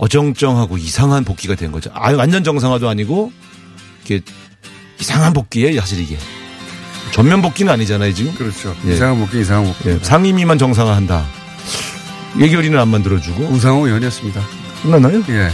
어정쩡하고 0.00 0.78
이상한 0.78 1.24
복귀가 1.24 1.54
된 1.54 1.72
거죠. 1.72 1.90
아 1.92 2.12
완전 2.12 2.42
정상화도 2.42 2.88
아니고 2.88 3.32
이게 4.04 4.22
이상한 4.98 5.34
복귀에 5.34 5.78
사실 5.78 6.00
이게 6.00 6.16
전면 7.12 7.42
복귀는 7.42 7.70
아니잖아요 7.72 8.14
지금. 8.14 8.34
그렇죠. 8.34 8.74
예. 8.86 8.94
이상한 8.94 9.18
복귀, 9.18 9.40
이상한 9.40 9.66
복귀. 9.66 9.90
예, 9.90 9.98
상임위만 10.00 10.56
정상화한다. 10.58 11.26
예결위는 12.38 12.78
안 12.78 12.88
만들어주고. 12.88 13.44
우상호 13.44 13.86
의원이었습니다. 13.86 14.40
끝났나요? 14.82 15.22
예. 15.28 15.50